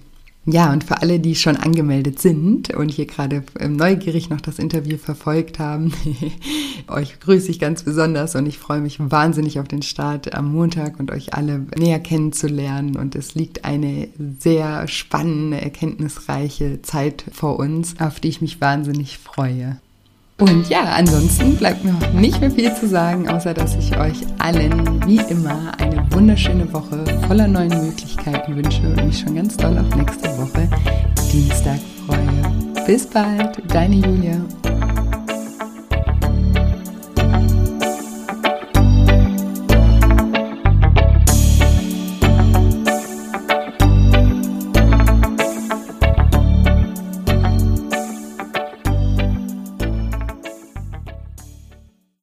Ja, 0.46 0.72
und 0.72 0.84
für 0.84 1.02
alle, 1.02 1.20
die 1.20 1.34
schon 1.34 1.56
angemeldet 1.56 2.18
sind 2.18 2.74
und 2.74 2.90
hier 2.90 3.06
gerade 3.06 3.44
ähm, 3.58 3.76
neugierig 3.76 4.30
noch 4.30 4.40
das 4.40 4.58
Interview 4.58 4.96
verfolgt 4.96 5.58
haben, 5.58 5.92
euch 6.88 7.20
grüße 7.20 7.50
ich 7.50 7.60
ganz 7.60 7.82
besonders 7.82 8.34
und 8.34 8.46
ich 8.46 8.58
freue 8.58 8.80
mich 8.80 8.98
wahnsinnig 8.98 9.60
auf 9.60 9.68
den 9.68 9.82
Start 9.82 10.34
am 10.34 10.50
Montag 10.50 10.98
und 10.98 11.10
euch 11.10 11.34
alle 11.34 11.66
näher 11.76 12.00
kennenzulernen. 12.00 12.96
Und 12.96 13.16
es 13.16 13.34
liegt 13.34 13.66
eine 13.66 14.08
sehr 14.38 14.88
spannende, 14.88 15.60
erkenntnisreiche 15.60 16.80
Zeit 16.82 17.24
vor 17.32 17.58
uns, 17.58 18.00
auf 18.00 18.18
die 18.18 18.28
ich 18.28 18.40
mich 18.40 18.62
wahnsinnig 18.62 19.18
freue. 19.18 19.78
Und 20.40 20.70
ja, 20.70 20.84
ansonsten 20.96 21.56
bleibt 21.56 21.84
mir 21.84 21.94
nicht 22.14 22.40
mehr 22.40 22.50
viel 22.50 22.74
zu 22.74 22.88
sagen, 22.88 23.28
außer 23.28 23.52
dass 23.52 23.76
ich 23.76 23.96
euch 23.98 24.16
allen 24.38 25.06
wie 25.06 25.20
immer 25.28 25.72
eine 25.78 26.02
wunderschöne 26.10 26.72
Woche 26.72 27.04
voller 27.26 27.46
neuen 27.46 27.86
Möglichkeiten 27.86 28.56
wünsche 28.56 28.80
und 28.82 29.04
mich 29.04 29.18
schon 29.20 29.34
ganz 29.34 29.56
doll 29.56 29.76
auf 29.76 29.94
nächste 29.94 30.28
Woche 30.38 30.68
Dienstag 31.30 31.78
freue. 32.06 32.86
Bis 32.86 33.06
bald, 33.06 33.62
deine 33.68 33.96
Julia. 33.96 34.40